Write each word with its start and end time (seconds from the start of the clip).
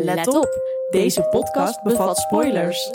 Let 0.00 0.28
op, 0.28 0.60
deze 0.90 1.22
podcast 1.22 1.82
bevat 1.82 2.18
spoilers. 2.18 2.90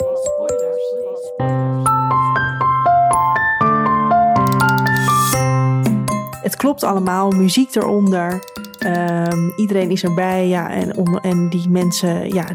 Het 6.42 6.56
klopt 6.56 6.82
allemaal, 6.82 7.30
muziek 7.30 7.74
eronder. 7.74 8.44
Ehm, 8.78 9.48
iedereen 9.56 9.90
is 9.90 10.04
erbij. 10.04 10.48
Ja, 10.48 10.70
en, 10.70 10.96
om, 10.96 11.16
en 11.16 11.48
die 11.48 11.68
mensen 11.68 12.28
ja, 12.28 12.46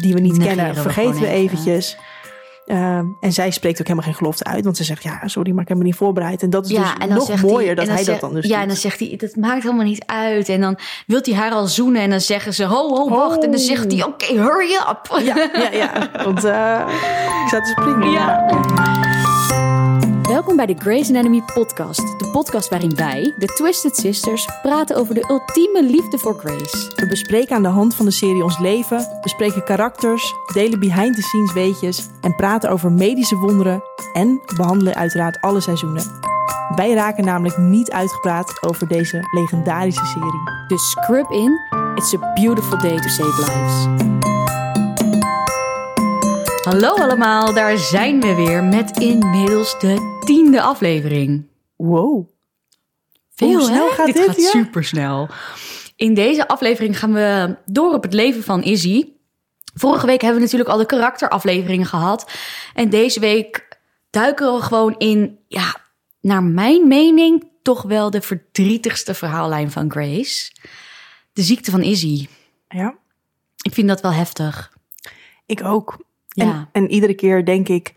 die 0.00 0.14
we 0.14 0.20
niet 0.20 0.38
Negeren 0.38 0.56
kennen, 0.56 0.82
vergeten 0.82 1.20
we 1.20 1.26
even. 1.26 1.34
eventjes. 1.34 1.98
Ehm, 2.66 3.04
en 3.20 3.32
zij 3.32 3.50
spreekt 3.50 3.80
ook 3.80 3.86
helemaal 3.86 4.08
geen 4.08 4.18
gelofte 4.18 4.44
uit. 4.44 4.64
Want 4.64 4.76
ze 4.76 4.84
zegt, 4.84 5.02
ja, 5.02 5.20
sorry, 5.28 5.52
maar 5.52 5.62
ik 5.62 5.68
heb 5.68 5.78
me 5.78 5.84
niet 5.84 5.94
voorbereid. 5.94 6.42
En 6.42 6.50
dat 6.50 6.64
is 6.64 6.70
dus 6.70 6.78
nog 7.08 7.40
mooier 7.42 7.74
dat 7.74 7.86
hij 7.86 7.96
zegt- 7.96 8.06
dat 8.06 8.20
dan 8.20 8.34
dus 8.34 8.44
Ja, 8.46 8.52
doet. 8.52 8.62
en 8.62 8.68
dan 8.68 8.76
zegt 8.76 8.98
hij, 8.98 9.14
dat 9.16 9.36
maakt 9.36 9.62
helemaal 9.62 9.84
niet 9.84 10.02
uit. 10.06 10.48
En 10.48 10.60
dan 10.60 10.78
wil 11.06 11.20
hij 11.22 11.34
haar 11.34 11.52
al 11.52 11.66
zoenen 11.66 12.02
en 12.02 12.10
dan 12.10 12.20
zeggen 12.20 12.54
ze, 12.54 12.64
ho, 12.64 12.88
ho, 12.88 13.08
wacht. 13.08 13.44
En 13.44 13.50
dan 13.50 13.60
zegt 13.60 13.92
hij, 13.92 14.04
oké, 14.04 14.32
hurry 14.32 14.74
up. 14.74 15.20
Ja, 15.24 15.36
ja, 15.52 15.70
ja. 15.72 16.10
Want 16.24 16.44
eh, 16.44 16.80
ik 17.44 17.48
zat 17.48 17.64
te 17.64 17.70
springen. 17.76 18.10
Ja. 18.10 18.46
Welkom 20.36 20.56
bij 20.56 20.66
de 20.66 20.74
Grey's 20.78 21.08
Anatomy 21.08 21.42
podcast. 21.54 22.18
De 22.18 22.28
podcast 22.32 22.68
waarin 22.68 22.94
wij, 22.96 23.34
de 23.38 23.46
Twisted 23.46 23.96
Sisters, 23.96 24.48
praten 24.62 24.96
over 24.96 25.14
de 25.14 25.28
ultieme 25.30 25.82
liefde 25.82 26.18
voor 26.18 26.38
Grace. 26.38 26.92
We 26.96 27.06
bespreken 27.06 27.56
aan 27.56 27.62
de 27.62 27.68
hand 27.68 27.94
van 27.94 28.06
de 28.06 28.10
serie 28.10 28.42
ons 28.42 28.58
leven, 28.58 29.18
bespreken 29.22 29.64
karakters, 29.64 30.34
delen 30.52 30.80
behind-the-scenes 30.80 31.52
weetjes 31.52 32.08
en 32.20 32.34
praten 32.34 32.70
over 32.70 32.92
medische 32.92 33.36
wonderen 33.36 33.82
en 34.12 34.40
behandelen 34.56 34.94
uiteraard 34.94 35.40
alle 35.40 35.60
seizoenen. 35.60 36.04
Wij 36.74 36.92
raken 36.94 37.24
namelijk 37.24 37.56
niet 37.56 37.90
uitgepraat 37.90 38.62
over 38.62 38.88
deze 38.88 39.28
legendarische 39.30 40.06
serie. 40.06 40.68
Dus 40.68 40.90
scrub 40.90 41.30
in, 41.30 41.60
it's 41.94 42.14
a 42.14 42.32
beautiful 42.34 42.78
day 42.78 42.96
to 42.96 43.08
save 43.08 43.40
lives. 43.40 44.35
Hallo 46.66 46.94
allemaal, 46.94 47.54
daar 47.54 47.78
zijn 47.78 48.20
we 48.20 48.34
weer 48.34 48.64
met 48.64 48.98
inmiddels 48.98 49.78
de 49.80 50.20
tiende 50.24 50.62
aflevering. 50.62 51.46
Wow. 51.76 52.28
Veel, 53.34 53.48
Hoe 53.48 53.60
snel 53.62 53.88
hè? 53.88 53.94
gaat 53.94 54.06
dit, 54.06 54.18
gaat 54.18 54.36
ja? 54.36 54.48
super 54.50 54.84
snel. 54.84 55.28
In 55.96 56.14
deze 56.14 56.48
aflevering 56.48 56.98
gaan 56.98 57.12
we 57.12 57.56
door 57.66 57.92
op 57.94 58.02
het 58.02 58.12
leven 58.12 58.42
van 58.42 58.62
Izzy. 58.62 59.08
Vorige 59.74 60.06
week 60.06 60.20
hebben 60.20 60.38
we 60.38 60.44
natuurlijk 60.44 60.70
al 60.70 60.78
de 60.78 60.86
karakterafleveringen 60.86 61.86
gehad. 61.86 62.30
En 62.74 62.90
deze 62.90 63.20
week 63.20 63.78
duiken 64.10 64.54
we 64.54 64.62
gewoon 64.62 64.94
in, 64.98 65.38
ja, 65.48 65.76
naar 66.20 66.42
mijn 66.42 66.88
mening, 66.88 67.50
toch 67.62 67.82
wel 67.82 68.10
de 68.10 68.20
verdrietigste 68.20 69.14
verhaallijn 69.14 69.70
van 69.70 69.90
Grace. 69.90 70.52
De 71.32 71.42
ziekte 71.42 71.70
van 71.70 71.82
Izzy. 71.82 72.28
Ja, 72.68 72.94
Ik 73.62 73.74
vind 73.74 73.88
dat 73.88 74.00
wel 74.00 74.12
heftig. 74.12 74.72
ik 75.46 75.64
ook. 75.64 76.04
Ja. 76.44 76.44
En, 76.44 76.68
en 76.72 76.90
iedere 76.90 77.14
keer 77.14 77.44
denk 77.44 77.68
ik, 77.68 77.92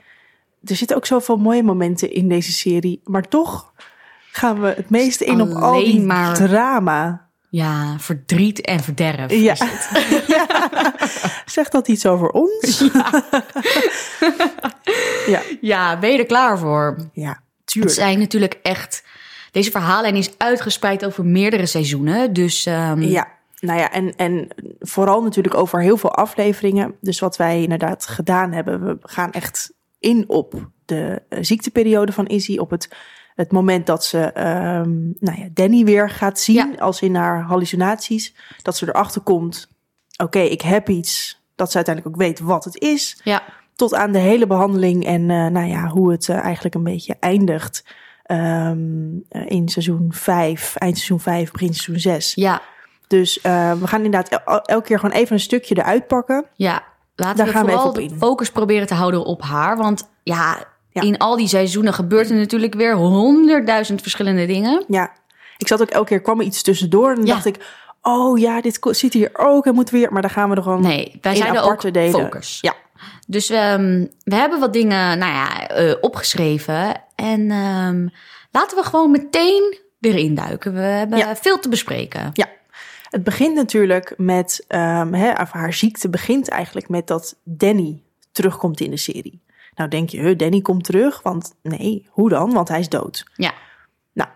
er 0.65 0.75
zitten 0.75 0.95
ook 0.97 1.05
zoveel 1.05 1.37
mooie 1.37 1.63
momenten 1.63 2.11
in 2.13 2.29
deze 2.29 2.51
serie. 2.51 3.01
Maar 3.03 3.27
toch 3.27 3.73
gaan 4.31 4.61
we 4.61 4.67
het 4.67 4.89
meeste 4.89 5.25
in 5.25 5.41
op 5.41 5.51
al 5.51 5.79
die 5.79 6.01
maar- 6.01 6.33
drama. 6.35 7.27
Ja, 7.51 7.95
verdriet 7.99 8.61
en 8.61 8.79
verderf. 8.79 9.31
Ja. 9.33 9.51
is 9.53 9.59
het. 9.59 9.89
ja. 10.35 10.93
Zegt 11.45 11.71
dat 11.71 11.87
iets 11.87 12.05
over 12.05 12.29
ons? 12.29 12.83
ja. 15.27 15.41
ja, 15.61 15.99
ben 15.99 16.11
je 16.11 16.17
er 16.17 16.25
klaar 16.25 16.57
voor? 16.59 16.97
Ja, 17.13 17.29
Het 17.29 17.37
tuurlijk. 17.65 17.93
zijn 17.95 18.19
natuurlijk 18.19 18.59
echt. 18.63 19.03
Deze 19.51 19.71
verhaallijn 19.71 20.15
is 20.15 20.29
uitgespreid 20.37 21.05
over 21.05 21.25
meerdere 21.25 21.65
seizoenen. 21.65 22.33
Dus 22.33 22.65
ehm, 22.65 23.01
Ja, 23.01 23.27
nou 23.59 23.79
ja, 23.79 23.91
en, 23.91 24.15
en 24.15 24.47
vooral 24.79 25.23
natuurlijk 25.23 25.55
over 25.55 25.81
heel 25.81 25.97
veel 25.97 26.13
afleveringen. 26.15 26.95
Dus 27.01 27.19
wat 27.19 27.37
wij 27.37 27.61
inderdaad 27.61 28.05
gedaan 28.07 28.51
hebben, 28.51 28.85
we 28.85 28.97
gaan 29.01 29.31
echt 29.31 29.73
in 29.99 30.23
op 30.27 30.69
de 30.85 31.21
eh, 31.29 31.39
ziekteperiode 31.41 32.11
van 32.11 32.27
Izzy. 32.27 32.57
Op 32.57 32.69
het, 32.69 32.89
het 33.35 33.51
moment 33.51 33.85
dat 33.85 34.05
ze 34.05 34.19
ehm, 34.21 34.91
nou 35.19 35.39
ja, 35.39 35.47
Danny 35.53 35.83
weer 35.83 36.09
gaat 36.09 36.39
zien, 36.39 36.55
Ja. 36.55 36.77
als 36.77 37.01
in 37.01 37.15
haar 37.15 37.41
hallucinaties. 37.41 38.35
Dat 38.61 38.77
ze 38.77 38.87
erachter 38.87 39.21
komt, 39.21 39.69
oké, 40.23 40.39
ik 40.39 40.61
heb 40.61 40.89
iets. 40.89 41.41
Dat 41.55 41.69
ze 41.71 41.75
uiteindelijk 41.75 42.15
ook 42.15 42.21
weet 42.21 42.39
wat 42.39 42.63
het 42.63 42.77
is. 42.81 43.21
ja, 43.23 43.43
Tot 43.75 43.93
aan 43.93 44.11
de 44.11 44.19
hele 44.19 44.47
behandeling 44.47 45.05
en 45.05 45.21
eh, 45.29 45.47
nou 45.47 45.67
ja, 45.67 45.87
hoe 45.87 46.11
het 46.11 46.29
eh, 46.29 46.37
eigenlijk 46.37 46.75
een 46.75 46.83
beetje 46.83 47.15
eindigt. 47.19 47.83
ehm, 48.23 48.79
eh, 49.29 49.41
in 49.45 49.69
seizoen 49.69 50.07
5, 50.13 50.75
eind 50.75 50.95
seizoen 50.97 51.19
5, 51.19 51.51
begin 51.51 51.73
seizoen 51.73 51.99
6. 51.99 52.33
ja, 52.35 52.61
Dus 53.09 53.41
eh, 53.41 53.71
we 53.73 53.87
gaan 53.87 54.03
inderdaad 54.03 54.41
el- 54.45 54.61
elke 54.61 54.87
keer 54.87 54.99
gewoon 54.99 55.15
even 55.15 55.33
een 55.33 55.39
stukje 55.39 55.77
eruit 55.77 56.07
pakken. 56.07 56.45
ja. 56.55 56.83
Laten 57.15 57.37
Daar 57.37 57.45
we 57.45 57.51
gaan 57.51 57.65
we 57.65 57.71
vooral 57.71 57.91
even 57.91 58.03
op 58.03 58.09
de 58.09 58.25
focus 58.25 58.49
proberen 58.51 58.87
te 58.87 58.93
houden 58.93 59.25
op 59.25 59.41
haar. 59.41 59.77
Want 59.77 60.09
ja, 60.23 60.57
Ja. 60.89 61.01
in 61.01 61.17
al 61.17 61.35
die 61.37 61.47
seizoenen 61.47 61.93
gebeurt 61.93 62.29
er 62.29 62.35
natuurlijk 62.35 62.73
weer 62.73 62.95
honderdduizend 62.95 64.01
verschillende 64.01 64.45
dingen. 64.45 64.83
Ja, 64.87 65.11
ik 65.57 65.67
zat 65.67 65.81
ook 65.81 65.89
elke 65.89 66.07
keer, 66.07 66.21
kwam 66.21 66.39
er 66.39 66.45
iets 66.45 66.61
tussendoor. 66.61 67.09
En 67.09 67.15
dan 67.15 67.25
Ja. 67.25 67.33
dacht 67.33 67.45
ik, 67.45 67.55
oh 68.01 68.37
ja, 68.39 68.61
dit 68.61 68.79
zit 68.81 69.13
hier 69.13 69.29
ook. 69.33 69.65
En 69.65 69.73
moeten 69.73 69.93
we 69.93 69.99
weer, 69.99 70.11
maar 70.13 70.21
dan 70.21 70.31
gaan 70.31 70.49
we 70.49 70.55
er 70.55 70.63
gewoon 70.63 70.81
Nee, 70.81 71.17
wij 71.21 71.35
zijn 71.35 71.55
er 71.55 71.61
ook 71.63 71.93
delen. 71.93 72.21
focus. 72.21 72.57
Ja, 72.61 72.73
Dus 73.27 73.49
ehm, 73.49 74.05
we 74.23 74.35
hebben 74.35 74.59
wat 74.59 74.73
dingen 74.73 75.17
nou 75.17 75.31
ja, 75.33 75.67
eh, 75.67 75.93
opgeschreven. 76.01 77.01
En 77.15 77.51
ehm, 77.51 78.07
laten 78.51 78.77
we 78.77 78.83
gewoon 78.83 79.11
meteen 79.11 79.77
erin 79.99 80.35
duiken. 80.35 80.73
We 80.73 80.79
hebben 80.79 81.17
Ja. 81.17 81.35
veel 81.35 81.59
te 81.59 81.69
bespreken. 81.69 82.29
ja. 82.33 82.45
Het 83.09 83.23
begint 83.23 83.55
natuurlijk 83.55 84.13
met, 84.17 84.65
ehm, 84.67 85.13
of 85.41 85.51
haar 85.51 85.73
ziekte 85.73 86.09
begint 86.09 86.49
eigenlijk 86.49 86.89
met 86.89 87.07
dat 87.07 87.35
Danny 87.43 88.01
terugkomt 88.31 88.79
in 88.79 88.89
de 88.91 88.97
serie. 88.97 89.41
Nou 89.75 89.89
denk 89.89 90.09
je, 90.09 90.35
Danny 90.35 90.61
komt 90.61 90.83
terug, 90.83 91.21
want 91.21 91.55
nee, 91.61 92.07
hoe 92.09 92.29
dan? 92.29 92.53
Want 92.53 92.67
hij 92.67 92.79
is 92.79 92.89
dood. 92.89 93.23
Ja, 93.35 93.53
Nou, 94.13 94.29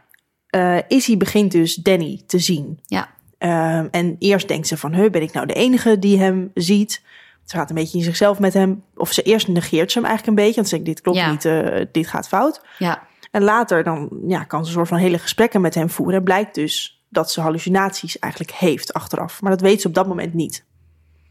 eh 0.49 0.77
Izzy 0.87 1.17
begint 1.17 1.51
dus 1.51 1.75
Danny 1.75 2.21
te 2.27 2.39
zien. 2.39 2.79
ja, 2.85 3.11
Ehm, 3.37 3.87
en 3.91 4.15
eerst 4.19 4.47
denkt 4.47 4.67
ze 4.67 4.77
van, 4.77 4.93
huh, 4.93 5.09
ben 5.11 5.21
ik 5.21 5.33
nou 5.33 5.45
de 5.45 5.53
enige 5.53 5.99
die 5.99 6.19
hem 6.19 6.51
ziet? 6.53 7.01
Ze 7.45 7.55
gaat 7.55 7.69
een 7.69 7.75
beetje 7.75 7.97
in 7.97 8.03
zichzelf 8.03 8.39
met 8.39 8.53
hem. 8.53 8.83
Of 8.95 9.11
ze 9.11 9.21
eerst 9.21 9.47
negeert 9.47 9.91
ze 9.91 9.99
hem 9.99 10.07
eigenlijk 10.07 10.37
een 10.37 10.43
beetje. 10.45 10.55
Want 10.59 10.67
ze 10.67 10.73
denkt, 10.75 10.89
dit 10.89 11.01
klopt 11.01 11.17
Ja. 11.17 11.31
niet, 11.31 11.45
eh, 11.45 11.85
dit 11.91 12.07
gaat 12.07 12.27
fout. 12.27 12.61
ja. 12.77 13.03
En 13.31 13.43
later 13.43 13.83
dan 13.83 14.09
ja, 14.27 14.43
kan 14.43 14.61
ze 14.63 14.67
een 14.67 14.73
soort 14.75 14.87
van 14.87 14.97
hele 14.97 15.17
gesprekken 15.17 15.61
met 15.61 15.75
hem 15.75 15.89
voeren. 15.89 16.15
En 16.17 16.23
blijkt 16.23 16.55
dus 16.55 17.02
dat 17.13 17.31
ze 17.31 17.41
hallucinaties 17.41 18.19
eigenlijk 18.19 18.53
heeft 18.53 18.93
achteraf. 18.93 19.41
Maar 19.41 19.51
dat 19.51 19.61
weet 19.61 19.81
ze 19.81 19.87
op 19.87 19.93
dat 19.93 20.07
moment 20.07 20.33
niet. 20.33 20.65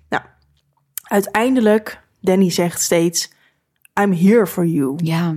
Nou, 0.08 0.22
uiteindelijk, 1.02 2.00
Danny 2.20 2.50
zegt 2.50 2.80
steeds, 2.82 3.30
I'm 4.00 4.12
here 4.12 4.46
for 4.46 4.66
you. 4.66 4.94
ja. 5.02 5.34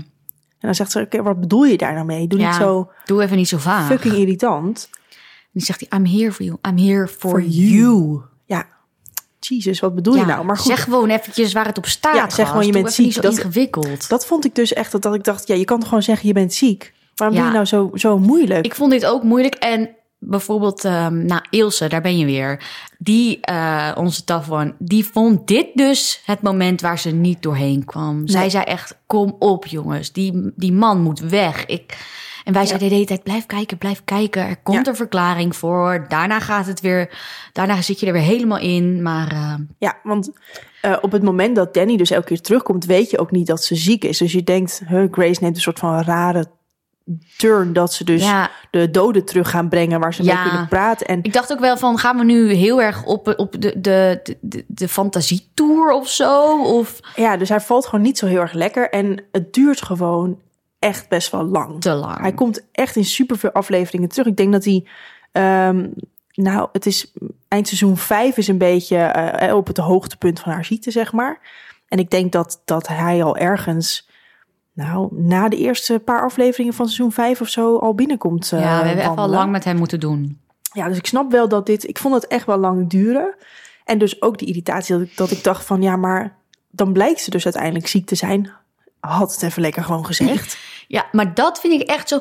En 0.60 0.72
dan 0.72 0.76
zegt 0.76 0.92
ze, 0.92 1.00
oké, 1.00 1.24
wat 1.24 1.40
bedoel 1.40 1.64
je 1.66 1.78
daar 1.78 1.94
nou 1.94 2.06
mee? 2.06 2.28
Doe 2.28 2.40
Ja, 2.40 2.48
niet 2.48 2.56
zo 2.56 2.92
Doe 3.06 3.24
even 3.24 3.38
niet 3.38 3.48
zo 3.48 3.58
vaag. 3.58 3.88
fucking 3.88 4.14
irritant. 4.14 4.90
En 4.92 5.50
dan 5.54 5.62
zegt 5.64 5.86
hij, 5.90 6.00
I'm 6.00 6.06
here 6.06 6.32
for 6.32 6.46
you. 6.46 6.58
I'm 6.70 6.78
here 6.78 7.08
for, 7.08 7.30
For 7.30 7.42
you. 7.42 8.22
Ja, 8.46 8.66
Jesus, 9.40 9.80
wat 9.80 9.96
bedoel 9.96 10.16
je 10.16 10.26
nou? 10.26 10.46
Maar 10.46 10.58
goed, 10.58 10.66
Zeg 10.66 10.84
gewoon 10.84 11.10
eventjes 11.10 11.54
waar 11.54 11.66
het 11.66 11.78
op 11.78 11.86
staat. 11.86 12.16
Ja, 12.16 12.30
zeg 12.30 12.48
gewoon, 12.50 12.66
je 12.66 12.72
bent 12.72 12.94
ziek. 12.94 13.14
zo 13.14 13.22
Dat- 13.22 13.32
ingewikkeld. 13.38 14.10
Dat 14.10 14.26
vond 14.26 14.46
ik 14.46 14.56
dus 14.56 14.74
echt 14.74 14.92
dat, 14.92 15.02
dat 15.02 15.14
ik 15.16 15.24
dacht, 15.24 15.48
ja, 15.48 15.56
je 15.56 15.66
kan 15.66 15.80
toch 15.80 15.88
gewoon 15.88 16.04
zeggen 16.04 16.28
je 16.28 16.34
bent 16.34 16.54
ziek. 16.54 16.94
Waarom 17.16 17.38
Ja. 17.38 17.44
doe 17.44 17.52
je 17.52 17.56
nou 17.56 17.68
zo, 17.68 17.98
zo 17.98 18.18
moeilijk? 18.20 18.66
Ik 18.66 18.76
vond 18.76 18.92
dit 18.92 19.06
ook 19.06 19.24
moeilijk. 19.24 19.56
En 19.56 19.90
bijvoorbeeld, 20.28 20.86
ehm 20.86 21.26
nou, 21.26 21.42
Ilse, 21.50 21.88
daar 21.88 22.02
ben 22.02 22.18
je 22.18 22.26
weer. 22.26 22.64
Die, 22.98 23.40
eh, 23.42 23.92
onze 23.98 24.24
one, 24.50 24.76
die 24.80 25.06
vond 25.06 25.48
dit 25.48 25.68
dus 25.74 26.22
het 26.26 26.42
moment 26.42 26.82
waar 26.82 27.00
ze 27.00 27.12
niet 27.12 27.42
doorheen 27.44 27.86
kwam. 27.86 28.28
Zij 28.28 28.50
zei 28.50 28.64
echt, 28.64 28.98
kom 29.06 29.36
op 29.40 29.66
jongens, 29.66 30.12
die, 30.12 30.52
die 30.56 30.74
man 30.74 31.02
moet 31.02 31.20
weg. 31.20 31.66
Ik, 31.66 31.98
en 32.44 32.54
wij 32.54 32.66
zeiden 32.66 32.88
de 32.88 32.94
hele 32.94 33.08
tijd, 33.08 33.24
blijf 33.24 33.46
kijken, 33.46 33.78
blijf 33.78 34.02
kijken. 34.04 34.48
Er 34.48 34.58
komt 34.64 34.86
Ja. 34.86 34.92
een 34.92 34.96
verklaring 34.98 35.56
voor. 35.56 36.06
Daarna 36.08 36.40
gaat 36.40 36.66
het 36.66 36.82
weer, 36.82 37.10
daarna 37.52 37.82
zit 37.82 38.00
je 38.00 38.06
er 38.06 38.14
weer 38.14 38.22
helemaal 38.22 38.60
in. 38.60 39.02
Maar 39.02 39.32
eh, 39.32 39.54
Ja, 39.80 39.98
want 40.04 40.32
eh, 40.82 40.98
op 41.02 41.12
het 41.12 41.24
moment 41.24 41.56
dat 41.56 41.74
Danny 41.74 41.98
dus 41.98 42.12
elke 42.12 42.28
keer 42.28 42.42
terugkomt, 42.42 42.86
weet 42.86 43.10
je 43.10 43.20
ook 43.20 43.32
niet 43.32 43.48
dat 43.48 43.64
ze 43.64 43.76
ziek 43.76 44.04
is. 44.04 44.18
Dus 44.18 44.32
je 44.32 44.44
denkt, 44.44 44.82
huh, 44.88 45.12
Grace 45.12 45.42
neemt 45.42 45.56
een 45.56 45.62
soort 45.62 45.80
van 45.80 46.02
rare 46.02 46.46
turn 47.38 47.74
dat 47.74 47.94
ze 47.94 48.04
dus 48.04 48.24
ja, 48.24 48.52
de 48.72 48.92
doden 48.92 49.26
terug 49.26 49.50
gaan 49.50 49.70
brengen 49.70 50.00
waar 50.00 50.14
ze 50.14 50.24
Ja. 50.24 50.34
mee 50.36 50.50
kunnen 50.50 50.68
praten. 50.68 51.08
En 51.08 51.20
Ik 51.24 51.34
dacht 51.34 51.52
ook 51.52 51.60
wel 51.60 51.78
van, 51.78 51.98
gaan 51.98 52.18
we 52.18 52.24
nu 52.24 52.52
heel 52.54 52.82
erg 52.82 53.04
op, 53.06 53.34
op 53.38 53.62
de, 53.62 53.74
de, 53.82 54.22
de, 54.42 54.64
de, 54.68 54.88
fantasietour 54.88 55.92
of 55.92 56.10
zo? 56.10 56.62
Of 56.64 57.00
ja, 57.16 57.38
dus 57.38 57.50
hij 57.50 57.60
valt 57.62 57.86
gewoon 57.86 58.06
niet 58.06 58.18
zo 58.18 58.26
heel 58.26 58.40
erg 58.42 58.54
lekker. 58.54 58.90
En 58.90 59.24
het 59.32 59.54
duurt 59.54 59.82
gewoon 59.82 60.40
echt 60.80 61.10
best 61.10 61.32
wel 61.32 61.44
lang. 61.44 61.82
te 61.82 61.94
lang? 61.94 62.20
Hij 62.22 62.34
komt 62.34 62.62
echt 62.72 62.96
in 62.96 63.06
superveel 63.06 63.52
afleveringen 63.52 64.10
terug. 64.10 64.28
Ik 64.28 64.38
denk 64.38 64.52
dat 64.52 64.66
hij. 64.66 64.86
ehm, 65.32 65.88
nou, 66.34 66.70
het 66.72 66.86
is 66.86 67.14
eindseizoen 67.48 67.98
5 67.98 68.38
is 68.38 68.48
een 68.48 68.58
beetje 68.58 68.98
eh, 68.98 69.56
op 69.56 69.68
het 69.68 69.78
hoogtepunt 69.78 70.40
van 70.40 70.52
haar 70.52 70.66
ziekte, 70.66 70.92
zeg 70.92 71.12
maar. 71.14 71.40
En 71.88 72.00
ik 72.00 72.10
denk 72.10 72.32
dat, 72.32 72.62
dat 72.66 72.88
hij 72.88 73.24
al 73.24 73.38
ergens. 73.38 74.10
Nou, 74.76 75.08
na 75.12 75.50
de 75.50 75.58
eerste 75.58 76.00
paar 76.00 76.22
afleveringen 76.24 76.74
van 76.74 76.86
seizoen 76.86 77.12
5 77.12 77.42
of 77.42 77.50
zo 77.50 77.78
al 77.78 77.96
binnenkomt. 77.96 78.52
eh, 78.52 78.60
ja, 78.60 78.66
we 78.66 78.70
hebben 78.76 78.96
echt 78.96 79.06
wel 79.06 79.16
wandelen. 79.16 79.40
lang 79.40 79.52
met 79.52 79.64
hem 79.64 79.78
moeten 79.78 80.00
doen. 80.00 80.40
Ja, 80.74 80.88
dus 80.88 80.98
ik 80.98 81.06
snap 81.06 81.32
wel 81.32 81.48
dat 81.48 81.66
dit. 81.66 81.88
Ik 81.88 81.98
vond 81.98 82.14
het 82.16 82.28
echt 82.28 82.46
wel 82.46 82.58
lang 82.58 82.90
duren. 82.90 83.36
En 83.86 83.98
dus 83.98 84.22
ook 84.22 84.38
die 84.38 84.48
irritatie 84.48 84.98
dat 84.98 85.08
ik, 85.08 85.18
dat 85.18 85.32
ik 85.32 85.44
dacht 85.44 85.66
van 85.66 85.82
ja, 85.82 85.96
maar 85.96 86.36
dan 86.72 86.94
blijkt 86.94 87.20
ze 87.22 87.30
dus 87.30 87.44
uiteindelijk 87.44 87.88
ziek 87.88 88.06
te 88.06 88.16
zijn. 88.16 88.52
Had 89.00 89.32
het 89.34 89.42
even 89.44 89.62
lekker 89.62 89.84
gewoon 89.84 90.06
gezegd. 90.06 90.58
Ja, 90.88 91.06
maar 91.12 91.34
dat 91.34 91.60
vind 91.60 91.82
ik 91.82 91.88
echt 91.88 92.08
zo, 92.08 92.20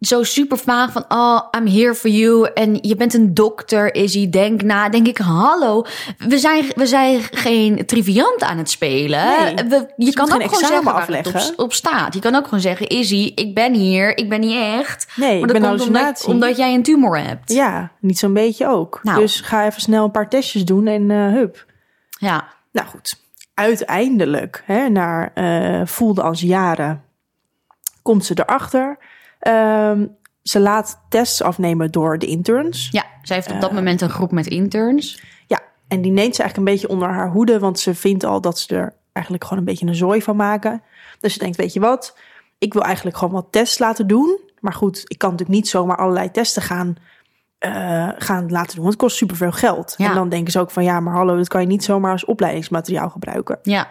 zo 0.00 0.22
super 0.22 0.58
vaag 0.58 0.92
van, 0.92 1.04
oh, 1.08 1.40
I'm 1.58 1.66
here 1.66 1.94
for 1.94 2.10
you. 2.10 2.50
En 2.54 2.78
je 2.80 2.96
bent 2.96 3.14
een 3.14 3.34
dokter, 3.34 3.94
Izzy, 3.94 4.30
denk 4.30 4.62
na. 4.62 4.88
Denk 4.88 5.06
ik, 5.06 5.18
hallo, 5.18 5.84
we 6.18 6.38
zijn, 6.38 6.64
we 6.74 6.86
zijn 6.86 7.20
geen 7.30 7.86
triviant 7.86 8.42
aan 8.42 8.58
het 8.58 8.70
spelen. 8.70 9.26
Nee, 9.26 9.54
we, 9.54 9.92
je 9.96 10.12
kan 10.12 10.32
ook 10.32 10.42
gewoon 10.42 10.58
zeggen 10.58 10.94
afleggen. 10.94 11.34
op, 11.34 11.52
op 11.56 11.72
staat. 11.72 12.14
Je 12.14 12.20
kan 12.20 12.34
ook 12.34 12.44
gewoon 12.44 12.60
zeggen, 12.60 12.88
Izzy, 12.88 13.32
ik 13.34 13.54
ben 13.54 13.74
hier, 13.74 14.18
ik 14.18 14.28
ben 14.28 14.40
niet 14.40 14.56
echt. 14.56 15.12
Nee, 15.16 15.28
maar 15.28 15.48
ik 15.48 15.54
dat 15.54 15.62
ben 15.62 15.70
komt 15.70 15.86
omdat, 15.86 16.24
omdat 16.24 16.56
jij 16.56 16.74
een 16.74 16.82
tumor 16.82 17.18
hebt. 17.18 17.52
Ja, 17.52 17.90
niet 18.00 18.18
zo'n 18.18 18.32
beetje 18.32 18.66
ook. 18.66 19.00
Nou. 19.02 19.20
Dus 19.20 19.40
ga 19.40 19.66
even 19.66 19.80
snel 19.80 20.04
een 20.04 20.10
paar 20.10 20.28
testjes 20.28 20.64
doen 20.64 20.86
en 20.86 21.10
eh, 21.10 21.32
hup. 21.32 21.66
Ja, 22.18 22.48
Nou 22.72 22.88
goed, 22.88 23.20
uiteindelijk, 23.54 24.62
hè, 24.66 24.88
na 24.88 25.30
eh, 25.34 25.86
voelde 25.86 26.22
als 26.22 26.40
jaren, 26.40 27.02
komt 28.04 28.24
ze 28.24 28.38
erachter. 28.44 28.98
Ehm, 29.38 30.06
ze 30.42 30.60
laat 30.60 31.00
tests 31.08 31.42
afnemen 31.42 31.90
door 31.90 32.18
de 32.18 32.26
interns. 32.26 32.88
ja. 32.90 33.04
zij 33.22 33.36
heeft 33.36 33.48
op 33.48 33.54
Eh. 33.54 33.60
dat 33.60 33.72
moment 33.72 34.00
een 34.00 34.10
groep 34.10 34.30
met 34.32 34.46
interns. 34.46 35.22
Ja, 35.46 35.60
en 35.88 36.02
die 36.02 36.12
neemt 36.12 36.34
ze 36.34 36.42
eigenlijk 36.42 36.56
een 36.56 36.74
beetje 36.74 36.88
onder 36.94 37.08
haar 37.08 37.30
hoede, 37.30 37.58
want 37.58 37.78
ze 37.78 37.94
vindt 37.94 38.24
al 38.24 38.40
dat 38.40 38.58
ze 38.58 38.74
er 38.76 38.94
eigenlijk 39.12 39.44
gewoon 39.44 39.58
een 39.58 39.64
beetje 39.68 39.86
een 39.86 39.94
zooi 39.94 40.22
van 40.22 40.36
maken. 40.36 40.82
Dus 41.20 41.32
ze 41.32 41.38
denkt, 41.38 41.56
weet 41.56 41.72
je 41.72 41.80
wat, 41.80 42.18
ik 42.58 42.72
wil 42.72 42.82
eigenlijk 42.82 43.16
gewoon 43.16 43.34
wat 43.34 43.46
tests 43.50 43.78
laten 43.78 44.06
doen. 44.06 44.40
Maar 44.60 44.72
goed, 44.72 45.02
ik 45.04 45.18
kan 45.18 45.30
natuurlijk 45.30 45.58
niet 45.58 45.68
zomaar 45.68 45.96
allerlei 45.96 46.30
testen 46.30 46.62
gaan, 46.62 46.96
eh, 47.58 48.08
gaan 48.18 48.50
laten 48.50 48.74
doen, 48.74 48.84
want 48.84 48.88
het 48.94 48.96
kost 49.02 49.16
superveel 49.16 49.52
geld. 49.52 49.94
Ja. 49.96 50.08
En 50.08 50.14
dan 50.14 50.28
denken 50.28 50.52
ze 50.52 50.60
ook 50.60 50.70
van, 50.70 50.84
ja, 50.84 51.00
maar 51.00 51.14
hallo, 51.14 51.36
dat 51.36 51.48
kan 51.48 51.60
je 51.60 51.66
niet 51.66 51.84
zomaar 51.84 52.12
als 52.12 52.24
opleidingsmateriaal 52.24 53.10
gebruiken. 53.10 53.58
Ja, 53.62 53.88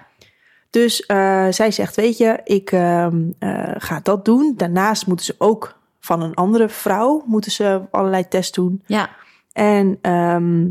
Dus 0.73 1.05
eh, 1.05 1.47
zij 1.49 1.71
zegt, 1.71 1.95
weet 1.95 2.17
je, 2.17 2.39
ik 2.43 2.71
ehm, 2.71 3.21
eh, 3.39 3.71
ga 3.77 3.99
dat 4.03 4.25
doen. 4.25 4.53
Daarnaast 4.57 5.07
moeten 5.07 5.25
ze 5.25 5.35
ook 5.37 5.77
van 5.99 6.21
een 6.21 6.33
andere 6.33 6.69
vrouw 6.69 7.23
moeten 7.25 7.51
ze 7.51 7.81
allerlei 7.91 8.27
tests 8.27 8.51
doen. 8.51 8.83
ja, 8.85 9.09
En 9.51 9.97
ehm, 10.01 10.61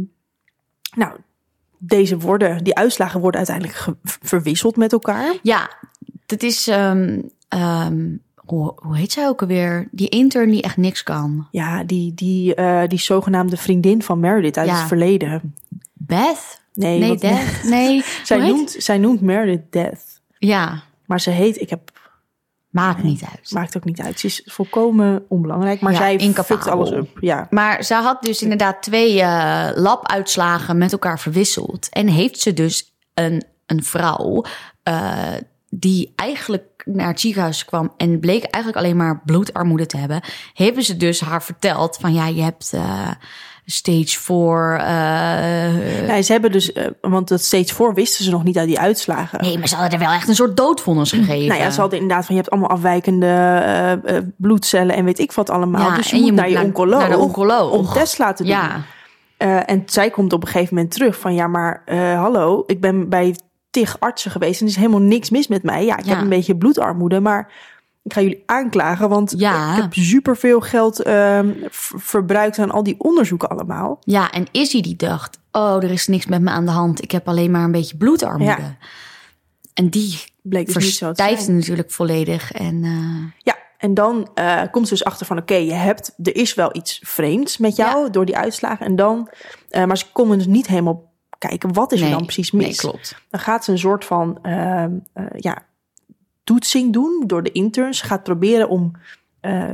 nou, 0.96 1.12
deze 1.78 2.18
worden, 2.18 2.64
die 2.64 2.74
uitslagen 2.76 3.20
worden 3.20 3.46
uiteindelijk 3.46 3.86
verwisseld 4.02 4.76
met 4.76 4.92
elkaar. 4.92 5.34
ja. 5.42 5.70
Dat 6.26 6.42
is, 6.42 6.68
ehm, 6.68 7.20
hoe, 8.34 8.72
hoe 8.76 8.96
heet 8.96 9.12
zij 9.12 9.26
ook 9.28 9.40
alweer? 9.40 9.88
Die 9.90 10.08
intern 10.08 10.50
die 10.50 10.62
echt 10.62 10.76
niks 10.76 11.02
kan. 11.02 11.46
Ja, 11.50 11.84
die, 11.84 12.14
die, 12.14 12.54
eh, 12.54 12.82
die 12.88 12.98
zogenaamde 12.98 13.56
vriendin 13.56 14.02
van 14.02 14.20
Meredith 14.20 14.56
uit 14.58 14.68
Ja. 14.68 14.78
het 14.78 14.88
verleden. 14.88 15.54
Beth? 15.92 16.61
Nee, 16.74 16.98
Nee, 16.98 17.16
Death? 17.16 17.62
Nee. 17.68 18.02
zij, 18.24 18.36
hoe 18.36 18.46
heet- 18.46 18.54
noemt, 18.56 18.74
zij 18.78 18.98
noemt 18.98 19.20
Meredith 19.20 19.72
Death. 19.72 20.20
Ja, 20.38 20.82
Maar 21.06 21.20
ze 21.20 21.30
heet, 21.30 21.60
ik 21.60 21.70
heb, 21.70 21.90
maakt 22.70 23.02
niet 23.02 23.22
uit. 23.30 23.50
maakt 23.52 23.76
ook 23.76 23.84
niet 23.84 24.00
uit. 24.00 24.20
Ze 24.20 24.26
is 24.26 24.42
volkomen 24.44 25.24
onbelangrijk, 25.28 25.80
maar 25.80 25.92
Ja, 25.92 25.98
zij 25.98 26.32
fukt 26.44 26.66
alles 26.66 26.90
op. 26.90 27.08
Ja, 27.20 27.46
Maar 27.50 27.82
ze 27.84 27.94
had 27.94 28.22
dus 28.22 28.42
inderdaad 28.42 28.82
twee 28.82 29.20
eh, 29.20 29.68
labuitslagen 29.74 30.78
met 30.78 30.92
elkaar 30.92 31.18
verwisseld. 31.20 31.88
En 31.90 32.06
heeft 32.08 32.40
ze 32.40 32.52
dus 32.52 32.94
een, 33.14 33.42
een 33.66 33.84
vrouw 33.84 34.44
eh, 34.82 35.32
die 35.70 36.12
eigenlijk 36.16 36.64
naar 36.84 37.06
het 37.08 37.20
ziekenhuis 37.20 37.64
kwam 37.64 37.92
en 37.96 38.20
bleek 38.20 38.42
eigenlijk 38.44 38.84
alleen 38.84 38.96
maar 38.96 39.20
bloedarmoede 39.24 39.86
te 39.86 39.96
hebben. 39.96 40.20
Hebben 40.54 40.82
ze 40.82 40.96
dus 40.96 41.20
haar 41.20 41.42
verteld 41.42 41.96
van 42.00 42.12
ja, 42.14 42.26
je 42.26 42.42
hebt 42.42 42.72
eh, 42.74 43.10
stage 43.66 44.20
4. 44.20 44.76
eh 44.78 46.06
Ja, 46.06 46.22
ze 46.22 46.32
hebben 46.32 46.52
dus, 46.52 46.72
eh, 46.72 46.86
want 47.00 47.28
dat 47.28 47.40
steeds 47.42 47.72
voor 47.72 47.94
wisten 47.94 48.24
ze 48.24 48.30
nog 48.30 48.44
niet 48.44 48.58
uit 48.58 48.66
die 48.68 48.78
uitslagen. 48.80 49.40
nee, 49.42 49.58
maar 49.58 49.68
ze 49.68 49.74
hadden 49.76 49.92
er 50.00 50.04
wel 50.06 50.14
echt 50.14 50.28
een 50.28 50.34
soort 50.34 50.56
doodvonnis 50.56 51.10
gegeven. 51.18 51.48
Nou 51.48 51.60
ja, 51.60 51.70
ze 51.70 51.80
hadden 51.80 51.98
inderdaad 51.98 52.26
van 52.26 52.34
je 52.34 52.40
hebt 52.40 52.52
allemaal 52.52 52.70
afwijkende 52.70 53.26
eh, 53.26 53.92
eh, 54.16 54.24
bloedcellen 54.36 54.96
en 54.96 55.04
weet 55.04 55.18
ik 55.18 55.32
wat 55.32 55.50
allemaal. 55.50 55.90
Ja, 55.90 55.96
dus 55.96 56.10
je 56.10 56.16
en 56.16 56.20
moet, 56.22 56.28
je 56.30 56.34
naar 56.34 56.42
moet 56.44 56.52
je 56.52 56.58
naar- 56.58 56.66
oncoloog, 56.66 57.00
naar 57.00 57.10
de 57.10 57.16
oncoloog. 57.18 57.70
om 57.72 57.86
test 57.86 58.18
laten 58.18 58.44
doen. 58.46 58.54
Ja, 58.54 58.80
Eh, 59.36 59.70
en 59.70 59.82
zij 59.86 60.10
komt 60.10 60.32
op 60.32 60.42
een 60.42 60.48
gegeven 60.48 60.74
moment 60.74 60.92
terug 60.92 61.18
van 61.18 61.34
ja, 61.34 61.46
maar 61.46 61.82
eh, 61.84 62.20
hallo, 62.20 62.62
ik 62.66 62.80
ben 62.80 63.08
bij 63.08 63.36
tig 63.72 63.96
artsen 64.00 64.30
geweest 64.30 64.60
en 64.60 64.66
er 64.66 64.72
is 64.72 64.78
helemaal 64.78 65.00
niks 65.00 65.30
mis 65.30 65.48
met 65.48 65.62
mij. 65.62 65.84
Ja, 65.84 65.96
ik 65.98 66.04
Ja. 66.04 66.10
heb 66.12 66.20
een 66.22 66.28
beetje 66.28 66.56
bloedarmoede, 66.56 67.20
maar 67.20 67.52
ik 68.02 68.12
ga 68.12 68.20
jullie 68.20 68.42
aanklagen, 68.46 69.08
want 69.08 69.34
Ja. 69.36 69.76
ik 69.76 69.82
heb 69.82 69.92
superveel 69.94 70.60
geld 70.60 71.02
ehm, 71.02 71.52
verbruikt 71.70 72.58
aan 72.58 72.70
al 72.70 72.82
die 72.82 72.94
onderzoeken 72.98 73.48
allemaal. 73.48 73.98
ja, 74.00 74.30
en 74.30 74.46
Izzy 74.50 74.80
die 74.80 74.96
dacht, 74.96 75.38
oh, 75.52 75.76
er 75.82 75.90
is 75.90 76.06
niks 76.06 76.26
met 76.26 76.40
me 76.42 76.50
aan 76.50 76.64
de 76.64 76.70
hand. 76.70 77.02
Ik 77.02 77.10
heb 77.10 77.28
alleen 77.28 77.50
maar 77.50 77.64
een 77.64 77.72
beetje 77.72 77.96
bloedarmoede. 77.96 78.62
Ja. 78.62 78.76
En 79.74 79.88
die 79.88 80.20
Bleek 80.42 80.66
dus 80.74 80.98
verstijfde 80.98 81.52
natuurlijk 81.52 81.90
volledig. 81.90 82.52
En 82.52 82.84
eh, 82.84 83.32
Ja, 83.42 83.56
en 83.78 83.94
dan 83.94 84.28
eh, 84.34 84.60
komt 84.70 84.88
ze 84.88 84.94
dus 84.94 85.04
achter 85.04 85.26
van 85.26 85.38
oké, 85.38 85.54
je 85.54 85.72
hebt, 85.72 86.14
er 86.22 86.36
is 86.36 86.54
wel 86.54 86.76
iets 86.76 87.00
vreemds 87.04 87.58
met 87.58 87.76
jou 87.76 88.10
door 88.10 88.24
die 88.24 88.36
uitslagen. 88.36 88.86
En 88.86 88.96
dan, 88.96 89.28
eh, 89.68 89.84
maar 89.84 89.98
ze 89.98 90.04
konden 90.12 90.38
dus 90.38 90.46
niet 90.46 90.66
helemaal 90.66 91.11
kijken 91.48 91.72
wat 91.72 91.92
is 91.92 92.00
nee, 92.00 92.10
er 92.10 92.16
dan 92.16 92.24
precies 92.24 92.50
mis. 92.50 92.64
Nee, 92.64 92.74
klopt. 92.74 93.16
Dan 93.30 93.40
gaat 93.40 93.64
ze 93.64 93.72
een 93.72 93.78
soort 93.78 94.04
van 94.04 94.38
ehm, 94.42 94.92
eh, 95.12 95.24
ja, 95.36 95.66
toetsing 96.44 96.92
doen 96.92 97.24
door 97.26 97.42
de 97.42 97.52
interns. 97.52 97.98
Ze 97.98 98.04
gaat 98.04 98.22
proberen 98.22 98.68
om 98.68 98.92
eh, 99.40 99.72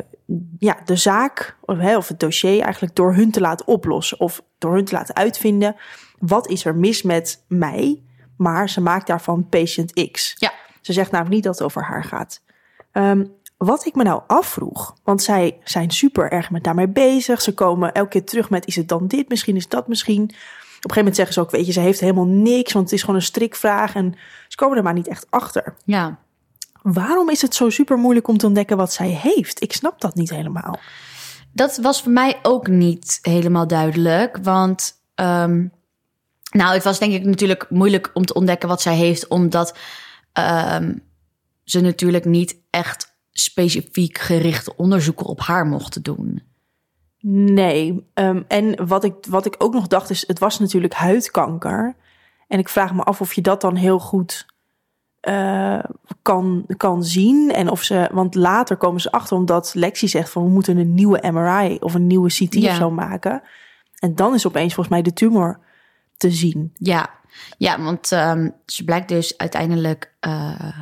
ja, 0.58 0.76
de 0.84 0.96
zaak 0.96 1.56
of, 1.60 1.96
of 1.96 2.08
het 2.08 2.20
dossier 2.20 2.60
eigenlijk 2.60 2.94
door 2.94 3.14
hun 3.14 3.30
te 3.30 3.40
laten 3.40 3.66
oplossen. 3.66 4.20
Of 4.20 4.42
door 4.58 4.74
hun 4.74 4.84
te 4.84 4.94
laten 4.94 5.14
uitvinden. 5.14 5.76
Wat 6.18 6.48
is 6.48 6.64
er 6.64 6.76
mis 6.76 7.02
met 7.02 7.44
mij? 7.48 8.02
Maar 8.36 8.68
ze 8.68 8.80
maakt 8.80 9.06
daarvan 9.06 9.48
patient 9.48 10.10
X. 10.10 10.34
Ja. 10.38 10.52
Ze 10.80 10.92
zegt 10.92 11.10
namelijk 11.10 11.34
niet 11.34 11.44
dat 11.44 11.54
het 11.54 11.62
over 11.62 11.82
haar 11.82 12.04
gaat. 12.04 12.42
Ehm, 12.92 13.24
wat 13.56 13.86
ik 13.86 13.94
me 13.94 14.02
nou 14.02 14.22
afvroeg, 14.26 14.96
want 15.04 15.22
zij 15.22 15.58
zijn 15.64 15.90
super 15.90 16.32
erg 16.32 16.50
met 16.50 16.64
daarmee 16.64 16.88
bezig. 16.88 17.42
Ze 17.42 17.54
komen 17.54 17.92
elke 17.92 18.08
keer 18.08 18.24
terug 18.24 18.50
met: 18.50 18.66
is 18.66 18.76
het 18.76 18.88
dan 18.88 19.06
dit? 19.06 19.28
Misschien 19.28 19.56
is 19.56 19.68
dat 19.68 19.88
misschien. 19.88 20.30
Op 20.78 20.84
een 20.84 20.90
gegeven 20.90 20.98
moment 20.98 21.16
zeggen 21.16 21.34
ze 21.34 21.40
ook: 21.40 21.50
weet 21.50 21.66
je, 21.66 21.72
ze 21.72 21.80
heeft 21.80 22.00
helemaal 22.00 22.26
niks, 22.26 22.72
want 22.72 22.84
het 22.84 22.94
is 22.94 23.00
gewoon 23.00 23.16
een 23.16 23.22
strikvraag. 23.22 23.94
En 23.94 24.14
ze 24.48 24.56
komen 24.56 24.76
er 24.76 24.82
maar 24.82 24.92
niet 24.92 25.08
echt 25.08 25.26
achter. 25.30 25.74
Ja. 25.84 26.18
Waarom 26.82 27.30
is 27.30 27.42
het 27.42 27.54
zo 27.54 27.70
super 27.70 27.96
moeilijk 27.96 28.28
om 28.28 28.38
te 28.38 28.46
ontdekken 28.46 28.76
wat 28.76 28.92
zij 28.92 29.08
heeft? 29.08 29.62
Ik 29.62 29.72
snap 29.72 30.00
dat 30.00 30.14
niet 30.14 30.30
helemaal. 30.30 30.78
Dat 31.52 31.76
was 31.76 32.02
voor 32.02 32.12
mij 32.12 32.38
ook 32.42 32.68
niet 32.68 33.18
helemaal 33.22 33.66
duidelijk. 33.66 34.38
Want, 34.42 34.94
ehm, 35.14 35.66
nou, 36.50 36.74
het 36.74 36.84
was 36.84 36.98
denk 36.98 37.12
ik 37.12 37.24
natuurlijk 37.24 37.70
moeilijk 37.70 38.10
om 38.14 38.24
te 38.24 38.34
ontdekken 38.34 38.68
wat 38.68 38.82
zij 38.82 38.96
heeft, 38.96 39.28
omdat 39.28 39.76
ehm, 40.32 40.94
ze 41.64 41.80
natuurlijk 41.80 42.24
niet 42.24 42.56
echt 42.70 43.16
specifiek 43.32 44.18
gerichte 44.18 44.76
onderzoeken 44.76 45.26
op 45.26 45.40
haar 45.40 45.66
mochten 45.66 46.02
doen. 46.02 46.42
Nee. 47.20 48.06
ehm, 48.14 48.42
en 48.48 48.86
wat 48.86 49.04
ik, 49.04 49.14
wat 49.28 49.46
ik 49.46 49.54
ook 49.58 49.72
nog 49.72 49.86
dacht 49.86 50.10
is: 50.10 50.26
het 50.26 50.38
was 50.38 50.58
natuurlijk 50.58 50.94
huidkanker. 50.94 51.94
En 52.48 52.58
ik 52.58 52.68
vraag 52.68 52.94
me 52.94 53.02
af 53.02 53.20
of 53.20 53.32
je 53.32 53.40
dat 53.40 53.60
dan 53.60 53.74
heel 53.74 53.98
goed 53.98 54.46
eh, 55.20 55.78
kan, 56.22 56.64
kan 56.76 57.04
zien. 57.04 57.50
En 57.52 57.70
of 57.70 57.82
ze, 57.82 58.08
want 58.12 58.34
later 58.34 58.76
komen 58.76 59.00
ze 59.00 59.10
achter 59.10 59.36
omdat 59.36 59.74
Lexi 59.74 60.08
zegt 60.08 60.30
van 60.30 60.42
we 60.44 60.48
moeten 60.50 60.76
een 60.76 60.94
nieuwe 60.94 61.30
MRI 61.32 61.76
of 61.80 61.94
een 61.94 62.06
nieuwe 62.06 62.28
CT 62.28 62.54
Ja. 62.54 62.70
of 62.70 62.76
zo 62.76 62.90
maken. 62.90 63.42
En 63.98 64.14
dan 64.14 64.34
is 64.34 64.46
opeens 64.46 64.74
volgens 64.74 64.94
mij 64.94 65.04
de 65.04 65.12
tumor 65.12 65.60
te 66.16 66.30
zien. 66.30 66.70
Ja, 66.74 67.10
ja 67.58 67.82
want 67.82 68.12
ehm, 68.12 68.50
ze 68.66 68.84
blijkt 68.84 69.08
dus 69.08 69.36
uiteindelijk 69.38 70.14
eh, 70.20 70.72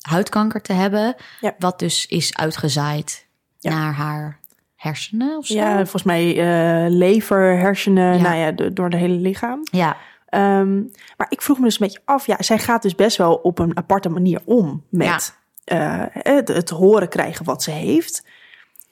huidkanker 0.00 0.62
te 0.62 0.72
hebben, 0.72 1.14
Ja. 1.40 1.54
wat 1.58 1.78
dus 1.78 2.06
is 2.06 2.36
uitgezaaid 2.36 3.26
Ja. 3.58 3.70
naar 3.70 3.92
haar 3.92 4.38
hersenen 4.78 5.36
of 5.38 5.46
zo. 5.46 5.54
Ja, 5.54 5.74
volgens 5.76 6.02
mij 6.02 6.28
eh, 6.38 6.90
lever, 6.90 7.58
hersenen, 7.58 8.16
Ja. 8.16 8.22
nou 8.22 8.36
ja, 8.36 8.52
de- 8.52 8.72
door 8.72 8.90
de 8.90 8.96
hele 8.96 9.14
lichaam. 9.14 9.60
ja. 9.70 9.96
Ehm, 10.28 10.76
maar 11.16 11.26
ik 11.28 11.42
vroeg 11.42 11.58
me 11.58 11.64
dus 11.64 11.80
een 11.80 11.86
beetje 11.86 12.02
af. 12.04 12.26
Ja, 12.26 12.36
zij 12.42 12.58
gaat 12.58 12.82
dus 12.82 12.94
best 12.94 13.16
wel 13.16 13.34
op 13.34 13.58
een 13.58 13.76
aparte 13.76 14.08
manier 14.08 14.40
om 14.44 14.84
met 14.90 15.34
eh, 15.64 16.02
het, 16.08 16.48
het 16.48 16.70
horen 16.70 17.08
krijgen 17.08 17.44
wat 17.44 17.62
ze 17.62 17.70
heeft. 17.70 18.24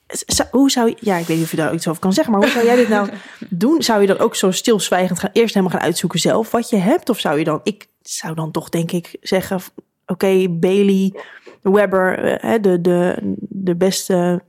Z- 0.06 0.40
Hoe 0.50 0.70
zou 0.70 0.88
je, 0.88 0.96
ja, 1.00 1.16
ik 1.16 1.26
weet 1.26 1.36
niet 1.36 1.44
of 1.44 1.50
je 1.50 1.56
daar 1.56 1.74
iets 1.74 1.88
over 1.88 2.00
kan 2.00 2.12
zeggen, 2.12 2.32
maar 2.32 2.42
hoe 2.42 2.50
zou 2.50 2.64
jij 2.64 2.76
dit 2.76 2.88
nou 2.88 3.08
doen? 3.48 3.82
Zou 3.82 4.00
je 4.00 4.06
dan 4.06 4.18
ook 4.18 4.34
zo 4.36 4.50
stilzwijgend 4.50 5.18
gaan, 5.18 5.30
eerst 5.32 5.54
helemaal 5.54 5.76
gaan 5.78 5.86
uitzoeken 5.86 6.18
zelf 6.20 6.50
wat 6.50 6.70
je 6.70 6.76
hebt? 6.76 7.08
Of 7.08 7.18
zou 7.20 7.38
je 7.38 7.44
dan, 7.44 7.60
ik 7.62 7.86
zou 8.02 8.34
dan 8.34 8.50
toch 8.50 8.68
denk 8.68 8.92
ik 8.92 9.16
zeggen, 9.20 9.60
oké, 10.06 10.48
Bailey, 10.48 11.14
Webber, 11.62 12.18
eh, 12.18 12.50
hè, 12.50 12.60
de, 12.60 12.80
de, 12.80 13.18
de 13.40 13.76
beste 13.76 14.42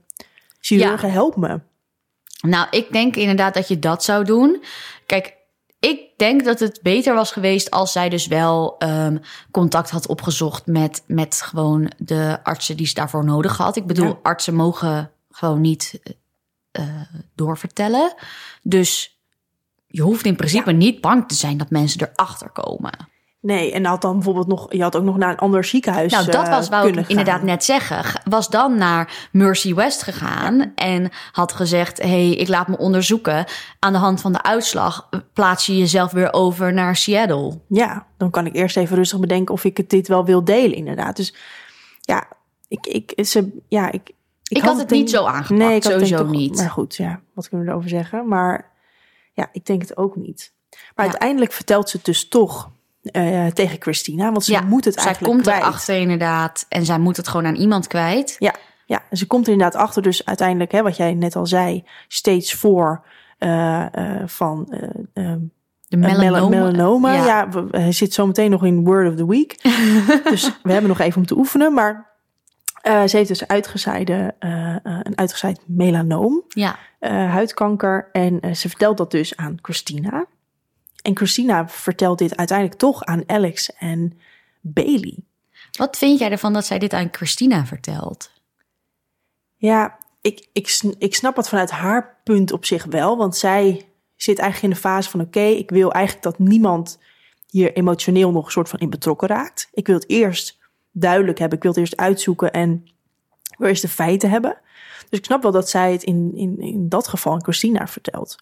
chirurgen, 0.76 1.12
help 1.12 1.36
me. 1.36 1.60
Nou, 2.40 2.66
ik 2.70 2.92
denk 2.92 3.16
inderdaad 3.16 3.54
dat 3.54 3.68
je 3.68 3.78
dat 3.78 4.04
zou 4.04 4.24
doen. 4.24 4.62
Kijk, 5.06 5.36
ik 5.80 6.00
denk 6.16 6.44
dat 6.44 6.60
het 6.60 6.80
beter 6.82 7.14
was 7.14 7.32
geweest 7.32 7.70
als 7.70 7.92
zij 7.92 8.08
dus 8.08 8.26
wel 8.26 8.78
ehm, 8.78 9.16
contact 9.50 9.90
had 9.90 10.06
opgezocht 10.06 10.66
met, 10.66 11.02
met 11.06 11.42
gewoon 11.42 11.92
de 11.98 12.38
artsen 12.42 12.76
die 12.76 12.86
ze 12.86 12.94
daarvoor 12.94 13.24
nodig 13.24 13.56
had. 13.56 13.76
Ik 13.76 13.86
bedoel, 13.86 14.06
Ja. 14.06 14.18
artsen 14.22 14.54
mogen 14.54 15.10
gewoon 15.30 15.60
niet 15.60 16.00
eh, 16.70 16.84
doorvertellen. 17.34 18.14
Dus 18.62 19.18
je 19.86 20.02
hoeft 20.02 20.26
in 20.26 20.36
principe 20.36 20.72
niet 20.72 21.00
bang 21.00 21.28
te 21.28 21.34
zijn 21.34 21.56
dat 21.56 21.70
mensen 21.70 22.08
erachter 22.12 22.50
komen. 22.50 23.08
Nee, 23.40 23.72
en 23.72 23.84
had 23.84 24.00
dan 24.02 24.12
bijvoorbeeld 24.14 24.46
nog, 24.46 24.72
je 24.72 24.82
had 24.82 24.96
ook 24.96 25.02
nog 25.02 25.16
naar 25.16 25.30
een 25.30 25.38
ander 25.38 25.64
ziekenhuis. 25.64 26.12
Nou, 26.12 26.24
dat 26.26 26.44
eh, 26.46 26.50
was 26.50 26.68
wou 26.68 26.88
ik 26.88 27.08
inderdaad 27.08 27.42
net 27.42 27.64
zeggen. 27.64 28.20
Was 28.24 28.48
dan 28.50 28.76
naar 28.78 29.28
Mercy 29.32 29.74
West 29.74 30.02
gegaan 30.02 30.72
en 30.74 31.10
had 31.32 31.52
gezegd: 31.52 32.02
hey, 32.02 32.30
ik 32.30 32.48
laat 32.48 32.68
me 32.68 32.78
onderzoeken. 32.78 33.44
Aan 33.78 33.92
de 33.92 33.98
hand 33.98 34.20
van 34.20 34.32
de 34.32 34.42
uitslag 34.42 35.06
eh, 35.10 35.20
plaats 35.32 35.66
je 35.66 35.78
jezelf 35.78 36.10
weer 36.12 36.32
over 36.32 36.72
naar 36.72 36.96
Seattle. 36.96 37.60
Ja, 37.68 38.06
dan 38.16 38.30
kan 38.30 38.46
ik 38.46 38.54
eerst 38.54 38.76
even 38.76 38.96
rustig 38.96 39.20
bedenken 39.20 39.54
of 39.54 39.64
ik 39.64 39.76
het 39.76 39.90
dit 39.90 40.08
wel 40.08 40.24
wil 40.24 40.44
delen, 40.44 40.76
inderdaad. 40.76 41.16
Dus 41.16 41.34
ja, 42.00 42.28
ik, 42.68 42.86
ik, 42.86 43.26
ze, 43.26 43.58
ja, 43.68 43.90
ik, 43.90 44.10
Ik 44.48 44.62
had 44.62 44.78
het 44.78 44.88
denk- 44.88 45.00
niet 45.00 45.10
zo 45.10 45.24
aangepakt, 45.24 45.48
Nee, 45.60 45.76
ik 45.76 45.82
had 45.82 45.92
het 45.92 46.00
denk 46.00 46.12
sowieso 46.12 46.16
toch- 46.30 46.40
niet. 46.40 46.56
Maar 46.56 46.70
goed, 46.70 46.96
ja, 46.96 47.20
wat 47.34 47.48
kunnen 47.48 47.66
we 47.66 47.72
erover 47.72 47.90
zeggen? 47.90 48.28
Maar 48.28 48.70
ja, 49.32 49.48
ik 49.52 49.66
denk 49.66 49.80
het 49.82 49.96
ook 49.96 50.16
niet. 50.16 50.52
Maar 50.70 51.04
Ja. 51.06 51.10
uiteindelijk 51.10 51.52
vertelt 51.52 51.88
ze 51.90 51.96
het 51.96 52.06
dus 52.06 52.28
toch 52.28 52.70
eh, 53.02 53.46
tegen 53.46 53.80
Christina, 53.80 54.30
want 54.30 54.44
ze 54.44 54.52
ja, 54.52 54.60
moet 54.60 54.84
het 54.84 54.94
zij 54.94 55.04
eigenlijk 55.04 55.32
komt 55.34 55.46
kwijt. 55.46 55.62
erachter 55.62 55.96
inderdaad 55.96 56.66
en 56.68 56.84
zij 56.84 56.98
moet 56.98 57.16
het 57.16 57.28
gewoon 57.28 57.46
aan 57.46 57.54
iemand 57.54 57.86
kwijt. 57.86 58.36
Ja, 58.38 58.54
ja, 58.86 59.02
ze 59.12 59.26
komt 59.26 59.46
er 59.46 59.52
inderdaad 59.52 59.80
achter. 59.80 60.02
Dus 60.02 60.24
uiteindelijk, 60.24 60.72
hè, 60.72 60.82
wat 60.82 60.96
jij 60.96 61.14
net 61.14 61.36
al 61.36 61.46
zei, 61.46 61.84
steeds 62.08 62.54
voor 62.54 63.06
eh, 63.38 63.86
eh, 63.94 64.22
van 64.26 64.66
eh, 64.70 64.88
ehm, 65.24 65.38
De 65.88 65.96
melanoma. 65.96 66.48
melanoma. 66.48 67.12
Ja. 67.14 67.24
Ja, 67.26 67.48
we- 67.48 67.66
hij 67.70 67.92
zit 67.92 68.12
zometeen 68.14 68.50
nog 68.50 68.64
in 68.64 68.84
Word 68.84 69.08
of 69.08 69.14
the 69.16 69.26
Week. 69.26 69.62
dus 70.30 70.50
we 70.62 70.72
hebben 70.72 70.88
nog 70.90 71.00
even 71.00 71.20
om 71.20 71.26
te 71.26 71.36
oefenen. 71.36 71.74
Maar 71.74 72.06
ze 72.82 73.16
heeft 73.16 73.28
dus 73.28 73.46
uitgezaaide, 73.46 74.34
een 75.02 75.18
uitgezaaid 75.18 75.60
melanoom, 75.66 76.42
Ja, 76.48 76.76
huidkanker. 77.28 78.08
En 78.12 78.56
ze 78.56 78.68
vertelt 78.68 78.96
dat 78.96 79.10
dus 79.10 79.36
aan 79.36 79.58
Christina. 79.62 80.26
En 81.02 81.16
Christina 81.16 81.68
vertelt 81.68 82.18
dit 82.18 82.36
uiteindelijk 82.36 82.78
toch 82.78 83.04
aan 83.04 83.22
Alex 83.26 83.72
en 83.72 84.20
Bailey. 84.60 85.16
wat 85.72 85.96
vind 85.96 86.18
jij 86.18 86.30
ervan 86.30 86.52
dat 86.52 86.66
zij 86.66 86.78
dit 86.78 86.92
aan 86.92 87.08
Christina 87.10 87.66
vertelt? 87.66 88.30
Ja, 89.56 89.98
ik, 90.20 90.48
ik, 90.52 90.80
ik 90.98 91.14
snap 91.14 91.36
het 91.36 91.48
vanuit 91.48 91.70
haar 91.70 92.20
punt 92.24 92.52
op 92.52 92.64
zich 92.64 92.84
wel. 92.84 93.16
Want 93.16 93.36
zij 93.36 93.88
zit 94.16 94.38
eigenlijk 94.38 94.72
in 94.72 94.80
de 94.80 94.88
fase 94.88 95.10
van... 95.10 95.20
oké, 95.20 95.40
ik 95.40 95.70
wil 95.70 95.92
eigenlijk 95.92 96.24
dat 96.24 96.38
niemand 96.38 96.98
hier 97.50 97.72
emotioneel 97.72 98.30
nog 98.30 98.44
een 98.44 98.50
soort 98.50 98.68
van 98.68 98.78
in 98.78 98.90
betrokken 98.90 99.28
raakt. 99.28 99.68
Ik 99.72 99.86
wil 99.86 99.96
het 99.96 100.08
eerst 100.08 100.58
duidelijk 100.90 101.38
hebben. 101.38 101.56
Ik 101.56 101.62
wil 101.62 101.72
het 101.72 101.80
eerst 101.80 101.96
uitzoeken 101.96 102.52
en 102.52 102.82
ik 103.50 103.58
wil 103.58 103.68
eerst 103.68 103.82
de 103.82 103.88
feiten 103.88 104.30
hebben. 104.30 104.58
Dus 105.08 105.18
ik 105.18 105.24
snap 105.24 105.42
wel 105.42 105.52
dat 105.52 105.70
zij 105.70 105.92
het 105.92 106.02
in, 106.02 106.32
in, 106.34 106.60
in 106.60 106.88
dat 106.88 107.08
geval 107.08 107.32
aan 107.32 107.42
Christina 107.42 107.86
vertelt. 107.86 108.36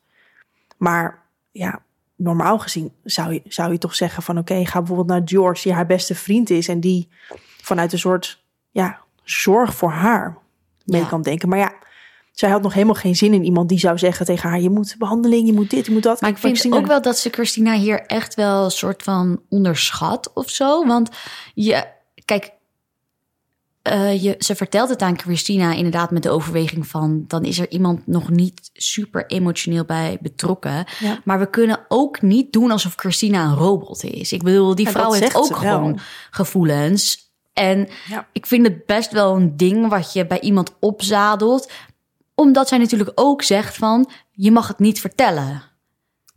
Maar 0.77 1.23
ja, 1.53 1.83
normaal 2.17 2.59
gezien 2.59 2.93
zou 3.05 3.33
je, 3.33 3.43
zou 3.49 3.73
je 3.73 3.79
toch 3.79 3.95
zeggen 3.95 4.23
van... 4.23 4.39
oké, 4.39 4.67
ga 4.67 4.79
bijvoorbeeld 4.79 5.09
naar 5.09 5.23
George, 5.25 5.63
die 5.63 5.73
haar 5.73 5.87
beste 5.87 6.15
vriend 6.15 6.51
is... 6.51 6.69
en 6.69 6.81
die 6.81 7.09
vanuit 7.63 7.93
een 7.93 7.99
soort 7.99 8.43
ja, 8.71 8.99
zorg 9.23 9.75
voor 9.75 9.91
haar 9.91 10.39
mee 10.85 11.01
Ja. 11.01 11.07
kan 11.07 11.23
denken. 11.23 11.49
Maar 11.49 11.59
ja, 11.59 11.73
zij 12.33 12.51
had 12.51 12.63
nog 12.63 12.73
helemaal 12.75 12.95
geen 12.95 13.17
zin 13.17 13.35
in 13.35 13.45
iemand 13.45 13.69
die 13.69 13.79
zou 13.79 13.99
zeggen 13.99 14.27
tegen 14.27 14.49
haar... 14.51 14.61
je 14.61 14.71
moet 14.71 14.95
behandeling, 14.99 15.47
je 15.47 15.53
moet 15.53 15.71
dit, 15.71 15.87
je 15.87 15.93
moet 15.93 16.03
dat. 16.03 16.21
Maar 16.21 16.31
ik 16.31 16.39
vind 16.39 16.53
Christina- 16.53 16.77
ook 16.77 16.87
wel 16.87 17.03
dat 17.03 17.19
ze 17.19 17.31
Christina 17.31 17.75
hier 17.75 18.07
echt 18.07 18.35
wel 18.35 18.65
een 18.65 18.71
soort 18.71 19.03
van 19.03 19.41
onderschat 19.49 20.33
of 20.33 20.51
zo. 20.51 20.87
Want 20.87 21.11
je, 21.55 21.87
kijk, 22.25 22.53
eh, 23.87 24.23
je, 24.23 24.35
ze 24.39 24.55
vertelt 24.55 24.89
het 24.89 25.03
aan 25.03 25.19
Christina 25.19 25.73
inderdaad 25.73 26.11
met 26.11 26.23
de 26.23 26.31
overweging 26.31 26.87
van... 26.87 27.25
dan 27.27 27.45
is 27.45 27.59
er 27.59 27.71
iemand 27.71 28.07
nog 28.07 28.31
niet 28.31 28.71
super 28.73 29.27
emotioneel 29.27 29.85
bij 29.85 30.19
betrokken. 30.21 30.85
Ja. 30.99 31.21
Maar 31.25 31.39
we 31.39 31.51
kunnen 31.51 31.79
ook 31.89 32.23
niet 32.23 32.53
doen 32.53 32.71
alsof 32.71 32.95
Christina 32.95 33.45
een 33.45 33.55
robot 33.55 34.05
is. 34.05 34.33
Ik 34.33 34.43
bedoel, 34.43 34.75
die 34.75 34.85
Ja, 34.87 34.91
vrouw 34.93 35.13
heeft 35.13 35.35
ook 35.37 35.49
wel. 35.49 35.59
gewoon 35.59 35.99
gevoelens. 36.31 37.31
En 37.53 37.89
Ja. 38.09 38.27
ik 38.33 38.47
vind 38.47 38.67
het 38.67 38.87
best 38.87 39.13
wel 39.13 39.37
een 39.37 39.57
ding 39.57 39.89
wat 39.89 40.13
je 40.13 40.27
bij 40.27 40.41
iemand 40.41 40.73
opzadelt. 40.81 41.71
Omdat 42.35 42.69
zij 42.69 42.79
natuurlijk 42.79 43.13
ook 43.15 43.43
zegt 43.43 43.77
van, 43.77 44.09
je 44.33 44.51
mag 44.51 44.69
het 44.69 44.79
niet 44.79 45.01
vertellen. 45.01 45.63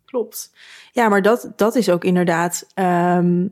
Klopt. 0.06 0.52
Ja, 0.92 1.10
maar 1.10 1.22
dat, 1.22 1.50
dat 1.56 1.76
is 1.76 1.90
ook 1.90 2.04
inderdaad. 2.04 2.68
ehm, 2.74 3.48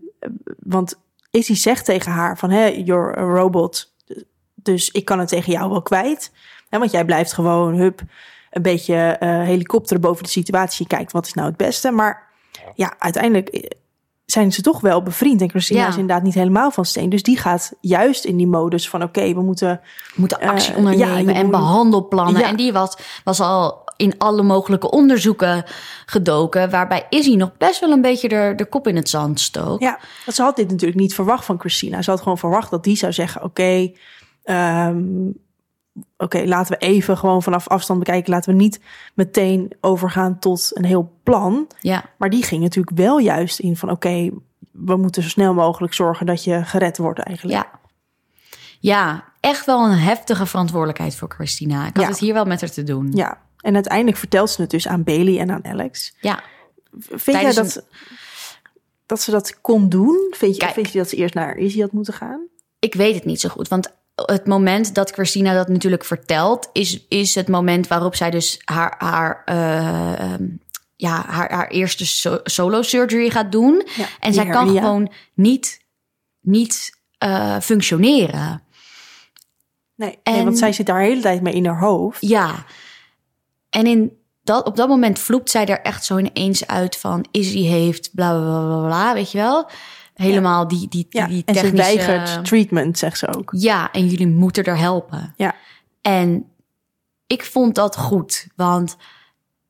want 0.59 0.99
Izzy 1.31 1.55
zegt 1.55 1.85
tegen 1.85 2.11
haar 2.11 2.37
van, 2.37 2.49
hè, 2.49 2.65
you're 2.65 3.17
a 3.19 3.21
robot. 3.21 3.93
Dus 4.55 4.89
ik 4.91 5.05
kan 5.05 5.19
het 5.19 5.27
tegen 5.27 5.51
jou 5.51 5.69
wel 5.69 5.81
kwijt. 5.81 6.31
Hè, 6.69 6.79
want 6.79 6.91
jij 6.91 7.05
blijft 7.05 7.33
gewoon, 7.33 7.75
hup, 7.75 8.01
een 8.51 8.61
beetje 8.61 8.95
eh 8.95 9.29
helikopter 9.29 9.99
boven 9.99 10.23
de 10.23 10.29
situatie. 10.29 10.85
Je 10.89 10.95
kijkt, 10.95 11.11
wat 11.11 11.25
is 11.25 11.33
nou 11.33 11.47
het 11.47 11.57
beste? 11.57 11.91
Maar 11.91 12.27
ja, 12.75 12.93
uiteindelijk 12.99 13.47
eh, 13.49 13.69
zijn 14.25 14.51
ze 14.51 14.61
toch 14.61 14.81
wel 14.81 15.03
bevriend. 15.03 15.41
En 15.41 15.49
Christina 15.49 15.79
Ja. 15.81 15.87
is 15.87 15.97
inderdaad 15.97 16.23
niet 16.23 16.33
helemaal 16.33 16.71
van 16.71 16.85
steen. 16.85 17.09
Dus 17.09 17.23
die 17.23 17.37
gaat 17.37 17.73
juist 17.81 18.25
in 18.25 18.37
die 18.37 18.47
modus 18.47 18.89
van, 18.89 19.03
oké, 19.03 19.33
we 19.33 19.41
moeten... 19.41 19.81
We 20.07 20.13
moeten 20.15 20.39
actie 20.39 20.71
Eh, 20.71 20.77
ondernemen 20.77 21.25
ja, 21.33 21.33
en 21.33 21.41
moet- 21.41 21.51
behandelplannen. 21.51 22.41
Ja. 22.41 22.47
En 22.47 22.55
die 22.55 22.73
was, 22.73 22.97
was 23.23 23.39
al 23.39 23.85
in 23.97 24.13
alle 24.17 24.43
mogelijke 24.43 24.91
onderzoeken 24.91 25.63
gedoken... 26.05 26.69
waarbij 26.69 27.05
Izzy 27.09 27.35
nog 27.35 27.57
best 27.57 27.79
wel 27.79 27.91
een 27.91 28.01
beetje 28.01 28.29
de, 28.29 28.53
de 28.55 28.65
kop 28.65 28.87
in 28.87 28.95
het 28.95 29.09
zand 29.09 29.39
stook. 29.39 29.79
Ja, 29.81 29.99
ze 30.27 30.41
had 30.41 30.55
dit 30.55 30.69
natuurlijk 30.69 30.99
niet 30.99 31.13
verwacht 31.15 31.45
van 31.45 31.59
Christina. 31.59 32.01
Ze 32.01 32.09
had 32.09 32.21
gewoon 32.21 32.37
verwacht 32.37 32.69
dat 32.69 32.83
die 32.83 32.95
zou 32.97 33.13
zeggen: 33.13 33.43
Oké, 33.43 33.91
ehm, 34.43 34.99
oké, 36.17 36.43
laten 36.45 36.71
we 36.79 36.85
even 36.85 37.17
gewoon 37.17 37.43
vanaf 37.43 37.67
afstand 37.67 37.99
bekijken. 37.99 38.31
Laten 38.33 38.51
we 38.51 38.57
niet 38.57 38.79
meteen 39.13 39.71
overgaan 39.81 40.39
tot 40.39 40.71
een 40.73 40.85
heel 40.85 41.11
plan. 41.23 41.67
Ja. 41.79 42.03
Maar 42.17 42.29
die 42.29 42.43
ging 42.43 42.61
natuurlijk 42.61 42.97
wel 42.97 43.17
juist 43.17 43.59
in 43.59 43.77
van: 43.77 43.89
Oké, 43.91 44.29
we 44.71 44.95
moeten 44.95 45.23
zo 45.23 45.29
snel 45.29 45.53
mogelijk 45.53 45.93
zorgen 45.93 46.25
dat 46.25 46.43
je 46.43 46.63
gered 46.63 46.97
wordt, 46.97 47.19
eigenlijk. 47.19 47.57
Ja. 47.57 47.79
ja, 48.79 49.23
echt 49.39 49.65
wel 49.65 49.85
een 49.85 49.97
heftige 49.97 50.45
verantwoordelijkheid 50.45 51.15
voor 51.15 51.29
Christina. 51.29 51.87
Ik 51.87 51.95
had 51.95 52.03
Ja. 52.03 52.09
het 52.09 52.19
hier 52.19 52.33
wel 52.33 52.45
met 52.45 52.61
haar 52.61 52.69
te 52.71 52.83
doen. 52.83 53.11
Ja. 53.13 53.37
En 53.67 53.73
uiteindelijk 53.73 54.17
vertelt 54.17 54.49
ze 54.49 54.61
het 54.61 54.69
dus 54.69 54.87
aan 54.87 55.03
Bailey 55.03 55.39
en 55.39 55.51
aan 55.51 55.65
Alex. 55.65 56.13
Ja. 56.21 56.43
Vind 56.99 57.23
Tijdens 57.23 57.55
jij 57.55 57.63
dat, 57.63 57.83
dat 59.05 59.21
ze 59.21 59.31
dat 59.31 59.61
kon 59.61 59.89
doen? 59.89 60.33
Vind 60.37 60.53
je, 60.53 60.59
Kijk. 60.59 60.73
vind 60.73 60.91
je 60.91 60.97
dat 60.97 61.09
ze 61.09 61.15
eerst 61.15 61.33
naar 61.33 61.57
Izzy 61.57 61.81
had 61.81 61.91
moeten 61.91 62.13
gaan? 62.13 62.47
Ik 62.79 62.93
weet 62.93 63.15
het 63.15 63.25
niet 63.25 63.39
zo 63.41 63.49
goed. 63.49 63.67
Want 63.67 63.93
het 64.15 64.45
moment 64.45 64.95
dat 64.95 65.11
Christina 65.11 65.53
dat 65.53 65.67
natuurlijk 65.67 66.05
vertelt, 66.05 66.69
is, 66.73 67.05
is 67.07 67.35
het 67.35 67.47
moment 67.47 67.87
waarop 67.87 68.15
zij 68.15 68.29
dus 68.29 68.61
haar, 68.65 68.95
haar, 68.97 69.41
eh, 69.45 70.19
ehm, 70.19 70.43
ja, 70.95 71.25
haar, 71.27 71.51
haar 71.51 71.67
eerste 71.67 72.05
so- 72.05 72.39
solo 72.43 72.81
surgery 72.81 73.29
gaat 73.29 73.51
doen. 73.51 73.87
Ja, 73.95 74.05
en 74.19 74.33
zij 74.33 74.45
kan 74.45 74.69
gewoon 74.69 75.11
niet, 75.33 75.81
niet 76.41 76.97
eh, 77.17 77.59
functioneren. 77.59 78.63
Nee, 79.95 80.19
En- 80.23 80.33
nee, 80.33 80.43
want 80.43 80.57
zij 80.57 80.73
zit 80.73 80.85
daar 80.85 80.99
de 80.99 81.05
hele 81.05 81.21
tijd 81.21 81.41
mee 81.41 81.53
in 81.53 81.65
haar 81.65 81.79
hoofd. 81.79 82.21
Ja. 82.21 82.65
En 83.69 83.85
in 83.85 84.11
dat, 84.43 84.65
op 84.65 84.75
dat 84.75 84.87
moment 84.87 85.19
vloept 85.19 85.49
zij 85.49 85.65
er 85.65 85.81
echt 85.81 86.05
zo 86.05 86.17
ineens 86.17 86.67
uit 86.67 86.97
van... 86.97 87.25
Izzy 87.31 87.61
heeft 87.61 88.09
bla 88.15 88.39
bla 88.39 88.65
bla 88.65 88.85
bla, 88.85 89.13
weet 89.13 89.31
je 89.31 89.37
wel? 89.37 89.69
Helemaal 90.13 90.67
die, 90.67 90.79
die, 90.79 90.89
die, 90.89 91.21
Ja, 91.21 91.27
die 91.27 91.43
en 91.45 91.55
ze 91.55 91.61
technische... 91.61 91.95
weigert 91.95 92.45
treatment, 92.45 92.97
zegt 92.97 93.17
ze 93.17 93.35
ook. 93.35 93.51
Ja, 93.55 93.91
en 93.91 94.07
jullie 94.07 94.27
moeten 94.27 94.63
er 94.63 94.77
helpen. 94.77 95.33
Ja. 95.37 95.55
En 96.01 96.45
ik 97.27 97.43
vond 97.43 97.75
dat 97.75 97.97
goed, 97.97 98.47
want 98.55 98.97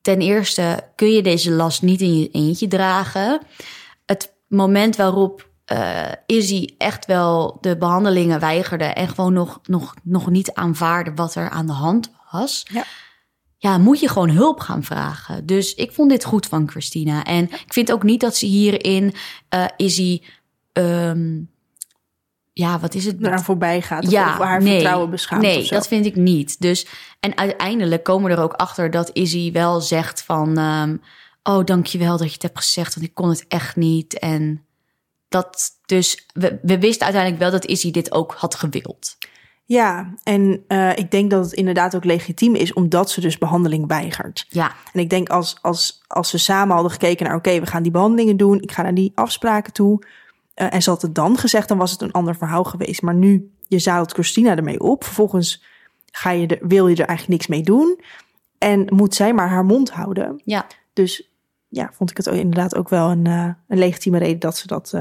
ten 0.02 0.20
eerste 0.20 0.84
kun 0.96 1.12
je 1.12 1.22
deze 1.22 1.52
last 1.52 1.82
niet 1.82 2.02
in 2.02 2.20
je 2.20 2.30
eentje 2.30 2.68
dragen. 2.68 3.42
Het 4.06 4.34
moment 4.48 4.96
waarop 4.96 5.50
eh 5.66 6.12
Izzy 6.26 6.70
echt 6.78 7.06
wel 7.06 7.58
de 7.62 7.78
behandelingen 7.78 8.40
weigerde 8.40 8.86
en 8.86 9.08
gewoon 9.08 9.34
nog, 9.34 9.60
nog, 9.64 9.94
nog 10.04 10.30
niet 10.30 10.54
aanvaarde 10.54 11.14
wat 11.16 11.36
er 11.36 11.50
aan 11.50 11.66
de 11.66 11.74
hand 11.74 12.12
was. 12.32 12.66
Ja. 12.72 12.84
Ja, 13.58 13.78
moet 13.78 14.00
je 14.00 14.10
gewoon 14.10 14.30
hulp 14.30 14.60
gaan 14.60 14.84
vragen. 14.84 15.46
Dus 15.46 15.76
ik 15.76 15.92
vond 15.92 16.10
dit 16.10 16.26
goed 16.26 16.46
van 16.46 16.70
Christina. 16.70 17.24
En 17.24 17.44
ik 17.44 17.74
vind 17.74 17.92
ook 17.92 18.04
niet 18.04 18.22
dat 18.22 18.36
ze 18.36 18.46
hierin 18.46 19.14
Izzy... 19.78 20.22
ehm, 20.74 21.40
ja, 22.54 22.80
wat 22.80 22.94
is 22.94 23.06
het? 23.06 23.20
Naar 23.20 23.44
voorbij 23.44 23.82
gaat 23.82 24.06
of, 24.06 24.12
ja, 24.12 24.38
haar 24.38 24.62
nee, 24.62 24.74
vertrouwen 24.74 25.10
beschaamt 25.10 25.42
Nee, 25.42 25.60
of 25.60 25.66
zo. 25.66 25.76
dat 25.76 25.88
vind 25.88 26.06
ik 26.06 26.16
niet. 26.16 26.62
Dus, 26.62 26.88
en 27.20 27.38
uiteindelijk 27.38 28.04
komen 28.04 28.30
we 28.30 28.36
er 28.36 28.44
ook 28.44 28.54
achter 28.54 28.92
dat 28.92 29.10
Izzy 29.14 29.52
wel 29.52 29.82
zegt 29.82 30.22
van... 30.22 30.58
ehm, 30.58 30.98
oh, 31.44 31.66
dankjewel 31.66 32.18
dat 32.18 32.28
je 32.28 32.34
het 32.34 32.42
hebt 32.42 32.58
gezegd, 32.58 32.96
want 32.96 33.08
ik 33.08 33.14
kon 33.14 33.30
het 33.30 33.46
echt 33.48 33.76
niet. 33.76 34.20
En 34.20 34.66
dat 35.30 35.70
dus... 35.86 36.26
We, 36.34 36.60
we 36.62 36.80
wisten 36.80 37.06
uiteindelijk 37.06 37.44
wel 37.44 37.52
dat 37.52 37.66
Izzy 37.66 37.92
dit 37.92 38.12
ook 38.12 38.34
had 38.34 38.56
gewild. 38.56 39.18
Ja, 39.70 40.14
en 40.24 40.64
eh, 40.68 40.98
ik 40.98 41.12
denk 41.12 41.30
dat 41.32 41.44
het 41.44 41.54
inderdaad 41.54 41.96
ook 41.96 42.04
legitiem 42.06 42.56
is, 42.56 42.74
omdat 42.74 43.12
ze 43.12 43.22
dus 43.22 43.38
behandeling 43.38 43.88
weigert. 43.88 44.46
Ja, 44.50 44.72
En 44.94 45.00
ik 45.00 45.10
denk 45.10 45.30
als, 45.30 45.58
als, 45.62 46.02
als 46.08 46.30
ze 46.30 46.38
samen 46.38 46.74
hadden 46.74 46.92
gekeken 46.92 47.26
naar, 47.26 47.36
oké, 47.36 47.60
we 47.60 47.66
gaan 47.66 47.84
die 47.84 47.92
behandelingen 47.92 48.38
doen, 48.38 48.62
ik 48.62 48.72
ga 48.72 48.82
naar 48.82 48.94
die 48.94 49.12
afspraken 49.16 49.74
toe. 49.74 50.04
eh, 50.54 50.74
en 50.74 50.82
ze 50.82 50.90
had 50.90 51.02
het 51.02 51.16
dan 51.16 51.38
gezegd, 51.38 51.68
dan 51.68 51.78
was 51.78 51.92
het 51.92 52.02
een 52.02 52.12
ander 52.12 52.36
verhaal 52.36 52.64
geweest. 52.64 53.02
Maar 53.02 53.16
nu, 53.16 53.52
je 53.68 53.80
zadelt 53.80 54.12
Christina 54.12 54.56
ermee 54.56 54.80
op, 54.80 55.04
vervolgens 55.04 55.64
ga 56.12 56.32
je 56.32 56.48
er, 56.48 56.68
wil 56.68 56.88
je 56.88 56.96
er 56.96 57.08
eigenlijk 57.08 57.30
niks 57.30 57.48
mee 57.48 57.64
doen. 57.64 58.00
En 58.58 58.86
moet 58.90 59.16
zij 59.16 59.34
maar 59.34 59.50
haar 59.50 59.66
mond 59.66 59.92
houden. 59.92 60.42
ja, 60.46 60.66
Dus 60.94 61.30
ja, 61.68 61.90
vond 61.94 62.10
ik 62.12 62.18
het 62.18 62.26
inderdaad 62.28 62.76
ook 62.76 62.90
wel 62.90 63.10
een, 63.10 63.26
uh, 63.28 63.50
een 63.68 63.78
legitieme 63.78 64.18
reden 64.18 64.40
dat 64.40 64.58
ze 64.58 64.68
dat 64.68 64.94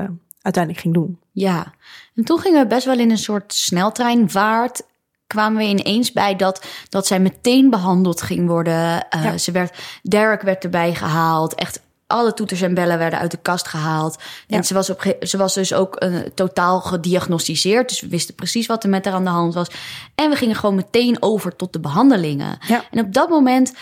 uiteindelijk 0.47 0.83
ging 0.83 0.95
doen. 0.95 1.19
Ja, 1.33 1.73
en 2.15 2.25
toen 2.25 2.38
gingen 2.38 2.62
we 2.62 2.67
best 2.67 2.85
wel 2.85 2.99
in 2.99 3.11
een 3.11 3.19
soort 3.19 3.53
sneltreinvaart. 3.53 4.83
Kwamen 5.26 5.59
we 5.59 5.65
ineens 5.65 6.12
bij 6.12 6.37
dat, 6.37 6.67
dat 6.88 7.07
zij 7.07 7.21
meteen 7.21 7.71
behandeld 7.71 8.23
ging 8.23 8.49
worden. 8.49 9.07
Uh, 9.17 9.25
ja. 9.25 9.38
ze 9.38 9.53
werd, 9.53 9.79
Derek 10.03 10.43
werd 10.43 10.65
erbij 10.65 10.95
gehaald. 10.95 11.55
Echt 11.55 11.81
alle 12.07 12.35
toeters 12.35 12.61
en 12.61 12.75
bellen 12.75 12.99
werden 12.99 13.19
uit 13.19 13.31
de 13.31 13.37
kast 13.43 13.69
gehaald. 13.69 14.19
En 14.49 14.65
ze, 14.65 14.75
was 14.75 14.91
op, 14.91 15.17
ze 15.21 15.37
was 15.37 15.55
dus 15.55 15.75
ook 15.75 16.03
uh, 16.03 16.19
totaal 16.19 16.81
gediagnosticeerd. 16.81 17.88
Dus 17.88 18.00
we 18.00 18.09
wisten 18.09 18.35
precies 18.35 18.67
wat 18.67 18.85
er 18.85 18.91
met 18.91 19.05
haar 19.05 19.15
aan 19.15 19.25
de 19.25 19.31
hand 19.31 19.55
was. 19.55 19.69
En 20.15 20.31
we 20.31 20.37
gingen 20.37 20.57
gewoon 20.57 20.75
meteen 20.75 21.17
over 21.21 21.57
tot 21.57 21.73
de 21.73 21.81
behandelingen. 21.81 22.59
Ja. 22.67 22.85
En 22.91 23.05
op 23.05 23.12
dat 23.12 23.29
moment 23.29 23.73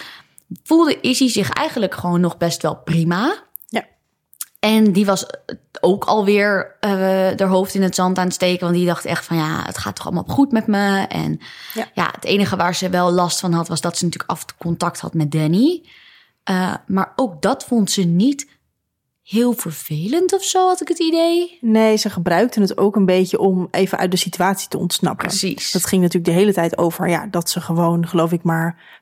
voelde 0.62 1.00
Izzy 1.00 1.28
zich 1.28 1.50
eigenlijk 1.50 1.94
gewoon 1.94 2.20
nog 2.20 2.36
best 2.36 2.62
wel 2.62 2.76
prima. 2.76 3.42
En 4.64 4.92
die 4.92 5.06
was 5.06 5.26
ook 5.80 6.04
alweer 6.04 6.76
uh, 6.80 6.90
haar 6.90 7.46
hoofd 7.46 7.74
in 7.74 7.82
het 7.82 7.94
zand 7.94 8.18
aan 8.18 8.24
het 8.24 8.34
steken. 8.34 8.64
Want 8.64 8.74
die 8.74 8.86
dacht 8.86 9.04
echt 9.04 9.24
van 9.24 9.36
ja, 9.36 9.62
het 9.66 9.78
gaat 9.78 9.96
toch 9.96 10.04
allemaal 10.04 10.24
goed 10.26 10.52
met 10.52 10.66
me. 10.66 11.06
En 11.08 11.40
ja, 11.74 11.88
ja 11.94 12.10
het 12.14 12.24
enige 12.24 12.56
waar 12.56 12.74
ze 12.74 12.88
wel 12.88 13.12
last 13.12 13.40
van 13.40 13.52
had, 13.52 13.68
was 13.68 13.80
dat 13.80 13.98
ze 13.98 14.04
natuurlijk 14.04 14.30
af 14.30 14.44
contact 14.58 15.00
had 15.00 15.14
met 15.14 15.30
Danny. 15.30 15.88
Uh, 16.50 16.74
maar 16.86 17.12
ook 17.16 17.42
dat 17.42 17.64
vond 17.64 17.90
ze 17.90 18.02
niet 18.02 18.50
heel 19.24 19.52
vervelend 19.52 20.34
of 20.34 20.42
zo, 20.42 20.66
had 20.66 20.80
ik 20.80 20.88
het 20.88 20.98
idee. 20.98 21.58
Nee, 21.60 21.96
ze 21.96 22.10
gebruikten 22.10 22.62
het 22.62 22.78
ook 22.78 22.96
een 22.96 23.06
beetje 23.06 23.38
om 23.38 23.68
even 23.70 23.98
uit 23.98 24.10
de 24.10 24.16
situatie 24.16 24.68
te 24.68 24.78
ontsnappen. 24.78 25.26
Precies. 25.26 25.72
Dat 25.72 25.86
ging 25.86 26.02
natuurlijk 26.02 26.32
de 26.32 26.40
hele 26.40 26.52
tijd 26.52 26.78
over 26.78 27.08
ja, 27.08 27.26
dat 27.30 27.50
ze 27.50 27.60
gewoon, 27.60 28.06
geloof 28.06 28.32
ik, 28.32 28.42
maar 28.42 29.00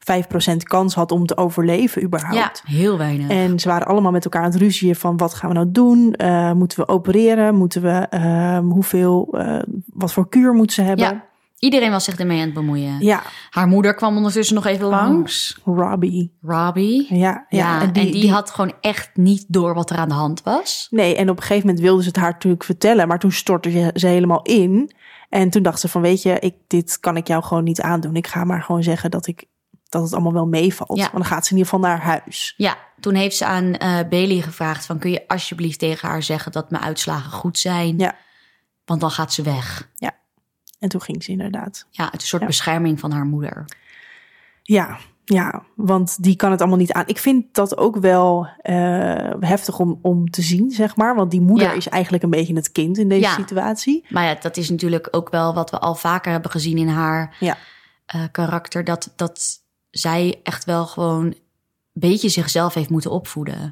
5% 0.52 0.56
kans 0.56 0.94
had 0.94 1.12
om 1.12 1.26
te 1.26 1.36
overleven 1.36 2.02
überhaupt. 2.02 2.62
Ja, 2.64 2.72
heel 2.72 2.98
weinig. 2.98 3.28
En 3.28 3.60
ze 3.60 3.68
waren 3.68 3.86
allemaal 3.86 4.12
met 4.12 4.24
elkaar 4.24 4.42
aan 4.42 4.50
het 4.50 4.60
ruzien 4.60 4.96
van 4.96 5.16
wat 5.16 5.34
gaan 5.34 5.48
we 5.48 5.54
nou 5.54 5.70
doen? 5.70 6.14
Uh, 6.16 6.52
moeten 6.52 6.78
we 6.78 6.88
opereren? 6.88 7.54
Moeten 7.54 7.82
we, 7.82 8.06
uh, 8.10 8.58
hoeveel, 8.58 9.28
uh, 9.32 9.62
wat 9.92 10.12
voor 10.12 10.28
kuur 10.28 10.52
moeten 10.52 10.74
ze 10.74 10.82
hebben? 10.82 11.04
Ja. 11.04 11.30
Iedereen 11.62 11.90
was 11.90 12.04
zich 12.04 12.16
ermee 12.16 12.38
aan 12.38 12.44
het 12.44 12.54
bemoeien. 12.54 12.96
Ja. 13.00 13.22
Haar 13.50 13.66
moeder 13.66 13.94
kwam 13.94 14.16
ondertussen 14.16 14.54
nog 14.54 14.66
even 14.66 14.86
langs. 14.86 15.58
Oh, 15.64 15.78
Robbie. 15.78 16.32
Robbie. 16.40 17.06
Ja, 17.08 17.16
ja. 17.18 17.46
ja 17.48 17.80
en, 17.80 17.92
die, 17.92 18.02
en 18.02 18.10
die, 18.10 18.20
die, 18.20 18.30
had 18.30 18.50
gewoon 18.50 18.72
echt 18.80 19.10
niet 19.14 19.44
door 19.48 19.74
wat 19.74 19.90
er 19.90 19.96
aan 19.96 20.08
de 20.08 20.14
hand 20.14 20.42
was. 20.42 20.86
Nee, 20.90 21.16
en 21.16 21.30
op 21.30 21.36
een 21.36 21.42
gegeven 21.42 21.66
moment 21.66 21.84
wilde 21.84 22.02
ze 22.02 22.08
het 22.08 22.16
haar 22.16 22.30
natuurlijk 22.30 22.64
vertellen, 22.64 23.08
maar 23.08 23.18
toen 23.18 23.32
stortte 23.32 23.92
ze 23.94 24.06
helemaal 24.06 24.42
in. 24.42 24.92
En 25.28 25.50
toen 25.50 25.62
dacht 25.62 25.80
ze 25.80 25.88
van, 25.88 26.02
weet 26.02 26.22
je, 26.22 26.38
ik, 26.38 26.54
dit 26.66 27.00
kan 27.00 27.16
ik 27.16 27.26
jou 27.26 27.42
gewoon 27.42 27.64
niet 27.64 27.80
aandoen. 27.80 28.16
Ik 28.16 28.26
ga 28.26 28.44
maar 28.44 28.62
gewoon 28.62 28.82
zeggen 28.82 29.10
dat, 29.10 29.26
ik, 29.26 29.44
dat 29.88 30.02
het 30.02 30.12
allemaal 30.12 30.32
wel 30.32 30.46
meevalt. 30.46 30.98
Ja. 30.98 31.02
Want 31.02 31.16
dan 31.16 31.24
gaat 31.24 31.46
ze 31.46 31.52
in 31.52 31.58
ieder 31.58 31.72
geval 31.72 31.88
naar 31.88 32.00
huis. 32.02 32.54
Ja, 32.56 32.76
toen 33.00 33.14
heeft 33.14 33.36
ze 33.36 33.44
aan 33.44 33.64
uh, 33.64 33.98
Bailey 34.10 34.40
gevraagd 34.40 34.86
van... 34.86 34.98
kun 34.98 35.10
je 35.10 35.28
alsjeblieft 35.28 35.78
tegen 35.78 36.08
haar 36.08 36.22
zeggen 36.22 36.52
dat 36.52 36.70
mijn 36.70 36.82
uitslagen 36.82 37.32
goed 37.32 37.58
zijn? 37.58 37.98
Ja. 37.98 38.14
Want 38.84 39.00
dan 39.00 39.10
gaat 39.10 39.32
ze 39.32 39.42
weg. 39.42 39.88
Ja. 39.94 40.20
En 40.82 40.88
toen 40.88 41.02
ging 41.02 41.22
ze 41.24 41.30
inderdaad. 41.30 41.86
Ja, 41.90 42.04
het 42.04 42.14
is 42.14 42.20
een 42.20 42.26
soort 42.28 42.42
Ja. 42.42 42.48
bescherming 42.48 43.00
van 43.00 43.10
haar 43.12 43.24
moeder. 43.24 43.64
Ja, 44.62 44.98
ja, 45.24 45.62
want 45.74 46.22
die 46.22 46.36
kan 46.36 46.50
het 46.50 46.60
allemaal 46.60 46.78
niet 46.78 46.92
aan. 46.92 47.06
Ik 47.06 47.18
vind 47.18 47.54
dat 47.54 47.76
ook 47.76 47.96
wel 47.96 48.46
uh, 48.62 49.30
heftig 49.40 49.78
om, 49.78 49.98
om 50.02 50.30
te 50.30 50.42
zien, 50.42 50.70
zeg 50.70 50.96
maar. 50.96 51.14
Want 51.14 51.30
die 51.30 51.40
moeder 51.40 51.66
Ja. 51.68 51.72
is 51.74 51.88
eigenlijk 51.88 52.22
een 52.24 52.30
beetje 52.30 52.54
het 52.54 52.72
kind 52.72 52.98
in 52.98 53.08
deze 53.08 53.20
Ja. 53.20 53.34
situatie. 53.34 54.04
Maar 54.08 54.24
ja, 54.24 54.34
dat 54.40 54.56
is 54.56 54.70
natuurlijk 54.70 55.08
ook 55.10 55.30
wel 55.30 55.54
wat 55.54 55.70
we 55.70 55.78
al 55.78 55.94
vaker 55.94 56.32
hebben 56.32 56.50
gezien 56.50 56.78
in 56.78 56.88
haar 56.88 57.36
Ja. 57.40 57.56
eh, 58.06 58.22
karakter. 58.30 58.84
Dat, 58.84 59.12
dat 59.16 59.60
zij 59.90 60.40
echt 60.42 60.64
wel 60.64 60.86
gewoon 60.86 61.24
een 61.24 61.36
beetje 61.92 62.28
zichzelf 62.28 62.74
heeft 62.74 62.90
moeten 62.90 63.10
opvoeden. 63.10 63.70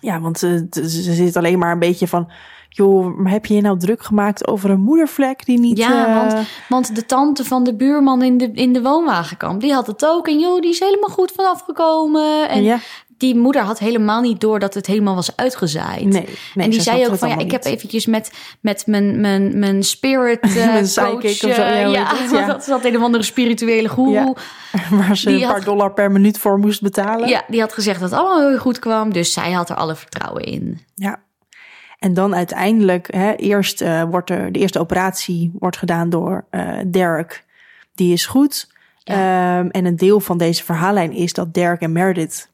Ja, 0.00 0.20
want 0.20 0.42
uh, 0.42 0.60
ze 0.70 0.88
ze 1.02 1.14
zit 1.14 1.36
alleen 1.36 1.58
maar 1.58 1.72
een 1.72 1.78
beetje 1.78 2.08
van... 2.08 2.30
joh, 2.74 3.26
heb 3.26 3.46
je 3.46 3.54
je 3.54 3.60
nou 3.60 3.78
druk 3.78 4.02
gemaakt 4.02 4.46
over 4.46 4.70
een 4.70 4.80
moedervlek 4.80 5.44
die 5.44 5.58
niet... 5.58 5.78
Ja, 5.78 6.06
eh, 6.06 6.16
want, 6.16 6.46
want 6.68 6.94
de 6.94 7.06
tante 7.06 7.44
van 7.44 7.64
de 7.64 7.74
buurman 7.74 8.22
in 8.22 8.38
de, 8.38 8.50
in 8.52 8.72
de 8.72 8.82
woonwagenkamp, 8.82 9.60
die 9.60 9.72
had 9.72 9.86
het 9.86 10.06
ook. 10.06 10.28
En 10.28 10.38
joh, 10.38 10.60
die 10.60 10.70
is 10.70 10.80
helemaal 10.80 11.10
goed 11.10 11.32
vanaf 11.36 11.60
gekomen. 11.60 12.48
En 12.48 12.62
ja, 12.62 12.78
die 13.22 13.36
moeder 13.36 13.62
had 13.62 13.78
helemaal 13.78 14.20
niet 14.20 14.40
door 14.40 14.58
dat 14.58 14.74
het 14.74 14.86
helemaal 14.86 15.14
was 15.14 15.36
uitgezaaid. 15.36 16.04
nee, 16.04 16.10
nee. 16.54 16.64
en 16.64 16.70
die 16.70 16.80
ze 16.80 16.90
zei 16.90 17.06
ook 17.06 17.16
van 17.16 17.28
ja, 17.28 17.38
ik 17.38 17.50
heb 17.50 17.64
eventjes 17.64 18.06
met, 18.06 18.32
met 18.60 18.86
mijn, 18.86 19.20
mijn, 19.20 19.58
mijn 19.58 19.82
spirit 19.82 20.40
eh, 20.42 20.54
Mijn 20.54 20.88
coach. 20.94 21.24
of 21.24 21.30
zo, 21.30 21.46
eh, 21.48 21.92
ja, 21.92 22.16
het? 22.16 22.30
Ja. 22.38 22.46
dat 22.46 22.64
zat 22.64 22.84
een 22.84 22.96
of 22.96 23.02
andere 23.02 23.24
spirituele 23.24 23.88
goeroe. 23.88 24.36
Waar 24.90 25.16
ze 25.16 25.26
die 25.28 25.40
een 25.40 25.46
paar 25.46 25.56
had- 25.56 25.64
dollar 25.64 25.92
per 25.92 26.10
minuut 26.10 26.38
voor 26.38 26.58
moest 26.58 26.82
betalen. 26.82 27.28
Ja, 27.28 27.42
die 27.48 27.60
had 27.60 27.72
gezegd 27.72 28.00
dat 28.00 28.10
het 28.10 28.18
allemaal 28.18 28.48
heel 28.48 28.58
goed 28.58 28.78
kwam. 28.78 29.12
Dus 29.12 29.32
zij 29.32 29.52
had 29.52 29.70
er 29.70 29.76
alle 29.76 29.94
vertrouwen 29.96 30.42
in. 30.42 30.80
Ja. 30.94 31.22
En 32.02 32.14
dan 32.14 32.34
uiteindelijk, 32.34 33.14
hè, 33.14 33.32
eerst 33.32 33.80
eh, 33.80 34.02
wordt 34.02 34.30
er 34.30 34.52
de 34.52 34.58
eerste 34.58 34.78
operatie 34.78 35.52
wordt 35.58 35.76
gedaan 35.76 36.10
door 36.10 36.44
eh, 36.50 36.78
Derek. 36.86 37.44
Die 37.94 38.12
is 38.12 38.26
goed. 38.26 38.70
Ehm, 39.04 39.66
en 39.66 39.84
een 39.84 39.96
deel 39.96 40.20
van 40.20 40.38
deze 40.38 40.64
verhaallijn 40.64 41.12
is 41.12 41.32
dat 41.32 41.54
Derek 41.54 41.80
en 41.80 41.92
Meredith 41.92 42.50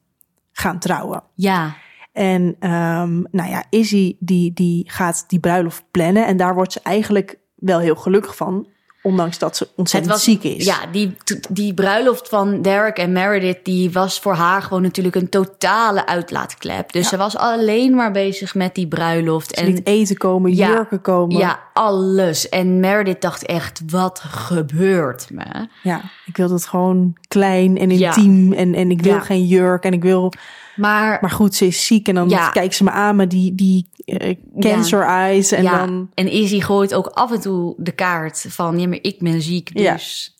gaan 0.51 0.79
trouwen. 0.79 1.23
Ja, 1.33 1.75
En 2.11 2.55
ehm, 2.59 3.21
nou 3.31 3.49
ja, 3.49 3.63
Izzy 3.69 4.15
die, 4.19 4.53
die 4.53 4.89
gaat 4.91 5.23
die 5.27 5.39
bruiloft 5.39 5.83
plannen. 5.91 6.25
En 6.25 6.37
daar 6.37 6.53
wordt 6.53 6.73
ze 6.73 6.79
eigenlijk 6.83 7.37
wel 7.55 7.79
heel 7.79 7.95
gelukkig 7.95 8.35
van. 8.35 8.67
Ondanks 9.01 9.37
dat 9.37 9.57
ze 9.57 9.67
ontzettend 9.75 10.19
ziek 10.19 10.43
is. 10.43 10.65
Ja, 10.65 10.75
die, 10.91 11.15
die 11.49 11.73
bruiloft 11.73 12.29
van 12.29 12.61
Derek 12.61 12.97
en 12.97 13.11
Meredith, 13.11 13.65
die 13.65 13.91
was 13.91 14.19
voor 14.19 14.33
haar 14.33 14.61
gewoon 14.61 14.81
natuurlijk 14.81 15.15
een 15.15 15.29
totale 15.29 16.05
uitlaatklep. 16.07 16.91
Dus 16.91 17.03
Ja. 17.03 17.09
ze 17.09 17.17
was 17.17 17.37
alleen 17.37 17.95
maar 17.95 18.11
bezig 18.11 18.55
met 18.55 18.75
die 18.75 18.87
bruiloft. 18.87 19.57
Ze 19.57 19.63
liet 19.65 19.87
eten 19.87 20.17
komen, 20.17 20.55
Ja, 20.55 20.67
jurken 20.69 21.01
komen. 21.01 21.37
Ja, 21.37 21.59
alles. 21.73 22.49
En 22.49 22.79
Meredith 22.79 23.21
dacht 23.21 23.45
echt, 23.45 23.81
wat 23.89 24.19
gebeurt 24.19 25.27
me? 25.31 25.67
Ja, 25.83 26.01
ik 26.25 26.37
wil 26.37 26.47
dat 26.49 26.65
gewoon 26.65 27.15
klein 27.27 27.77
en 27.77 27.97
Ja. 27.97 28.07
intiem. 28.15 28.53
En, 28.53 28.73
en 28.75 28.91
ik 28.91 29.01
wil 29.01 29.21
geen 29.21 29.45
jurk. 29.45 29.83
En 29.83 29.93
ik 29.93 30.01
wil 30.03 30.31
Maar, 30.75 31.17
Maar 31.21 31.31
goed, 31.31 31.55
ze 31.55 31.65
is 31.65 31.85
ziek 31.85 32.07
en 32.07 32.15
dan 32.15 32.33
kijkt 32.51 32.75
ze 32.75 32.83
me 32.83 32.91
aan 32.91 33.15
met 33.15 33.29
die, 33.29 33.55
die 33.55 33.89
eh, 34.17 34.35
cancer 34.59 35.01
eyes. 35.01 35.51
En 35.51 35.63
ja, 35.63 35.85
dan, 35.85 36.09
en 36.13 36.33
Izzy 36.33 36.59
gooit 36.59 36.93
ook 36.93 37.07
af 37.07 37.31
en 37.31 37.41
toe 37.41 37.73
de 37.77 37.91
kaart 37.91 38.45
van, 38.49 38.79
ja, 38.79 38.87
maar 38.87 38.99
ik 39.01 39.19
ben 39.19 39.41
ziek, 39.41 39.75
dus... 39.77 40.33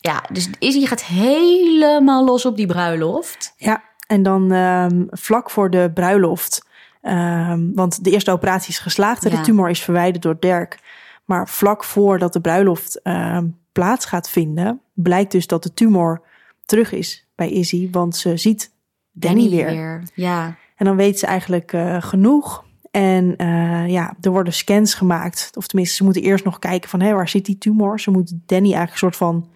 Ja, 0.00 0.24
dus 0.32 0.50
Izzy 0.58 0.86
gaat 0.86 1.04
helemaal 1.04 2.24
los 2.24 2.44
op 2.44 2.56
die 2.56 2.66
bruiloft. 2.66 3.54
ja, 3.56 3.82
en 4.06 4.22
dan 4.22 4.52
ehm, 4.52 5.04
vlak 5.10 5.50
voor 5.50 5.70
de 5.70 5.90
bruiloft. 5.94 6.66
ehm, 7.02 7.72
want 7.74 8.04
de 8.04 8.10
eerste 8.10 8.30
operatie 8.30 8.68
is 8.68 8.78
geslaagd 8.78 9.24
en 9.24 9.30
de 9.30 9.40
tumor 9.40 9.70
is 9.70 9.82
verwijderd 9.82 10.22
door 10.22 10.36
Dirk. 10.40 10.78
Maar 11.24 11.48
vlak 11.48 11.84
voordat 11.84 12.32
de 12.32 12.40
bruiloft 12.40 13.02
ehm, 13.02 13.46
plaats 13.72 14.04
gaat 14.04 14.30
vinden, 14.30 14.80
blijkt 14.94 15.32
dus 15.32 15.46
dat 15.46 15.62
de 15.62 15.74
tumor 15.74 16.22
terug 16.64 16.92
is 16.92 17.26
bij 17.34 17.50
Izzy. 17.50 17.90
Want 17.90 18.16
ze 18.16 18.36
ziet 18.36 18.72
Danny, 19.12 19.50
weer. 19.50 20.02
Ja, 20.14 20.56
En 20.76 20.84
dan 20.86 20.96
weet 20.96 21.18
ze 21.18 21.26
eigenlijk 21.26 21.72
eh, 21.72 22.02
genoeg. 22.02 22.64
En 22.96 23.36
eh, 23.36 23.88
ja, 23.88 24.16
er 24.20 24.30
worden 24.30 24.52
scans 24.52 24.94
gemaakt. 24.94 25.50
Of 25.54 25.66
tenminste, 25.66 25.96
ze 25.96 26.04
moeten 26.04 26.22
eerst 26.22 26.44
nog 26.44 26.58
kijken 26.58 26.88
van... 26.88 27.00
hé, 27.00 27.12
waar 27.12 27.28
zit 27.28 27.44
die 27.44 27.58
tumor? 27.58 28.00
Ze 28.00 28.10
moeten 28.10 28.42
Danny 28.46 28.64
eigenlijk 28.64 28.92
een 28.92 28.98
soort 28.98 29.16
van 29.16 29.48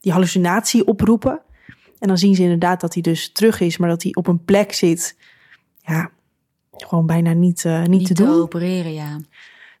die 0.00 0.12
hallucinatie 0.12 0.86
oproepen. 0.86 1.40
En 1.98 2.08
dan 2.08 2.18
zien 2.18 2.34
ze 2.34 2.42
inderdaad 2.42 2.80
dat 2.80 2.94
hij 2.94 3.02
dus 3.02 3.32
terug 3.32 3.60
is... 3.60 3.76
maar 3.76 3.88
dat 3.88 4.02
hij 4.02 4.14
op 4.14 4.26
een 4.26 4.44
plek 4.44 4.72
zit... 4.72 5.16
ja, 5.82 6.10
gewoon 6.76 7.06
bijna 7.06 7.32
niet, 7.32 7.64
eh, 7.64 7.80
niet, 7.80 7.88
niet 7.88 8.06
te 8.06 8.14
te 8.14 8.22
doen. 8.22 8.40
opereren, 8.40 8.92
ja. 8.92 9.20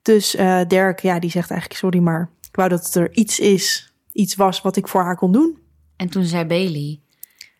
Dus 0.02 0.34
eh 0.34 0.60
Dirk, 0.68 1.00
ja, 1.00 1.18
die 1.18 1.30
zegt 1.30 1.50
eigenlijk... 1.50 1.80
sorry, 1.80 1.98
maar 1.98 2.30
ik 2.48 2.56
wou 2.56 2.68
dat 2.68 2.94
er 2.94 3.14
iets 3.14 3.40
is... 3.40 3.92
iets 4.12 4.34
was 4.34 4.60
wat 4.60 4.76
ik 4.76 4.88
voor 4.88 5.02
haar 5.02 5.16
kon 5.16 5.32
doen. 5.32 5.58
En 5.96 6.08
toen 6.08 6.24
zei 6.24 6.44
Bailey, 6.44 7.00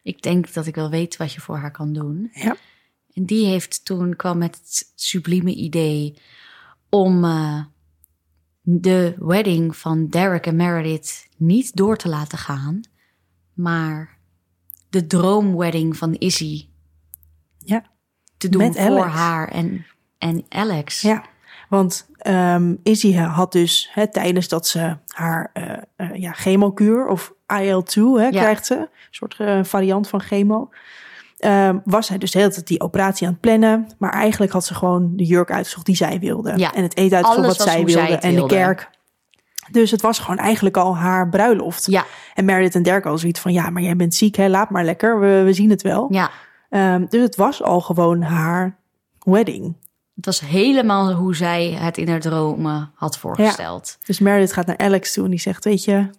ik 0.02 0.22
denk 0.22 0.52
dat 0.52 0.66
ik 0.66 0.74
wel 0.74 0.90
weet 0.90 1.16
wat 1.16 1.32
je 1.32 1.40
voor 1.40 1.56
haar 1.56 1.72
kan 1.72 1.92
doen. 1.92 2.30
Ja. 2.32 2.56
En 3.16 3.24
die 3.26 3.46
heeft 3.46 3.84
toen 3.84 4.16
kwam 4.16 4.38
met 4.38 4.56
het 4.56 4.92
sublieme 4.94 5.54
idee 5.54 6.18
om 6.90 7.24
eh, 7.24 7.64
de 8.62 9.14
wedding 9.18 9.76
van 9.76 10.06
Derek 10.08 10.46
en 10.46 10.56
Meredith 10.56 11.28
niet 11.36 11.76
door 11.76 11.96
te 11.96 12.08
laten 12.08 12.38
gaan, 12.38 12.80
maar 13.52 14.18
de 14.90 15.06
droomwedding 15.06 15.96
van 15.96 16.14
Izzy 16.14 16.68
Ja. 17.58 17.84
te 18.36 18.48
doen 18.48 18.62
Met 18.62 18.76
voor 18.76 19.00
Alex. 19.00 19.14
haar 19.14 19.48
en, 19.48 19.86
en 20.18 20.44
Alex. 20.48 21.00
Ja, 21.00 21.24
want 21.68 22.08
ehm 22.16 22.74
Izzy 22.82 23.12
had 23.14 23.52
dus 23.52 23.88
hè, 23.92 24.10
tijdens 24.10 24.48
dat 24.48 24.66
ze 24.66 24.96
haar 25.06 25.50
eh, 25.52 26.14
ja, 26.14 26.32
chemokuur 26.32 27.06
of 27.06 27.34
IL-2 27.46 28.02
hè, 28.20 28.30
krijgt 28.30 28.66
ze, 28.66 28.74
een 28.76 28.88
soort 29.10 29.36
variant 29.68 30.08
van 30.08 30.20
chemo, 30.20 30.70
ehm, 31.46 31.78
was 31.84 32.06
zij 32.06 32.18
dus 32.18 32.30
de 32.30 32.38
hele 32.38 32.50
tijd 32.50 32.66
die 32.66 32.80
operatie 32.80 33.26
aan 33.26 33.32
het 33.32 33.40
plannen. 33.40 33.86
Maar 33.98 34.12
eigenlijk 34.12 34.52
had 34.52 34.64
ze 34.64 34.74
gewoon 34.74 35.12
de 35.16 35.24
jurk 35.24 35.50
uitgezocht 35.50 35.86
die 35.86 35.96
zij 35.96 36.18
wilde. 36.18 36.52
Ja, 36.56 36.72
En 36.72 36.82
het 36.82 36.96
eten 36.96 37.16
uitgezocht 37.16 37.46
wat 37.46 37.68
zij 37.68 37.84
wilde 37.84 38.00
en 38.00 38.32
wilde. 38.34 38.48
de 38.48 38.54
kerk. 38.54 38.90
Dus 39.70 39.90
het 39.90 40.00
was 40.00 40.18
gewoon 40.18 40.38
eigenlijk 40.38 40.76
al 40.76 40.96
haar 40.96 41.28
bruiloft. 41.28 41.86
Ja, 41.86 42.04
En 42.34 42.44
Meredith 42.44 42.74
en 42.74 42.82
Dirk 42.82 43.06
al 43.06 43.18
zoiets 43.18 43.40
van, 43.40 43.52
ja, 43.52 43.70
maar 43.70 43.82
jij 43.82 43.96
bent 43.96 44.14
ziek, 44.14 44.36
hè? 44.36 44.48
laat 44.48 44.70
maar 44.70 44.84
lekker, 44.84 45.20
we, 45.20 45.42
we 45.44 45.52
zien 45.52 45.70
het 45.70 45.82
wel. 45.82 46.06
ja. 46.10 46.30
Ehm, 46.70 47.06
dus 47.08 47.22
het 47.22 47.36
was 47.36 47.62
al 47.62 47.80
gewoon 47.80 48.22
haar 48.22 48.76
wedding. 49.18 49.76
Het 50.14 50.24
was 50.24 50.40
helemaal 50.40 51.12
hoe 51.12 51.34
zij 51.36 51.70
het 51.70 51.98
in 51.98 52.08
haar 52.08 52.20
dromen 52.20 52.90
had 52.94 53.18
voorgesteld. 53.18 53.98
Dus 54.04 54.18
Meredith 54.18 54.52
gaat 54.52 54.66
naar 54.66 54.78
Alex 54.78 55.12
toe 55.12 55.24
en 55.24 55.30
die 55.30 55.40
zegt, 55.40 55.64
weet 55.64 55.84
je... 55.84 56.10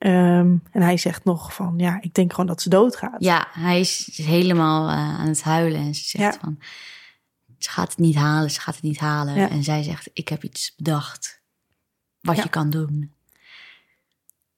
ehm, 0.00 0.56
en 0.70 0.82
hij 0.82 0.96
zegt 0.96 1.24
nog 1.24 1.54
van, 1.54 1.74
ja, 1.76 1.98
ik 2.00 2.14
denk 2.14 2.30
gewoon 2.30 2.46
dat 2.46 2.62
ze 2.62 2.68
doodgaat. 2.68 3.16
Ja, 3.24 3.46
hij 3.52 3.80
is 3.80 4.10
helemaal 4.22 4.88
eh, 4.88 4.94
aan 5.20 5.26
het 5.28 5.42
huilen 5.42 5.80
en 5.80 5.94
ze 5.94 6.04
zegt 6.04 6.34
Ja. 6.34 6.40
van... 6.40 6.58
Ze 7.58 7.70
gaat 7.70 7.88
het 7.90 7.98
niet 7.98 8.14
halen, 8.14 8.50
ze 8.50 8.60
gaat 8.60 8.74
het 8.74 8.84
niet 8.84 8.98
halen. 8.98 9.34
Ja. 9.34 9.48
En 9.50 9.62
zij 9.64 9.82
zegt, 9.82 10.10
ik 10.12 10.28
heb 10.28 10.44
iets 10.44 10.74
bedacht 10.76 11.40
wat 12.20 12.36
Ja. 12.36 12.42
je 12.42 12.48
kan 12.48 12.70
doen. 12.70 13.12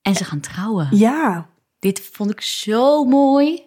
En 0.02 0.14
ze 0.14 0.24
gaan 0.24 0.40
trouwen. 0.40 0.88
Ja, 0.96 1.48
Dit 1.78 2.00
vond 2.12 2.30
ik 2.30 2.40
zo 2.40 3.04
mooi. 3.04 3.62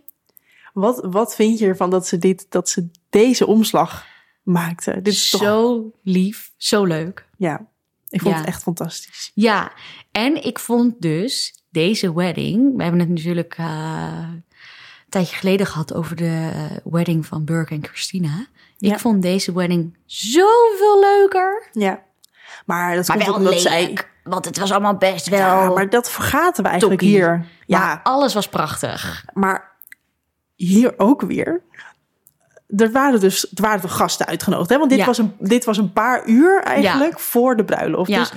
wat, 0.74 1.06
wat 1.06 1.36
vind 1.36 1.60
je 1.60 1.66
ervan 1.68 1.90
dat 1.90 2.08
ze, 2.08 2.18
dit, 2.18 2.46
dat 2.50 2.70
ze 2.70 2.90
deze 3.10 3.46
omslag 3.48 4.06
maakte? 4.44 4.92
Dit 5.02 5.14
is 5.14 5.30
toch, 5.30 5.42
Zo 5.42 5.92
lief, 6.04 6.52
zo 6.58 6.84
leuk. 6.84 7.28
ja, 7.38 7.68
ik 8.10 8.22
vond 8.22 8.34
Ja. 8.34 8.40
het 8.40 8.48
echt 8.50 8.62
fantastisch. 8.64 9.32
Ja, 9.34 9.72
en 10.12 10.44
ik 10.46 10.60
vond 10.60 11.02
dus 11.02 11.54
deze 11.76 12.14
wedding... 12.14 12.76
We 12.78 12.82
hebben 12.84 13.00
het 13.02 13.10
natuurlijk 13.10 13.54
eh, 13.58 13.66
een 14.30 14.44
tijdje 15.10 15.36
geleden 15.36 15.66
gehad 15.68 15.94
over 15.94 16.16
de 16.16 16.50
eh, 16.54 16.78
wedding 16.84 17.26
van 17.26 17.46
Burke 17.46 17.74
en 17.74 17.84
Christina. 17.86 18.46
Ik 18.80 18.90
Ja. 18.90 18.98
vond 18.98 19.22
deze 19.22 19.54
wedding 19.54 19.98
zoveel 20.06 21.00
leuker. 21.00 21.68
Ja, 21.72 22.00
maar 22.66 22.96
dat 22.96 23.08
Maar 23.08 23.18
komt 23.18 23.30
wel 23.30 23.36
omdat 23.38 23.62
zij... 23.62 23.98
want 24.24 24.46
het 24.46 24.58
was 24.58 24.72
allemaal 24.72 24.98
best 24.98 25.30
wel... 25.30 25.40
Ja, 25.40 25.70
maar 25.70 25.90
dat 25.90 26.10
vergaten 26.12 26.64
we 26.64 26.70
eigenlijk 26.70 27.00
Toppie. 27.02 27.18
hier. 27.18 27.46
Ja, 27.66 27.80
Maar 27.80 28.00
alles 28.04 28.34
was 28.34 28.50
prachtig. 28.50 29.26
Maar 29.34 29.72
hier 30.56 30.94
ook 30.98 31.22
weer. 31.22 31.62
Er 32.78 32.92
waren 32.92 33.20
dus 33.20 33.52
er 33.54 33.62
waren 33.62 33.82
toch 33.82 33.96
gasten 33.96 34.26
uitgenodigd. 34.26 34.70
Hè? 34.70 34.78
Want 34.78 34.90
dit, 34.90 35.00
Ja. 35.00 35.06
was 35.06 35.18
een, 35.18 35.36
dit 35.40 35.66
was 35.66 35.78
een 35.78 35.94
paar 35.94 36.26
uur 36.28 36.62
eigenlijk 36.64 37.20
voor 37.20 37.56
de 37.56 37.64
bruiloft. 37.66 38.10
Ja. 38.10 38.20
Dus 38.20 38.32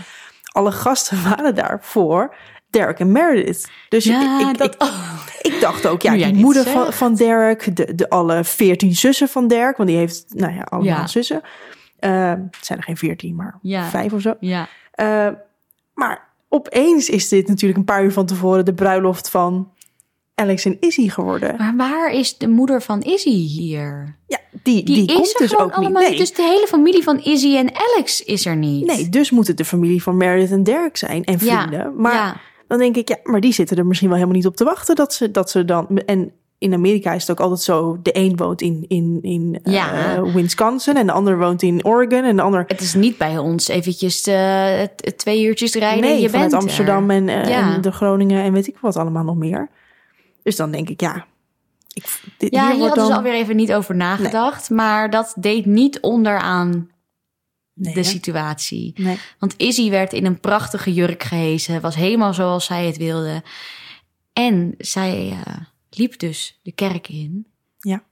alle 0.53 0.73
gasten 0.73 1.23
waren 1.31 1.55
daar 1.55 1.79
voor 1.83 2.35
Derek 2.71 2.99
en 2.99 3.13
Meredith. 3.13 3.71
Dus 3.89 4.05
Ja, 4.05 4.41
ik, 4.41 4.49
ik, 4.49 4.59
dat... 4.59 4.75
ik, 4.75 5.53
ik 5.53 5.61
dacht 5.61 5.87
ook, 5.87 6.03
ja, 6.03 6.13
die 6.15 6.35
moeder 6.35 6.63
zegt. 6.63 6.75
van, 6.77 6.93
van 6.93 7.15
Derek, 7.15 7.77
de, 7.77 7.95
de 7.95 8.11
alle 8.11 8.45
veertien 8.45 8.95
zussen 8.95 9.29
van 9.29 9.49
Derek, 9.49 9.77
want 9.77 9.89
die 9.89 9.99
heeft, 9.99 10.25
nou 10.29 10.55
ja, 10.55 10.61
allemaal 10.63 10.93
Ja. 10.99 11.07
zussen. 11.07 11.41
Eh, 11.99 12.31
het 12.31 12.67
zijn 12.67 12.79
er 12.79 12.85
geen 12.85 12.97
veertien, 12.97 13.35
maar 13.37 13.59
vijf 13.91 14.13
of 14.13 14.21
zo. 14.21 14.35
Ja, 14.41 14.69
Eh, 14.93 15.29
maar 15.95 16.29
opeens 16.49 17.09
is 17.09 17.29
dit 17.29 17.49
natuurlijk 17.49 17.79
een 17.79 17.85
paar 17.85 18.05
uur 18.05 18.13
van 18.13 18.27
tevoren 18.27 18.65
de 18.65 18.75
bruiloft 18.75 19.31
van 19.31 19.73
Alex 20.35 20.65
en 20.65 20.77
Izzy 20.81 21.09
geworden. 21.09 21.57
maar 21.59 21.77
waar 21.77 22.11
is 22.13 22.39
de 22.39 22.49
moeder 22.49 22.83
van 22.83 23.03
Izzy 23.03 23.31
hier? 23.31 24.17
Ja, 24.27 24.39
die, 24.63 24.85
die, 24.85 24.95
Die, 25.07 25.07
komt 25.15 25.27
is 25.27 25.33
er 25.35 25.39
dus 25.41 25.57
ook 25.59 25.79
niet. 25.79 25.93
Nee. 25.93 26.17
Dus 26.17 26.33
de 26.35 26.43
hele 26.43 26.67
familie 26.69 27.03
van 27.03 27.21
Izzy 27.23 27.57
en 27.57 27.71
Alex 27.75 28.25
is 28.25 28.47
er 28.47 28.57
niet. 28.57 28.87
nee, 28.87 29.09
dus 29.09 29.31
moet 29.31 29.47
het 29.47 29.57
de 29.57 29.65
familie 29.65 30.03
van 30.03 30.17
Meredith 30.17 30.51
en 30.51 30.63
Derek 30.63 30.97
zijn 30.97 31.25
en 31.25 31.37
Ja, 31.41 31.63
vrienden. 31.63 32.01
Maar 32.01 32.13
ja. 32.15 32.37
Dan 32.69 32.79
denk 32.79 32.97
ik, 32.97 33.09
ja, 33.09 33.17
maar 33.23 33.41
die 33.41 33.53
zitten 33.53 33.77
er 33.77 33.87
misschien 33.87 34.09
wel 34.09 34.17
helemaal 34.19 34.39
niet 34.39 34.47
op 34.49 34.57
te 34.57 34.65
wachten 34.65 34.95
dat 34.95 35.15
ze, 35.15 35.31
dat 35.31 35.51
ze 35.51 35.65
dan. 35.65 35.87
En 36.07 36.33
in 36.59 36.73
Amerika 36.75 37.13
is 37.13 37.21
het 37.21 37.31
ook 37.31 37.41
altijd 37.41 37.61
zo: 37.61 37.99
de 38.03 38.11
een 38.17 38.37
woont 38.37 38.61
in, 38.61 38.85
in, 38.89 39.19
in 39.23 39.61
eh, 39.63 39.73
Ja. 39.73 40.23
Wisconsin 40.23 40.97
en 40.97 41.07
de 41.07 41.13
ander 41.13 41.39
woont 41.39 41.63
in 41.63 41.85
Oregon 41.85 42.25
en 42.25 42.37
de 42.37 42.43
ander. 42.43 42.65
Het 42.67 42.81
is 42.81 42.95
niet 42.95 43.19
bij 43.19 43.39
ons 43.39 43.69
eventjes 43.69 44.27
eh, 44.27 44.79
het- 44.79 45.01
het 45.05 45.19
twee 45.19 45.45
uurtjes 45.47 45.75
rijden. 45.75 46.01
nee, 46.01 46.21
je 46.21 46.31
vanuit 46.31 46.51
bent 46.51 46.63
er. 46.63 46.69
Amsterdam 46.69 47.11
en, 47.11 47.29
eh, 47.29 47.49
Ja. 47.49 47.75
en 47.75 47.81
de 47.81 47.93
Groningen 47.93 48.43
en 48.43 48.53
weet 48.53 48.67
ik 48.69 48.77
wat 48.81 48.97
allemaal 48.97 49.25
nog 49.25 49.37
meer. 49.37 49.69
Dus 50.43 50.57
dan 50.57 50.71
denk 50.71 50.89
ik, 50.89 51.01
ja. 51.01 51.27
Ik, 51.93 52.21
dit, 52.39 52.55
Ja, 52.55 52.61
hier, 52.61 52.69
wordt 52.71 52.87
hadden 52.87 53.05
ze 53.05 53.09
dan- 53.11 53.19
alweer 53.19 53.33
even 53.35 53.57
niet 53.57 53.73
over 53.75 53.97
nagedacht. 53.97 54.71
Maar 54.71 55.11
dat 55.11 55.35
deed 55.39 55.67
niet 55.67 56.01
onder 56.01 56.39
aan 56.39 56.89
Nee, 57.79 57.95
de 57.95 58.03
situatie. 58.03 58.93
Nee. 58.97 59.19
Want 59.39 59.55
Izzy 59.57 59.91
werd 59.91 60.13
in 60.13 60.27
een 60.27 60.41
prachtige 60.41 60.95
jurk 60.95 61.23
gehezen. 61.23 61.81
Was 61.81 61.95
helemaal 61.95 62.35
zoals 62.35 62.65
zij 62.65 62.87
het 62.87 62.97
wilde. 62.97 63.43
En 64.33 64.75
zij 64.79 65.37
eh, 65.45 65.55
liep 65.91 66.19
dus 66.19 66.59
de 66.63 66.73
kerk 66.73 67.09
in. 67.09 67.47
Ja. 67.79 68.03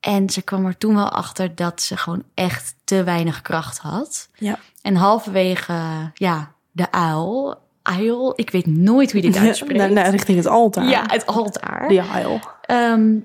En 0.00 0.30
ze 0.30 0.42
kwam 0.42 0.66
er 0.66 0.78
toen 0.78 0.94
wel 0.94 1.10
achter 1.10 1.54
dat 1.54 1.82
ze 1.82 1.96
gewoon 1.96 2.22
echt 2.34 2.74
te 2.84 3.04
weinig 3.04 3.42
kracht 3.42 3.78
had. 3.78 4.28
Ja. 4.38 4.58
En 4.82 4.94
halverwege, 4.94 6.10
ja, 6.14 6.54
de 6.72 6.92
uil. 6.92 7.64
Uil, 7.82 8.32
ik 8.36 8.50
weet 8.50 8.66
nooit 8.66 9.12
hoe 9.12 9.22
je 9.22 9.30
dit 9.30 9.40
uitspreekt. 9.46 9.78
Naar, 9.78 9.92
naar 9.92 10.10
richting 10.10 10.36
het 10.36 10.46
altaar. 10.46 10.88
ja, 10.88 11.04
het 11.06 11.26
altaar. 11.26 11.88
De 11.88 12.02
aisle. 12.02 12.40
Ehm, 12.62 13.16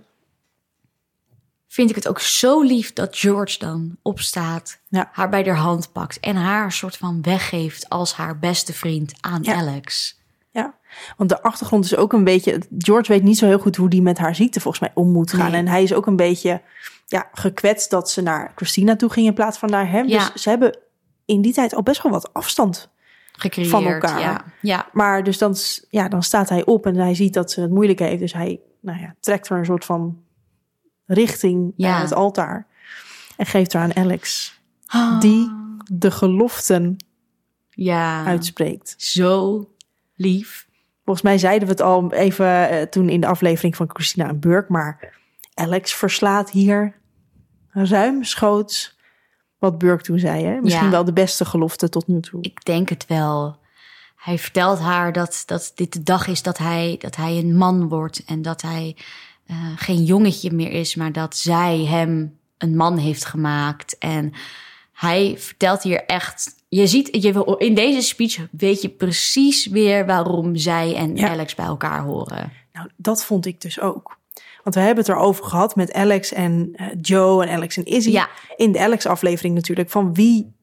vind 1.71 1.89
ik 1.89 1.95
het 1.95 2.07
ook 2.07 2.19
zo 2.19 2.61
lief 2.61 2.93
dat 2.93 3.17
George 3.17 3.59
dan 3.59 3.97
opstaat, 4.01 4.79
Ja. 4.87 5.09
haar 5.11 5.29
bij 5.29 5.43
haar 5.43 5.55
hand 5.55 5.91
pakt 5.91 6.19
en 6.19 6.35
haar 6.35 6.71
soort 6.71 6.97
van 6.97 7.21
weggeeft 7.21 7.89
als 7.89 8.13
haar 8.13 8.39
beste 8.39 8.73
vriend 8.73 9.13
aan 9.21 9.43
Ja. 9.43 9.55
Alex. 9.55 10.19
Ja, 10.49 10.73
want 11.17 11.29
de 11.29 11.41
achtergrond 11.41 11.85
is 11.85 11.95
ook 11.95 12.13
een 12.13 12.23
beetje. 12.23 12.61
George 12.77 13.11
weet 13.11 13.23
niet 13.23 13.37
zo 13.37 13.45
heel 13.45 13.59
goed 13.59 13.75
hoe 13.75 13.89
die 13.89 14.01
met 14.01 14.17
haar 14.17 14.35
ziekte 14.35 14.59
volgens 14.59 14.83
mij 14.83 14.91
om 14.93 15.11
moet 15.11 15.33
gaan. 15.33 15.51
Nee. 15.51 15.59
En 15.59 15.67
hij 15.67 15.83
is 15.83 15.93
ook 15.93 16.05
een 16.05 16.15
beetje 16.15 16.61
ja, 17.05 17.29
gekwetst 17.31 17.89
dat 17.89 18.09
ze 18.09 18.21
naar 18.21 18.51
Christina 18.55 18.95
toe 18.95 19.09
ging 19.09 19.27
in 19.27 19.33
plaats 19.33 19.57
van 19.57 19.69
naar 19.69 19.89
hem. 19.89 20.07
Ja. 20.07 20.29
Dus 20.33 20.41
ze 20.41 20.49
hebben 20.49 20.77
in 21.25 21.41
die 21.41 21.53
tijd 21.53 21.75
al 21.75 21.83
best 21.83 22.03
wel 22.03 22.11
wat 22.11 22.33
afstand. 22.33 22.89
Gecreëerd. 23.31 23.69
Van 23.69 23.87
elkaar. 23.87 24.19
Ja, 24.19 24.45
ja. 24.61 24.87
Maar 24.93 25.23
dus 25.23 25.37
dan, 25.37 25.55
ja, 25.89 26.07
dan 26.07 26.23
staat 26.23 26.49
hij 26.49 26.65
op 26.65 26.85
en 26.85 26.95
hij 26.95 27.15
ziet 27.15 27.33
dat 27.33 27.51
ze 27.51 27.61
het 27.61 27.71
moeilijk 27.71 27.99
heeft. 27.99 28.19
Dus 28.19 28.33
hij 28.33 28.59
nou 28.79 28.99
ja, 28.99 29.15
trekt 29.19 29.49
er 29.49 29.57
een 29.57 29.65
soort 29.65 29.85
van 29.85 30.23
richting 31.13 31.73
Ja. 31.75 31.89
naar 31.89 32.01
het 32.01 32.13
altaar. 32.13 32.67
En 33.37 33.45
geeft 33.45 33.73
haar 33.73 33.83
aan 33.83 33.95
Alex. 33.95 34.53
Die 35.19 35.51
de 35.91 36.11
geloften 36.11 36.97
ja. 37.69 38.25
uitspreekt. 38.25 38.93
Zo 38.97 39.65
lief. 40.15 40.67
Volgens 41.05 41.25
mij 41.25 41.37
zeiden 41.37 41.67
we 41.67 41.73
het 41.73 41.81
al 41.81 42.11
even 42.13 42.69
eh, 42.69 42.81
toen 42.81 43.09
in 43.09 43.21
de 43.21 43.27
aflevering 43.27 43.75
van 43.75 43.89
Christina 43.93 44.27
en 44.27 44.39
Burke. 44.39 44.71
Maar 44.71 45.19
Alex 45.53 45.93
verslaat 45.93 46.49
hier 46.49 46.95
ruimschoots 47.71 48.99
wat 49.59 49.77
Burke 49.77 50.03
toen 50.03 50.19
zei. 50.19 50.45
Hè? 50.45 50.61
Misschien 50.61 50.85
Ja. 50.85 50.91
wel 50.91 51.05
de 51.05 51.13
beste 51.13 51.45
gelofte 51.45 51.89
tot 51.89 52.07
nu 52.07 52.19
toe. 52.19 52.41
Ik 52.41 52.65
denk 52.65 52.89
het 52.89 53.05
wel. 53.07 53.59
Hij 54.15 54.37
vertelt 54.37 54.79
haar 54.79 55.11
dat, 55.13 55.43
dat 55.45 55.71
dit 55.75 55.93
de 55.93 56.03
dag 56.03 56.27
is 56.27 56.41
dat 56.41 56.57
hij, 56.57 56.95
dat 56.99 57.15
hij 57.15 57.37
een 57.37 57.57
man 57.57 57.87
wordt 57.87 58.23
en 58.25 58.41
dat 58.41 58.61
hij 58.61 58.97
eh, 59.51 59.57
geen 59.75 60.03
jongetje 60.03 60.51
meer 60.51 60.71
is, 60.71 60.95
maar 60.95 61.11
dat 61.11 61.37
zij 61.37 61.77
hem 61.77 62.37
een 62.57 62.75
man 62.75 62.97
heeft 62.97 63.25
gemaakt. 63.25 63.97
En 63.97 64.33
hij 64.93 65.35
vertelt 65.37 65.83
hier 65.83 66.05
echt. 66.05 66.55
Je 66.69 66.87
ziet, 66.87 67.09
je, 67.23 67.55
in 67.57 67.75
deze 67.75 68.01
speech 68.01 68.47
weet 68.51 68.81
je 68.81 68.89
precies 68.89 69.65
weer 69.67 70.05
waarom 70.05 70.55
zij 70.55 70.95
en 70.95 71.15
Ja. 71.15 71.29
Alex 71.29 71.55
bij 71.55 71.65
elkaar 71.65 72.01
horen. 72.01 72.51
Nou, 72.73 72.89
dat 72.95 73.25
vond 73.25 73.45
ik 73.45 73.61
dus 73.61 73.79
ook. 73.79 74.19
Want 74.63 74.75
we 74.75 74.81
hebben 74.81 75.03
het 75.03 75.13
erover 75.13 75.45
gehad 75.45 75.75
met 75.75 75.93
Alex 75.93 76.31
en 76.33 76.71
eh, 76.75 76.87
Joe 77.01 77.45
en 77.45 77.55
Alex 77.55 77.77
en 77.77 77.85
Izzy. 77.85 78.09
Ja. 78.11 78.29
In 78.55 78.71
de 78.71 78.79
Alex-aflevering 78.79 79.55
natuurlijk. 79.55 79.89
Van 79.89 80.13
wie 80.13 80.55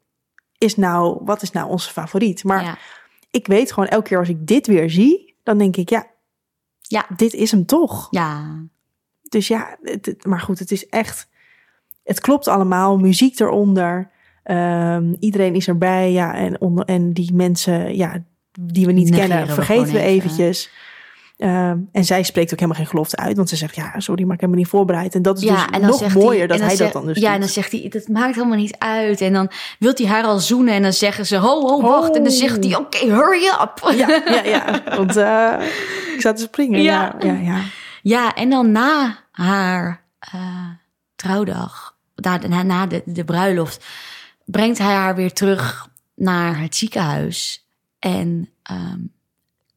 is 0.59 0.77
nou, 0.77 1.19
wat 1.25 1.43
is 1.43 1.51
nou 1.51 1.69
onze 1.69 1.91
favoriet? 1.93 2.45
Maar 2.45 2.63
ja. 2.63 2.79
ik 3.31 3.47
weet 3.47 3.73
gewoon 3.73 3.89
elke 3.89 4.09
keer 4.09 4.19
als 4.19 4.29
ik 4.29 4.47
dit 4.47 4.67
weer 4.67 4.91
zie, 4.91 5.35
dan 5.43 5.59
denk 5.59 5.77
ik, 5.77 5.91
ja, 5.91 6.07
Ja. 6.81 7.07
dit 7.17 7.33
is 7.33 7.51
hem 7.51 7.67
toch. 7.67 8.09
ja, 8.11 8.63
Dus 9.29 9.49
ja, 9.49 9.77
het- 9.83 10.17
maar 10.27 10.41
goed, 10.41 10.59
het 10.59 10.71
is 10.71 10.87
echt. 10.89 11.29
Het 12.05 12.21
klopt 12.21 12.49
allemaal. 12.49 12.99
Muziek 12.99 13.41
eronder. 13.41 14.11
Ehm, 14.43 15.15
iedereen 15.21 15.55
is 15.55 15.69
erbij. 15.69 16.13
Ja, 16.13 16.35
en, 16.35 16.61
onder, 16.61 16.85
en 16.85 17.13
die 17.13 17.35
mensen 17.35 17.97
ja, 17.97 18.23
die 18.61 18.87
we 18.87 18.93
niet 18.93 19.11
Negeren 19.11 19.29
kennen, 19.37 19.55
vergeten 19.55 19.93
we 19.93 20.01
eventjes. 20.01 20.71
Ehm, 21.37 21.79
en 21.93 22.05
zij 22.05 22.23
spreekt 22.23 22.53
ook 22.53 22.59
helemaal 22.59 22.81
geen 22.81 22.91
gelofte 22.91 23.17
uit. 23.17 23.37
Want 23.37 23.49
ze 23.49 23.57
zegt, 23.57 23.75
ja, 23.75 24.01
sorry, 24.01 24.25
maar 24.25 24.35
ik 24.35 24.41
heb 24.41 24.51
me 24.51 24.57
niet 24.57 24.67
voorbereid. 24.69 25.15
En 25.15 25.23
dat 25.23 25.37
is 25.39 25.43
ja, 25.45 25.67
dus 25.67 25.81
nog 25.81 26.15
mooier 26.15 26.49
dat 26.49 26.59
hij 26.61 26.69
zegt- 26.69 26.79
dat 26.93 26.93
dan 26.93 27.07
dus 27.13 27.19
Ja, 27.23 27.35
en 27.35 27.41
dan 27.41 27.49
zegt 27.49 27.73
hij, 27.73 27.87
dat 27.89 28.09
maakt 28.09 28.35
helemaal 28.35 28.57
niet 28.57 28.77
uit. 28.79 29.21
En 29.21 29.33
dan 29.33 29.51
wil 29.79 29.93
hij 29.95 30.07
haar 30.07 30.25
al 30.25 30.39
zoenen 30.39 30.75
en 30.75 30.83
dan 30.83 30.93
zeggen 30.93 31.27
ze, 31.27 31.37
ho, 31.37 31.61
ho, 31.61 31.81
wacht. 31.83 32.17
En 32.17 32.23
dan 32.23 32.33
zegt 32.33 32.65
hij, 32.65 32.77
oké, 32.77 32.99
hurry 33.07 33.47
up. 33.47 33.93
Ja, 33.97 34.23
ja, 34.35 34.43
ja. 34.45 34.83
Want 34.97 35.17
eh, 35.17 35.55
ik 36.15 36.21
zat 36.21 36.37
te 36.37 36.43
springen. 36.43 36.83
Ja, 36.83 37.15
Ja. 37.21 37.33
ja, 37.33 37.61
ja. 38.09 38.35
En 38.35 38.51
dan 38.51 38.73
na 38.73 39.25
haar 39.31 40.05
eh, 40.19 40.71
trouwdag, 41.17 41.97
na, 42.15 42.87
de, 42.87 43.03
de 43.07 43.25
bruiloft, 43.25 43.85
brengt 44.45 44.79
hij 44.79 44.95
haar 44.95 45.15
weer 45.15 45.33
terug 45.33 45.89
naar 46.15 46.61
het 46.61 46.77
ziekenhuis. 46.77 47.67
En 47.99 48.49
ehm, 48.63 49.01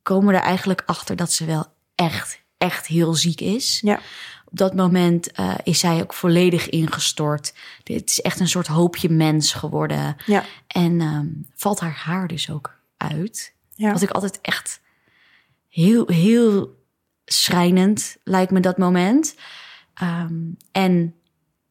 komen 0.03 0.35
er 0.35 0.41
eigenlijk 0.41 0.83
achter 0.85 1.15
dat 1.15 1.31
ze 1.31 1.45
wel 1.45 1.65
echt, 1.95 2.41
echt 2.57 2.87
heel 2.87 3.13
ziek 3.13 3.41
is. 3.41 3.79
Ja. 3.83 3.99
Op 4.45 4.57
dat 4.57 4.75
moment 4.75 5.31
eh, 5.31 5.53
is 5.63 5.79
zij 5.79 6.01
ook 6.01 6.13
volledig 6.13 6.69
ingestort. 6.69 7.53
Dit 7.83 8.09
is 8.09 8.21
echt 8.21 8.39
een 8.39 8.47
soort 8.47 8.67
hoopje 8.67 9.09
mens 9.09 9.53
geworden. 9.53 10.15
ja. 10.25 10.43
En 10.67 11.01
ehm, 11.01 11.27
valt 11.55 11.79
haar 11.79 11.95
haar 11.95 12.27
dus 12.27 12.49
ook 12.49 12.79
uit. 12.97 13.53
ja. 13.75 13.91
Wat 13.91 14.01
ik 14.01 14.09
altijd 14.09 14.41
echt 14.41 14.81
heel, 15.69 16.07
heel 16.07 16.80
schrijnend 17.33 18.17
lijkt 18.23 18.51
me 18.51 18.59
dat 18.59 18.77
moment. 18.77 19.35
Ehm, 19.93 20.33
en 20.71 21.15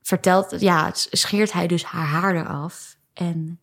vertelt, 0.02 0.56
ja, 0.60 0.90
scheert 0.94 1.52
hij 1.52 1.66
dus 1.66 1.84
haar 1.84 2.06
haar 2.06 2.36
eraf. 2.36 2.96
En 3.14 3.58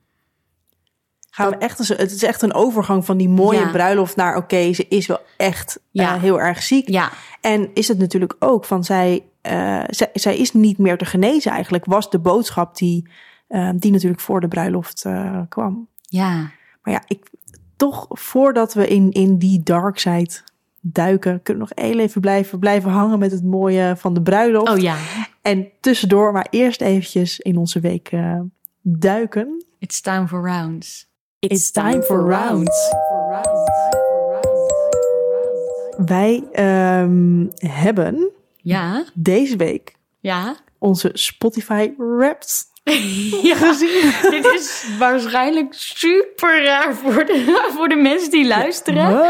Gaan 1.30 1.50
we 1.50 1.58
echt, 1.58 1.88
het 1.88 2.12
is 2.12 2.24
echt 2.24 2.42
een 2.42 2.54
overgang 2.54 3.06
van 3.06 3.18
die 3.18 3.30
mooie 3.30 3.60
Ja. 3.60 3.72
bruiloft 3.72 4.16
naar 4.16 4.36
oké, 4.38 4.74
ze 4.74 4.88
is 4.88 5.08
wel 5.08 5.20
echt 5.38 5.80
Ja. 5.92 6.16
eh, 6.16 6.22
heel 6.22 6.40
erg 6.42 6.64
ziek. 6.64 6.90
ja, 6.90 7.12
En 7.42 7.70
is 7.74 7.88
het 7.88 7.98
natuurlijk 7.98 8.36
ook 8.40 8.66
van 8.66 8.84
zij, 8.84 9.24
eh, 9.42 9.84
zij, 9.88 10.10
zij 10.14 10.38
is 10.38 10.54
niet 10.54 10.78
meer 10.78 10.98
te 10.98 11.06
genezen 11.06 11.52
eigenlijk, 11.52 11.86
was 11.86 12.10
de 12.10 12.20
boodschap 12.20 12.78
die, 12.78 13.10
eh, 13.48 13.70
die 13.76 13.92
natuurlijk 13.92 14.22
voor 14.22 14.42
de 14.42 14.48
bruiloft 14.48 15.06
kwam. 15.50 15.88
ja, 16.02 16.34
Maar 16.82 16.94
ja, 16.94 17.02
ik, 17.08 17.30
toch 17.76 18.06
voordat 18.10 18.74
we 18.74 18.88
in, 18.88 19.12
in 19.12 19.38
die 19.38 19.64
dark 19.64 20.00
side 20.00 20.34
duiken, 20.82 21.42
kunnen 21.44 21.68
we 21.68 21.74
nog 21.76 21.86
heel 21.88 22.00
even 22.00 22.22
blijven, 22.22 22.60
blijven 22.60 22.90
hangen 22.92 23.20
met 23.20 23.32
het 23.32 23.44
mooie 23.44 23.94
van 23.98 24.13
de 24.13 24.22
bruiloft. 24.22 24.72
oh 24.72 24.78
ja, 24.78 24.96
En 25.42 25.68
tussendoor 25.80 26.32
maar 26.32 26.48
eerst 26.50 26.82
eventjes 26.82 27.40
in 27.40 27.58
onze 27.58 27.80
week 27.80 28.12
eh, 28.12 28.40
duiken. 28.82 29.66
it's 29.80 30.02
time 30.02 30.28
for 30.28 30.42
rounds. 30.42 31.06
It's 31.40 31.72
time 31.72 32.02
for 32.04 32.30
rounds. 32.30 32.90
Wij 36.06 36.44
ehm, 36.52 37.46
hebben 37.56 38.32
Ja, 38.56 39.06
deze 39.13 39.56
week 39.58 39.96
ja. 40.20 40.56
onze 40.78 41.10
Spotify 41.13 41.94
Wrapped 41.98 42.66
ja. 43.50 43.56
gezien. 43.56 44.13
Dit 44.30 44.45
is 44.45 44.86
waarschijnlijk 45.00 45.73
super 45.73 46.63
raar 46.63 46.95
voor 46.95 47.26
de, 47.26 47.58
voor 47.76 47.88
de 47.88 47.95
mensen 47.95 48.32
die 48.32 48.47
luisteren. 48.47 49.26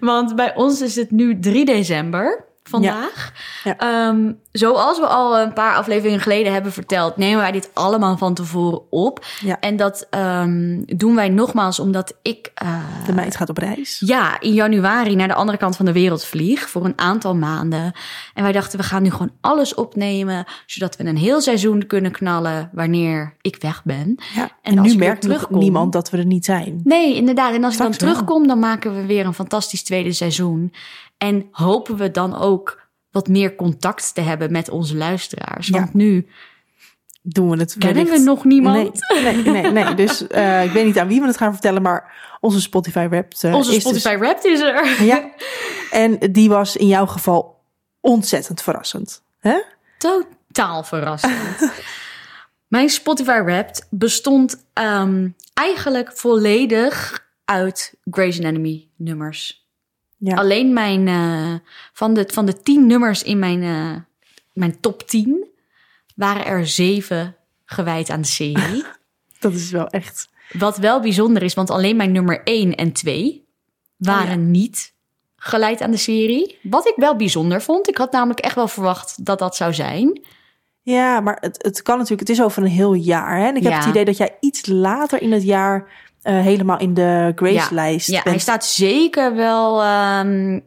Want 0.00 0.36
bij 0.36 0.54
ons 0.54 0.80
is 0.80 0.96
het 0.96 1.10
nu 1.10 1.38
3 1.38 1.64
december 1.64 2.48
vandaag. 2.70 3.32
Ja. 3.64 3.76
Ehm, 3.76 4.32
zoals 4.52 4.98
we 4.98 5.06
al 5.06 5.38
een 5.38 5.52
paar 5.52 5.74
afleveringen 5.74 6.20
geleden 6.20 6.52
hebben 6.52 6.72
verteld, 6.72 7.16
nemen 7.16 7.38
wij 7.40 7.52
dit 7.52 7.70
allemaal 7.74 8.16
van 8.16 8.34
tevoren 8.34 8.90
op. 8.90 9.24
Ja. 9.40 9.56
En 9.60 9.76
dat 9.76 10.06
ehm, 10.10 10.82
doen 10.86 11.14
wij 11.14 11.28
nogmaals 11.28 11.78
omdat 11.80 12.18
ik 12.22 12.50
eh, 12.54 12.78
De 13.06 13.12
meid 13.12 13.36
gaat 13.36 13.48
op 13.48 13.58
reis. 13.58 14.02
ja, 14.06 14.40
in 14.40 14.52
januari 14.52 15.14
naar 15.16 15.28
de 15.28 15.34
andere 15.34 15.58
kant 15.58 15.76
van 15.76 15.84
de 15.84 15.92
wereld 15.92 16.24
vlieg 16.24 16.68
voor 16.70 16.84
een 16.84 16.98
aantal 16.98 17.34
maanden. 17.34 17.92
En 18.34 18.42
wij 18.42 18.52
dachten, 18.52 18.78
we 18.78 18.84
gaan 18.84 19.02
nu 19.02 19.10
gewoon 19.10 19.32
alles 19.40 19.74
opnemen, 19.74 20.44
zodat 20.66 20.96
we 20.96 21.04
een 21.04 21.16
heel 21.16 21.40
seizoen 21.40 21.86
kunnen 21.86 22.10
knallen 22.10 22.70
wanneer 22.72 23.34
ik 23.40 23.56
weg 23.60 23.84
ben. 23.84 24.18
En 24.62 24.80
nu 24.82 24.96
merkt 24.96 25.22
terugkom- 25.22 25.58
niemand 25.58 25.92
dat 25.92 26.10
we 26.10 26.16
er 26.18 26.24
niet 26.26 26.44
zijn. 26.44 26.80
Nee, 26.84 27.14
inderdaad. 27.14 27.54
En 27.54 27.64
als 27.64 27.74
ik 27.74 27.80
dan 27.80 27.92
terugkom, 27.92 28.46
dan 28.46 28.58
maken 28.58 28.94
we 28.94 29.06
weer 29.06 29.26
een 29.26 29.34
fantastisch 29.34 29.82
tweede 29.82 30.12
seizoen. 30.12 30.72
En 31.20 31.48
hopen 31.50 31.96
we 31.96 32.10
dan 32.10 32.38
ook 32.38 32.88
wat 33.10 33.28
meer 33.28 33.54
contact 33.54 34.14
te 34.14 34.20
hebben 34.20 34.52
met 34.52 34.68
onze 34.70 34.96
luisteraars. 34.96 35.66
Ja. 35.66 35.78
Want 35.78 35.94
nu 35.94 36.28
Doen 37.22 37.50
we 37.50 37.56
het 37.56 37.76
kennen 37.78 38.04
we 38.04 38.18
nog 38.18 38.44
niemand. 38.44 39.00
Nee, 39.08 39.22
nee, 39.22 39.62
nee, 39.62 39.72
nee. 39.72 39.94
Dus 40.04 40.26
eh, 40.26 40.64
ik 40.64 40.70
weet 40.70 40.84
niet 40.84 40.98
aan 40.98 41.08
wie 41.08 41.20
we 41.20 41.26
het 41.26 41.36
gaan 41.36 41.52
vertellen, 41.52 41.82
maar 41.82 42.12
onze 42.40 42.60
Spotify 42.60 43.08
Wrapped 43.08 43.44
eh, 43.44 43.54
Onze 43.54 43.74
is 43.74 43.84
dus- 43.84 44.02
Spotify 44.02 44.18
Wrapped 44.18 44.44
is 44.44 44.60
er. 44.60 45.04
Ja. 45.04 45.30
En 45.90 46.18
die 46.32 46.48
was 46.48 46.76
in 46.76 46.86
jouw 46.86 47.06
geval 47.06 47.60
ontzettend 48.00 48.62
verrassend. 48.62 49.22
Hè? 49.40 49.62
Totaal 49.98 50.82
verrassend. 50.82 51.72
Mijn 52.68 52.88
Spotify 52.88 53.42
Wrapped 53.42 53.86
bestond 53.90 54.64
ehm, 54.72 55.28
eigenlijk 55.54 56.12
volledig 56.14 57.26
uit 57.44 57.94
Grey's 58.10 58.38
Anatomy 58.38 58.88
nummers. 58.96 59.68
Ja. 60.22 60.34
Alleen 60.34 60.72
mijn, 60.72 61.08
eh, 61.08 61.54
van, 61.92 62.14
de, 62.14 62.24
van 62.32 62.46
de 62.46 62.62
tien 62.62 62.86
nummers 62.86 63.22
in 63.22 63.38
mijn, 63.38 63.62
eh, 63.62 63.96
mijn 64.52 64.80
top 64.80 65.02
10 65.02 65.46
waren 66.14 66.46
er 66.46 66.66
zeven 66.66 67.36
gewijd 67.64 68.10
aan 68.10 68.20
de 68.20 68.26
serie. 68.26 68.84
Dat 69.38 69.52
is 69.52 69.70
wel 69.70 69.86
echt. 69.86 70.28
Wat 70.52 70.76
wel 70.76 71.00
bijzonder 71.00 71.42
is, 71.42 71.54
want 71.54 71.70
alleen 71.70 71.96
mijn 71.96 72.12
nummer 72.12 72.40
1 72.44 72.74
en 72.74 72.92
2 72.92 73.44
waren 73.96 74.24
Oh 74.24 74.30
ja. 74.30 74.48
niet 74.48 74.94
geleid 75.36 75.80
aan 75.80 75.90
de 75.90 75.96
serie. 75.96 76.58
Wat 76.62 76.86
ik 76.86 76.94
wel 76.96 77.16
bijzonder 77.16 77.62
vond. 77.62 77.88
Ik 77.88 77.98
had 77.98 78.12
namelijk 78.12 78.40
echt 78.40 78.54
wel 78.54 78.68
verwacht 78.68 79.24
dat 79.24 79.38
dat 79.38 79.56
zou 79.56 79.74
zijn. 79.74 80.20
Ja, 80.82 81.20
maar 81.20 81.36
het, 81.40 81.62
het 81.62 81.82
kan 81.82 81.98
natuurlijk. 81.98 82.28
Het 82.28 82.38
is 82.38 82.44
over 82.44 82.62
een 82.62 82.68
heel 82.68 82.94
jaar. 82.94 83.38
Hè? 83.38 83.46
En 83.46 83.56
ik 83.56 83.62
heb 83.62 83.72
het 83.72 83.84
idee 83.84 84.04
dat 84.04 84.16
jij 84.16 84.36
iets 84.40 84.66
later 84.66 85.22
in 85.22 85.32
het 85.32 85.42
jaar 85.42 86.09
eh, 86.22 86.40
helemaal 86.40 86.78
in 86.78 86.94
de 86.94 87.32
Grace-lijst 87.34 88.06
Ja, 88.10 88.20
hij 88.24 88.38
staat 88.38 88.64
zeker 88.64 89.34
wel 89.34 89.82
ehm, 89.82 90.60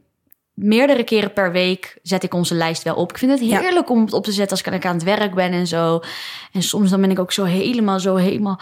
meerdere 0.53 1.03
keren 1.03 1.33
per 1.33 1.51
week 1.51 1.97
zet 2.01 2.23
ik 2.23 2.33
onze 2.33 2.55
lijst 2.55 2.83
wel 2.83 2.95
op. 2.95 3.09
Ik 3.09 3.17
vind 3.17 3.31
het 3.31 3.49
Ja. 3.49 3.59
heerlijk 3.59 3.89
om 3.89 4.01
het 4.01 4.13
op 4.13 4.23
te 4.23 4.31
zetten 4.31 4.57
als 4.57 4.75
ik 4.75 4.85
aan 4.85 4.93
het 4.93 5.03
werk 5.03 5.33
ben 5.35 5.51
en 5.51 5.67
zo. 5.67 5.99
En 6.51 6.61
soms 6.63 6.89
dan 6.89 7.01
ben 7.01 7.11
ik 7.11 7.19
ook 7.19 7.31
zo 7.31 7.43
helemaal, 7.43 7.99
zo 7.99 8.15
helemaal 8.15 8.59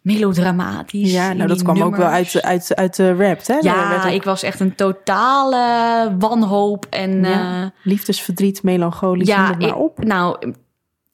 melodramatisch. 0.00 1.12
Ja, 1.12 1.32
nou 1.32 1.48
dat 1.48 1.62
kwam 1.62 1.82
ook 1.82 1.96
wel 1.96 2.06
uit, 2.06 2.42
uit, 2.42 2.74
uit 2.74 2.96
de 2.96 3.14
rap. 3.14 3.46
Hè? 3.46 3.58
Ja, 3.60 3.96
ook, 4.06 4.12
ik 4.12 4.22
was 4.22 4.42
echt 4.42 4.60
een 4.60 4.74
totale 4.74 6.14
wanhoop 6.18 6.86
en... 6.90 7.22
Ja, 7.24 7.62
eh, 7.62 7.66
liefdesverdriet, 7.82 8.62
melancholie, 8.62 9.26
ja, 9.26 9.42
maar 9.42 9.60
ik- 9.68 9.76
op. 9.76 10.04
nou, 10.04 10.52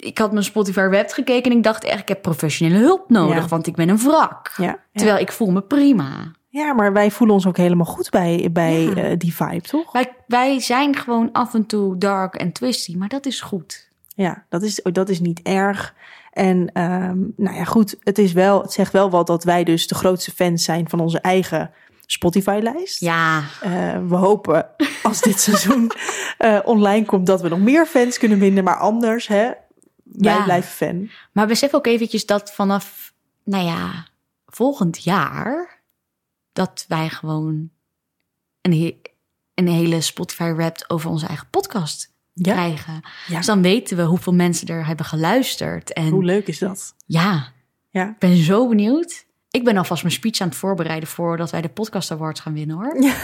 ik 0.00 0.18
had 0.18 0.32
mijn 0.32 0.44
Spotify 0.44 0.80
Wrapped 0.88 1.12
gekeken 1.12 1.50
en 1.50 1.56
ik 1.56 1.62
dacht 1.62 1.84
echt, 1.84 2.00
ik 2.00 2.08
heb 2.08 2.22
professionele 2.22 2.78
hulp 2.78 3.04
nodig, 3.10 3.36
Ja. 3.42 3.48
want 3.48 3.66
ik 3.66 3.74
ben 3.74 3.88
een 3.88 3.98
wrak. 3.98 4.52
Ja, 4.56 4.64
ja. 4.64 4.78
Terwijl 4.92 5.18
ik 5.18 5.32
voel 5.32 5.50
me 5.50 5.60
prima. 5.62 6.32
ja, 6.48 6.72
maar 6.72 6.92
wij 6.92 7.10
voelen 7.10 7.36
ons 7.36 7.46
ook 7.46 7.56
helemaal 7.56 7.86
goed 7.86 8.10
bij, 8.10 8.48
bij 8.52 8.92
eh, 8.92 9.18
die 9.18 9.34
vibe, 9.34 9.60
toch? 9.60 9.92
Wij, 9.92 10.12
wij 10.26 10.60
zijn 10.60 10.96
gewoon 10.96 11.28
af 11.32 11.54
en 11.54 11.66
toe 11.66 11.98
dark 11.98 12.34
en 12.34 12.52
twisty, 12.52 12.96
maar 12.96 13.08
dat 13.08 13.26
is 13.26 13.40
goed. 13.40 13.88
Ja, 14.14 14.44
dat 14.48 14.62
is, 14.62 14.80
dat 14.82 15.08
is 15.08 15.20
niet 15.20 15.40
erg. 15.42 15.94
En 16.32 16.70
ehm, 16.72 17.18
nou 17.36 17.56
ja, 17.56 17.64
goed, 17.64 17.96
het, 18.00 18.18
is 18.18 18.32
wel, 18.32 18.62
het 18.62 18.72
zegt 18.72 18.92
wel 18.92 19.10
wat 19.10 19.26
dat 19.26 19.44
wij 19.44 19.64
dus 19.64 19.86
de 19.86 19.94
grootste 19.94 20.30
fans 20.30 20.64
zijn 20.64 20.88
van 20.88 21.00
onze 21.00 21.20
eigen 21.20 21.70
Spotify-lijst. 22.06 23.00
Ja, 23.00 23.42
Eh, 23.60 23.70
we 24.08 24.14
hopen 24.16 24.66
als 25.02 25.20
dit 25.20 25.40
seizoen 25.50 25.90
eh, 26.38 26.58
online 26.64 27.04
komt 27.04 27.26
dat 27.26 27.40
we 27.40 27.48
nog 27.48 27.58
meer 27.58 27.86
fans 27.86 28.18
kunnen 28.18 28.38
vinden. 28.38 28.64
Maar 28.64 28.76
anders, 28.78 29.26
hè, 29.26 29.50
wij 30.12 30.32
Ja. 30.34 30.44
blijven 30.44 30.70
fan. 30.70 31.10
maar 31.32 31.46
besef 31.46 31.74
ook 31.74 31.86
eventjes 31.86 32.26
dat 32.26 32.52
vanaf, 32.52 33.12
nou 33.44 33.64
ja, 33.64 34.06
volgend 34.46 35.02
jaar, 35.04 35.80
dat 36.52 36.84
wij 36.88 37.08
gewoon 37.08 37.70
een, 38.60 38.72
he- 38.72 39.00
een 39.54 39.68
hele 39.68 40.00
Spotify 40.00 40.52
Wrapped 40.52 40.90
over 40.90 41.10
onze 41.10 41.26
eigen 41.26 41.46
podcast 41.50 42.12
Ja, 42.32 42.52
krijgen. 42.52 43.00
Ja. 43.26 43.36
Dus 43.36 43.46
dan 43.46 43.62
weten 43.62 43.96
we 43.96 44.02
hoeveel 44.02 44.34
mensen 44.34 44.68
er 44.68 44.86
hebben 44.86 45.06
geluisterd. 45.06 45.92
En 45.92 46.08
hoe 46.08 46.24
leuk 46.24 46.46
is 46.46 46.58
dat? 46.58 46.94
ja, 47.06 47.52
Ja. 47.90 48.08
Ik 48.08 48.18
ben 48.18 48.36
zo 48.36 48.68
benieuwd. 48.68 49.26
Ik 49.50 49.64
ben 49.64 49.76
alvast 49.76 50.02
mijn 50.02 50.14
speech 50.14 50.40
aan 50.40 50.48
het 50.48 50.56
voorbereiden 50.56 51.08
voordat 51.08 51.50
wij 51.50 51.60
de 51.60 51.68
podcast 51.68 52.10
awards 52.10 52.40
gaan 52.40 52.52
winnen 52.54 52.76
hoor. 52.76 53.02
Ja. 53.02 53.14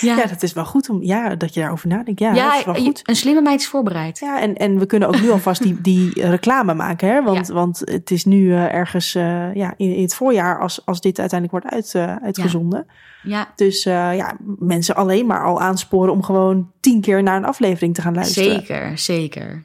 ja. 0.00 0.16
Ja, 0.16 0.26
dat 0.26 0.42
is 0.42 0.52
wel 0.52 0.64
goed 0.64 0.88
om 0.88 1.02
ja, 1.02 1.34
dat 1.34 1.54
je 1.54 1.60
daarover 1.60 1.88
nadenkt. 1.88 2.20
Ja, 2.20 2.34
Ja, 2.34 2.48
dat 2.50 2.58
is 2.58 2.64
wel 2.64 2.74
goed. 2.74 3.00
een 3.04 3.16
slimme 3.16 3.40
meid 3.40 3.60
is 3.60 3.68
voorbereid. 3.68 4.18
Ja, 4.18 4.40
en, 4.40 4.56
en 4.56 4.78
we 4.78 4.86
kunnen 4.86 5.08
ook 5.08 5.20
nu 5.20 5.30
alvast 5.30 5.62
die, 5.62 5.80
die 5.80 6.26
reclame 6.26 6.74
maken. 6.74 7.08
Hè? 7.08 7.22
Want, 7.22 7.48
want 7.48 7.78
het 7.84 8.10
is 8.10 8.24
nu 8.24 8.52
eh, 8.52 8.74
ergens 8.74 9.14
eh, 9.14 9.54
ja, 9.54 9.74
in, 9.76 9.94
in 9.94 10.02
het 10.02 10.14
voorjaar 10.14 10.60
als, 10.60 10.86
als 10.86 11.00
dit 11.00 11.18
uiteindelijk 11.18 11.64
wordt 11.64 11.76
uit, 11.76 11.94
eh, 11.94 12.16
uitgezonden. 12.24 12.86
Ja, 13.22 13.52
Dus 13.56 13.82
ja, 13.82 14.36
mensen 14.58 14.96
alleen 14.96 15.26
maar 15.26 15.44
al 15.44 15.60
aansporen 15.60 16.12
om 16.12 16.22
gewoon 16.22 16.70
tien 16.80 17.00
keer 17.00 17.22
naar 17.22 17.36
een 17.36 17.44
aflevering 17.44 17.94
te 17.94 18.02
gaan 18.02 18.14
luisteren. 18.14 18.52
zeker, 18.52 18.98
zeker. 18.98 19.64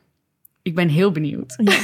Ik 0.63 0.75
ben 0.75 0.87
heel 0.89 1.11
benieuwd. 1.11 1.53
Ja. 1.57 1.79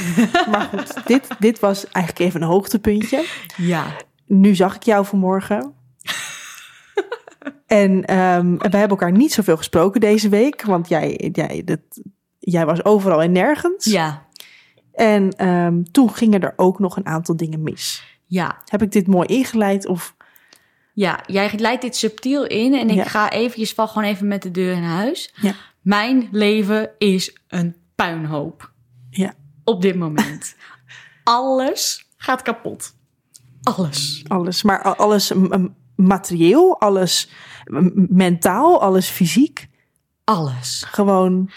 Maar 0.50 0.68
goed, 0.72 0.94
dit, 1.06 1.28
dit 1.38 1.60
was 1.60 1.86
eigenlijk 1.88 2.26
even 2.26 2.42
een 2.42 2.48
hoogtepuntje. 2.48 3.24
Ja. 3.56 3.96
Nu 4.26 4.54
zag 4.54 4.74
ik 4.74 4.82
jou 4.82 5.06
vanmorgen. 5.06 5.72
en 7.66 8.04
ehm, 8.04 8.56
we 8.56 8.68
hebben 8.76 8.88
elkaar 8.88 9.12
niet 9.12 9.32
zoveel 9.32 9.56
gesproken 9.56 10.00
deze 10.00 10.28
week. 10.28 10.62
Want 10.62 10.88
jij, 10.88 11.30
jij, 11.32 11.62
dat, 11.64 11.80
jij 12.38 12.66
was 12.66 12.84
overal 12.84 13.22
en 13.22 13.32
nergens. 13.32 13.84
Ja. 13.84 14.26
En 14.92 15.30
ehm, 15.30 15.82
toen 15.82 16.14
gingen 16.14 16.40
er 16.40 16.52
ook 16.56 16.78
nog 16.78 16.96
een 16.96 17.06
aantal 17.06 17.36
dingen 17.36 17.62
mis. 17.62 18.04
Ja. 18.26 18.56
Heb 18.64 18.82
ik 18.82 18.92
dit 18.92 19.06
mooi 19.06 19.26
ingeleid? 19.26 19.86
Of 19.86 20.14
Ja, 20.92 21.20
jij 21.26 21.50
leidt 21.56 21.82
dit 21.82 21.96
subtiel 21.96 22.46
in 22.46 22.74
en 22.74 22.90
ik 22.90 22.96
Ja. 22.96 23.04
ga 23.04 23.30
eventjes 23.30 23.72
val 23.72 23.88
gewoon 23.88 24.08
even 24.08 24.28
met 24.28 24.42
de 24.42 24.50
deur 24.50 24.76
in 24.76 24.82
huis. 24.82 25.34
Ja. 25.40 25.52
Mijn 25.80 26.28
leven 26.30 26.90
is 26.98 27.36
een 27.48 27.74
puinhoop 27.94 28.69
ja, 29.10 29.34
op 29.64 29.82
dit 29.82 29.96
moment. 29.96 30.54
Alles 31.24 32.06
gaat 32.16 32.42
kapot. 32.42 32.94
Alles. 33.62 34.24
alles. 34.28 34.62
Maar 34.62 34.96
alles 34.96 35.32
materieel, 35.96 36.80
alles 36.80 37.30
mentaal, 38.08 38.80
alles 38.80 39.08
fysiek. 39.08 39.68
Alles. 40.24 40.84
Gewoon, 40.86 41.50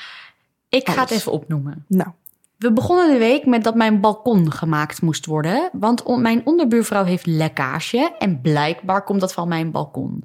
Ik 0.70 0.90
ga 0.90 1.02
het 1.02 1.12
even 1.12 1.32
opnoemen. 1.32 1.86
nou, 1.88 2.10
We 2.58 2.74
begonnen 2.74 3.12
de 3.12 3.18
week 3.18 3.46
met 3.46 3.64
dat 3.64 3.76
mijn 3.76 4.00
balkon 4.02 4.52
gemaakt 4.52 5.02
moest 5.02 5.26
worden. 5.26 5.70
Want 5.74 6.18
mijn 6.18 6.46
onderbuurvrouw 6.46 7.04
heeft 7.04 7.26
lekkage. 7.26 8.16
En 8.20 8.42
blijkbaar 8.42 9.04
komt 9.04 9.20
dat 9.20 9.34
van 9.34 9.48
mijn 9.48 9.72
balkon. 9.72 10.24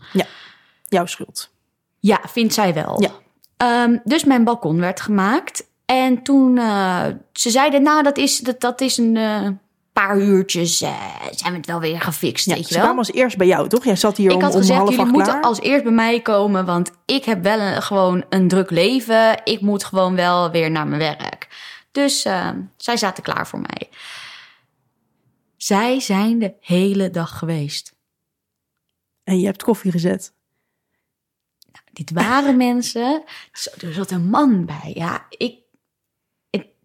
jouw 0.89 1.07
schuld. 1.07 1.51
Ja, 1.99 2.21
vindt 2.27 2.55
zij 2.55 2.75
wel. 2.75 3.03
Ja. 3.03 3.11
Ehm, 3.57 3.99
dus 4.05 4.25
mijn 4.25 4.45
balkon 4.45 4.81
werd 4.81 5.01
gemaakt. 5.01 5.68
En 5.91 6.23
toen, 6.23 6.59
eh, 6.59 7.07
ze 7.33 7.51
zeiden, 7.51 7.83
nou, 7.83 8.03
dat 8.03 8.17
is, 8.17 8.39
dat, 8.39 8.61
dat 8.61 8.81
is 8.81 8.97
een 8.97 9.17
eh, 9.17 9.49
paar 9.93 10.19
uurtjes, 10.19 10.81
eh, 10.81 11.13
zijn 11.31 11.53
we 11.53 11.57
het 11.59 11.67
wel 11.67 11.81
weer 11.81 12.01
gefixt, 12.01 12.47
Ja, 12.47 12.55
weet 12.55 12.63
ze 12.63 12.69
je 12.69 12.75
wel. 12.75 12.85
kwamen 12.85 13.05
als 13.07 13.15
eerst 13.17 13.37
bij 13.37 13.47
jou, 13.47 13.69
toch? 13.69 13.85
Jij 13.85 13.97
zat 13.97 14.17
hier 14.17 14.31
Ik 14.31 14.37
om, 14.37 14.43
had 14.43 14.53
om 14.55 14.59
gezegd, 14.61 14.81
jullie 14.89 15.05
moeten 15.05 15.33
klaar. 15.33 15.43
als 15.43 15.61
eerst 15.61 15.83
bij 15.85 15.93
mij 15.93 16.21
komen, 16.21 16.65
want 16.65 16.91
ik 17.05 17.25
heb 17.25 17.43
wel 17.43 17.61
een, 17.61 17.83
gewoon 17.83 18.25
een 18.29 18.49
druk 18.49 18.71
leven. 18.71 19.41
Ik 19.45 19.61
moet 19.61 19.85
gewoon 19.85 20.15
wel 20.15 20.51
weer 20.51 20.71
naar 20.71 20.87
mijn 20.87 21.01
werk. 21.01 21.49
Dus 21.93 22.21
zij 22.77 22.97
zaten 22.97 23.23
klaar 23.23 23.47
voor 23.47 23.61
mij. 23.61 23.89
Zij 25.57 26.01
zijn 26.01 26.39
de 26.39 26.55
hele 26.61 27.11
dag 27.11 27.39
geweest. 27.39 27.95
En 29.25 29.41
je 29.41 29.47
hebt 29.47 29.63
koffie 29.63 29.91
gezet. 29.91 30.33
Dit 31.93 32.11
waren 32.11 32.57
mensen. 32.67 33.23
Er 33.81 33.93
zat 33.93 34.11
een 34.11 34.29
man 34.29 34.65
bij. 34.65 34.93
Ja, 34.95 35.27
ik. 35.29 35.67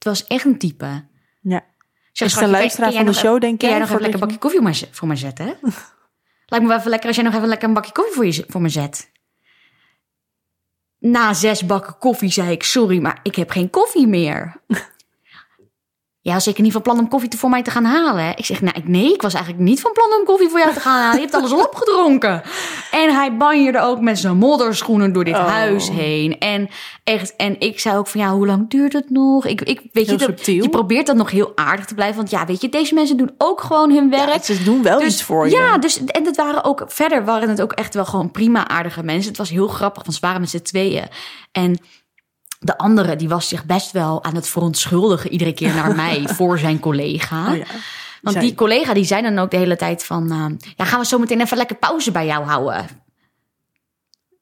Het 0.03 0.11
was 0.11 0.27
echt 0.27 0.45
een 0.45 0.57
type. 0.57 1.05
Ja. 1.41 1.65
Zeg, 2.11 2.27
Is 2.27 2.33
schatje, 2.33 2.51
luisteraar 2.51 2.91
van 2.91 2.99
de 2.99 3.05
nog 3.05 3.15
show, 3.15 3.41
denk 3.41 3.59
Kun 3.59 3.67
jij 3.67 3.77
jij, 3.77 3.79
nog 3.79 3.87
even 3.89 4.01
lekker 4.01 4.21
een 4.21 4.27
bakje 4.27 4.39
koffie 4.39 4.59
voor 4.59 4.69
mij, 4.69 4.89
voor 4.91 5.07
mij 5.07 5.17
zetten? 5.17 5.45
hè? 5.45 5.53
Lijkt 6.45 6.65
me 6.65 6.67
wel 6.67 6.77
even 6.77 6.89
lekker 6.89 7.07
als 7.07 7.15
jij 7.15 7.25
nog 7.25 7.33
even 7.35 7.47
lekker 7.47 7.67
een 7.67 7.73
bakje 7.73 7.91
koffie 7.91 8.13
voor, 8.13 8.25
je, 8.25 8.43
voor 8.47 8.61
me 8.61 8.69
zet. 8.69 9.11
Na 10.99 11.33
zes 11.33 11.65
bakken 11.65 11.97
koffie 11.97 12.31
zei 12.31 12.51
ik, 12.51 12.63
sorry, 12.63 13.01
maar 13.01 13.19
ik 13.23 13.35
heb 13.35 13.49
geen 13.49 13.69
koffie 13.69 14.07
meer. 14.07 14.61
Ja, 16.25 16.33
was 16.33 16.47
ik 16.47 16.57
niet 16.57 16.71
van 16.71 16.81
plan 16.81 16.99
om 16.99 17.07
koffie 17.07 17.29
te- 17.29 17.37
voor 17.37 17.49
mij 17.49 17.61
te 17.63 17.71
gaan 17.71 17.83
halen. 17.83 18.37
Ik 18.37 18.45
zeg, 18.45 18.61
nou, 18.61 18.77
ik- 18.77 18.87
nee, 18.87 19.13
ik 19.13 19.21
was 19.21 19.33
eigenlijk 19.33 19.63
niet 19.63 19.81
van 19.81 19.91
plan 19.91 20.19
om 20.19 20.25
koffie 20.25 20.49
voor 20.49 20.59
jou 20.59 20.73
te 20.73 20.79
gaan 20.79 20.99
halen. 20.99 21.15
Je 21.15 21.21
hebt 21.21 21.33
alles 21.33 21.51
al 21.51 21.63
opgedronken. 21.69 22.41
En 22.91 23.13
hij 23.15 23.37
banjerde 23.37 23.79
ook 23.81 23.99
met 24.01 24.19
zijn 24.19 24.37
modderschoenen 24.37 25.13
door 25.13 25.23
dit 25.23 25.33
Oh. 25.35 25.47
huis 25.47 25.89
heen. 25.89 26.39
En 26.39 26.69
echt, 27.03 27.35
en 27.35 27.59
ik 27.59 27.79
zei 27.79 27.97
ook 27.97 28.07
van, 28.07 28.21
ja, 28.21 28.31
hoe 28.33 28.45
lang 28.45 28.69
duurt 28.69 28.93
het 28.93 29.09
nog? 29.09 29.45
Ik, 29.45 29.61
ik 29.61 29.81
weet 29.91 30.07
Heel 30.07 30.19
je, 30.19 30.25
dat, 30.27 30.45
je 30.45 30.69
probeert 30.69 31.05
dan 31.05 31.17
nog 31.17 31.31
heel 31.31 31.51
aardig 31.55 31.85
te 31.85 31.93
blijven. 31.95 32.15
Want 32.17 32.29
ja, 32.29 32.45
weet 32.45 32.61
je, 32.61 32.69
deze 32.69 32.93
mensen 32.93 33.17
doen 33.17 33.31
ook 33.37 33.61
gewoon 33.61 33.91
hun 33.91 34.09
werk. 34.09 34.29
Ja, 34.33 34.39
ze 34.55 34.63
doen 34.63 34.83
wel 34.83 35.01
iets 35.01 35.23
voor 35.23 35.45
je. 35.49 35.55
Ja, 35.55 35.77
dus, 35.77 36.03
en 36.05 36.25
het 36.25 36.35
waren 36.35 36.63
ook, 36.63 36.83
verder 36.87 37.25
waren 37.25 37.49
het 37.49 37.61
ook 37.61 37.71
echt 37.71 37.93
wel 37.93 38.05
gewoon 38.05 38.31
prima 38.31 38.67
aardige 38.67 39.03
mensen. 39.03 39.27
Het 39.29 39.37
was 39.37 39.49
heel 39.49 39.67
grappig, 39.67 40.03
want 40.03 40.15
ze 40.15 40.21
waren 40.21 40.41
met 40.41 40.49
z'n 40.49 40.61
tweeën. 40.61 41.07
En 41.51 41.79
de 42.63 42.77
andere, 42.77 43.15
die 43.15 43.29
was 43.29 43.47
zich 43.47 43.65
best 43.65 43.91
wel 43.91 44.23
aan 44.23 44.35
het 44.35 44.47
verontschuldigen 44.49 45.31
iedere 45.31 45.53
keer 45.53 45.73
naar 45.73 45.95
mij 46.05 46.23
voor 46.27 46.59
zijn 46.59 46.79
collega. 46.79 47.49
Oh 47.51 47.57
ja. 47.57 47.63
Want 48.21 48.35
Zij- 48.35 48.45
die 48.45 48.55
collega 48.55 48.93
die 48.93 49.03
zei 49.05 49.21
dan 49.21 49.39
ook 49.39 49.51
de 49.51 49.57
hele 49.57 49.75
tijd 49.75 50.03
van... 50.03 50.31
eh, 50.31 50.71
ja, 50.75 50.85
gaan 50.85 50.99
we 50.99 51.05
zo 51.05 51.17
meteen 51.17 51.41
even 51.41 51.57
lekker 51.57 51.75
pauze 51.75 52.11
bij 52.11 52.25
jou 52.25 52.45
houden. 52.45 52.85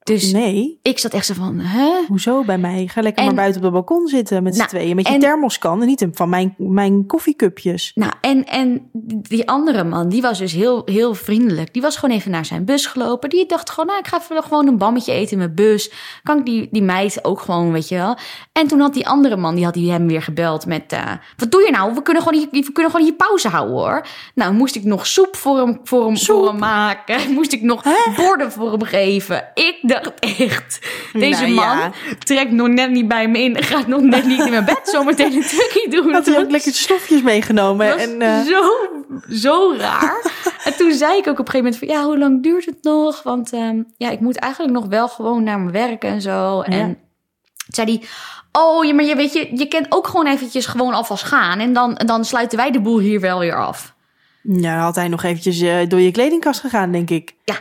Dus 0.04 0.32
Nee, 0.32 0.80
ik 0.82 1.00
zat 1.00 1.14
echt 1.14 1.26
zo 1.26 1.34
van, 1.34 1.60
hè? 1.60 1.90
hoezo 2.08 2.44
bij 2.44 2.58
mij? 2.58 2.88
Ga 2.88 3.02
lekker 3.02 3.20
En- 3.22 3.26
maar 3.28 3.36
buiten 3.36 3.58
op 3.58 3.64
het 3.64 3.74
balkon 3.86 4.08
zitten 4.08 4.44
met 4.44 4.54
z'n 4.54 4.60
Nou, 4.60 4.70
tweeën. 4.70 4.96
Met 4.96 5.08
je 5.08 5.14
en- 5.14 5.20
thermoskan 5.20 5.82
en 5.82 5.88
niet 5.88 6.08
van 6.12 6.30
mijn, 6.30 6.56
mijn 6.58 7.06
koffiecupjes. 7.06 7.92
Nou, 7.96 8.12
en, 8.22 8.46
en 8.46 8.90
die 9.22 9.50
andere 9.50 9.84
man, 9.84 10.10
die 10.10 10.22
was 10.22 10.38
dus 10.40 10.54
heel, 10.54 10.82
heel 10.86 11.14
vriendelijk. 11.14 11.74
Die 11.74 11.82
was 11.82 11.98
gewoon 11.98 12.16
even 12.16 12.32
naar 12.32 12.46
zijn 12.46 12.66
bus 12.66 12.86
gelopen. 12.86 13.30
Die 13.30 13.46
dacht 13.46 13.70
gewoon, 13.70 13.86
nou, 13.86 14.00
ik 14.00 14.08
ga 14.08 14.20
even 14.22 14.44
gewoon 14.44 14.68
een 14.68 14.78
bammetje 14.78 15.12
eten 15.14 15.32
in 15.32 15.38
mijn 15.38 15.56
bus. 15.56 15.92
Kan 16.24 16.38
ik 16.38 16.46
die, 16.46 16.68
die 16.72 16.84
meid 16.84 17.26
ook 17.26 17.40
gewoon, 17.42 17.72
weet 17.72 17.88
je 17.90 17.96
wel. 17.96 18.18
En 18.54 18.68
toen 18.68 18.80
had 18.80 18.94
die 18.94 19.08
andere 19.08 19.36
man, 19.38 19.56
die 19.56 19.64
had 19.66 19.74
die 19.74 19.92
hem 19.92 20.08
weer 20.08 20.22
gebeld 20.22 20.66
met... 20.66 20.92
eh, 20.92 21.12
wat 21.38 21.52
doe 21.52 21.62
je 21.66 21.72
nou? 21.72 21.94
We 21.94 22.02
kunnen, 22.02 22.24
gewoon 22.24 22.40
hier, 22.52 22.64
we 22.66 22.72
kunnen 22.72 22.92
gewoon 22.92 23.08
hier 23.08 23.16
pauze 23.16 23.48
houden, 23.48 23.76
hoor. 23.76 24.06
Nou, 24.36 24.54
moest 24.54 24.76
ik 24.76 24.84
nog 24.84 25.08
soep 25.08 25.36
voor 25.36 25.58
hem, 25.58 25.80
voor 25.84 26.06
hem, 26.06 26.18
voor 26.18 26.48
hem 26.48 26.58
maken. 26.60 27.20
Moest 27.34 27.54
ik 27.54 27.62
nog 27.62 27.84
borden 28.16 28.52
voor 28.52 28.72
hem 28.72 28.84
geven. 28.84 29.48
Ik 29.54 29.91
dacht 29.92 30.20
echt, 30.20 30.80
deze 31.14 31.42
Nou 31.42 31.54
man 31.54 31.78
ja. 31.78 31.92
trekt 32.20 32.52
nog 32.52 32.68
net 32.68 32.92
niet 32.92 33.08
bij 33.08 33.28
me 33.28 33.40
in. 33.40 33.64
Gaat 33.64 33.88
nog 33.88 34.02
net 34.02 34.26
niet 34.26 34.40
in 34.46 34.50
mijn 34.50 34.66
bed 34.66 34.80
zometeen 34.84 35.34
een 35.34 35.42
tukkie 35.42 35.90
doen. 35.90 36.14
Had 36.14 36.26
hij 36.26 36.40
ook 36.40 36.52
lekker 36.52 36.74
slofjes 36.74 37.22
meegenomen. 37.22 37.88
Dat 37.88 38.00
En, 38.00 38.22
eh, 38.22 38.42
zo, 38.42 38.64
zo 39.30 39.74
raar. 39.78 40.32
en 40.64 40.76
toen 40.78 40.92
zei 40.92 41.18
ik 41.18 41.28
ook 41.28 41.40
op 41.40 41.46
een 41.46 41.52
gegeven 41.52 41.64
moment 41.64 41.78
van... 41.78 41.88
ja, 41.88 42.04
hoe 42.04 42.18
lang 42.18 42.44
duurt 42.44 42.66
het 42.66 42.78
nog? 42.82 43.24
Want 43.24 43.54
ehm, 43.54 43.82
ja, 43.98 44.10
ik 44.10 44.20
moet 44.20 44.38
eigenlijk 44.38 44.74
nog 44.74 44.86
wel 44.86 45.08
gewoon 45.08 45.44
naar 45.44 45.60
mijn 45.60 45.72
werk 45.72 46.04
en 46.04 46.22
zo. 46.22 46.62
En 46.62 46.98
zei 47.68 47.88
hij... 47.88 48.08
Oh, 48.52 48.86
ja, 48.86 48.94
maar 48.94 49.06
je 49.06 49.16
weet 49.16 49.34
je, 49.34 49.58
je 49.58 49.68
kent 49.68 49.86
ook 49.90 50.08
gewoon 50.08 50.28
eventjes 50.28 50.66
gewoon 50.66 50.94
alvast 50.94 51.24
gaan. 51.24 51.60
En 51.60 51.74
dan, 51.74 51.94
dan 52.06 52.26
sluiten 52.26 52.58
wij 52.58 52.72
de 52.72 52.82
boel 52.82 53.00
hier 53.00 53.20
wel 53.20 53.40
weer 53.40 53.56
af. 53.56 53.94
ja, 54.42 54.80
had 54.80 54.96
hij 54.96 55.08
nog 55.08 55.24
eventjes 55.24 55.62
eh, 55.62 55.78
door 55.88 56.00
je 56.00 56.12
kledingkast 56.12 56.60
gegaan, 56.60 56.92
denk 56.92 57.10
ik. 57.10 57.34
Ja, 57.44 57.56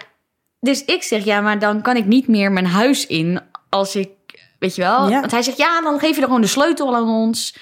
dus 0.60 0.84
ik 0.84 1.02
zeg, 1.02 1.24
ja, 1.24 1.40
maar 1.40 1.58
dan 1.58 1.82
kan 1.82 1.96
ik 1.96 2.04
niet 2.04 2.28
meer 2.28 2.52
mijn 2.52 2.66
huis 2.66 3.06
in 3.06 3.40
als 3.68 3.96
ik, 3.96 4.10
weet 4.58 4.74
je 4.74 4.82
wel. 4.82 5.08
Ja. 5.08 5.20
Want 5.20 5.30
hij 5.30 5.42
zegt, 5.42 5.56
ja, 5.56 5.80
dan 5.80 5.98
geef 5.98 6.14
je 6.14 6.20
er 6.20 6.26
gewoon 6.26 6.40
de 6.40 6.46
sleutel 6.46 6.94
aan 6.94 7.08
ons. 7.08 7.56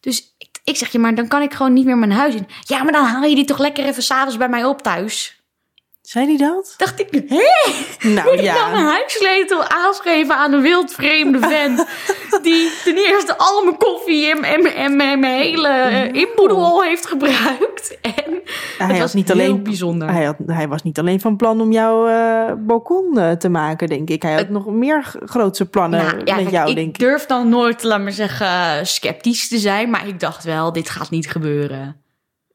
Dus 0.00 0.34
ik, 0.38 0.48
ik 0.64 0.76
zeg, 0.76 0.92
ja, 0.92 1.00
maar 1.00 1.14
dan 1.14 1.28
kan 1.28 1.42
ik 1.42 1.54
gewoon 1.54 1.72
niet 1.72 1.84
meer 1.84 1.98
mijn 1.98 2.12
huis 2.12 2.34
in. 2.34 2.48
Ja, 2.60 2.82
maar 2.82 2.92
dan 2.92 3.04
haal 3.04 3.22
je 3.22 3.34
die 3.34 3.44
toch 3.44 3.58
lekker 3.58 3.84
even 3.84 4.02
s'avonds 4.02 4.36
bij 4.36 4.48
mij 4.48 4.64
op 4.64 4.82
thuis. 4.82 5.35
Zei 6.06 6.26
hij 6.26 6.36
dat? 6.36 6.74
Dacht 6.76 7.00
ik, 7.00 7.08
hé, 7.28 8.08
Nou 8.08 8.30
moet 8.30 8.38
ik 8.38 8.44
dan 8.44 8.70
ja. 8.70 8.90
huissleutel 8.90 9.62
aangeven 9.68 10.36
aan 10.36 10.52
een 10.52 10.62
wildvreemde 10.62 11.38
vent... 11.38 11.86
die 12.42 12.70
ten 12.84 12.96
eerste 12.96 13.38
al 13.38 13.64
mijn 13.64 13.76
koffie 13.76 14.30
en, 14.30 14.42
en, 14.44 14.74
en 14.74 14.96
mijn, 14.96 15.24
hele 15.24 15.68
eh, 15.68 16.12
inboedel 16.12 16.64
al 16.64 16.82
heeft 16.82 17.06
gebruikt. 17.06 17.98
En 18.00 18.42
Hij 18.78 18.86
het 18.88 18.98
was 18.98 19.14
niet 19.14 19.28
heel 19.28 19.36
alleen- 19.36 19.62
bijzonder. 19.62 20.10
Hij, 20.10 20.24
had, 20.24 20.36
hij 20.46 20.68
was 20.68 20.82
niet 20.82 20.98
alleen 20.98 21.20
van 21.20 21.36
plan 21.36 21.60
om 21.60 21.72
jouw 21.72 22.06
eh, 22.06 22.52
balkon 22.58 23.18
eh, 23.18 23.30
te 23.32 23.48
maken, 23.48 23.88
denk 23.88 24.08
ik. 24.10 24.22
Hij 24.22 24.34
had 24.34 24.48
nog 24.48 24.66
meer 24.66 25.12
grootse 25.24 25.66
plannen 25.66 26.00
Nou, 26.00 26.10
ja, 26.24 26.34
met 26.34 26.42
kijk, 26.42 26.50
jou, 26.50 26.68
ik 26.70 26.76
denk 26.76 26.88
ik. 26.88 26.98
durf 26.98 27.26
dan 27.26 27.48
nooit, 27.48 27.82
laat 27.82 28.00
maar 28.00 28.12
zeggen, 28.12 28.86
sceptisch 28.86 29.48
te 29.48 29.58
zijn. 29.58 29.90
Maar 29.90 30.08
ik 30.08 30.20
dacht 30.20 30.44
wel, 30.44 30.72
dit 30.72 30.90
gaat 30.90 31.10
niet 31.10 31.30
gebeuren. 31.30 32.00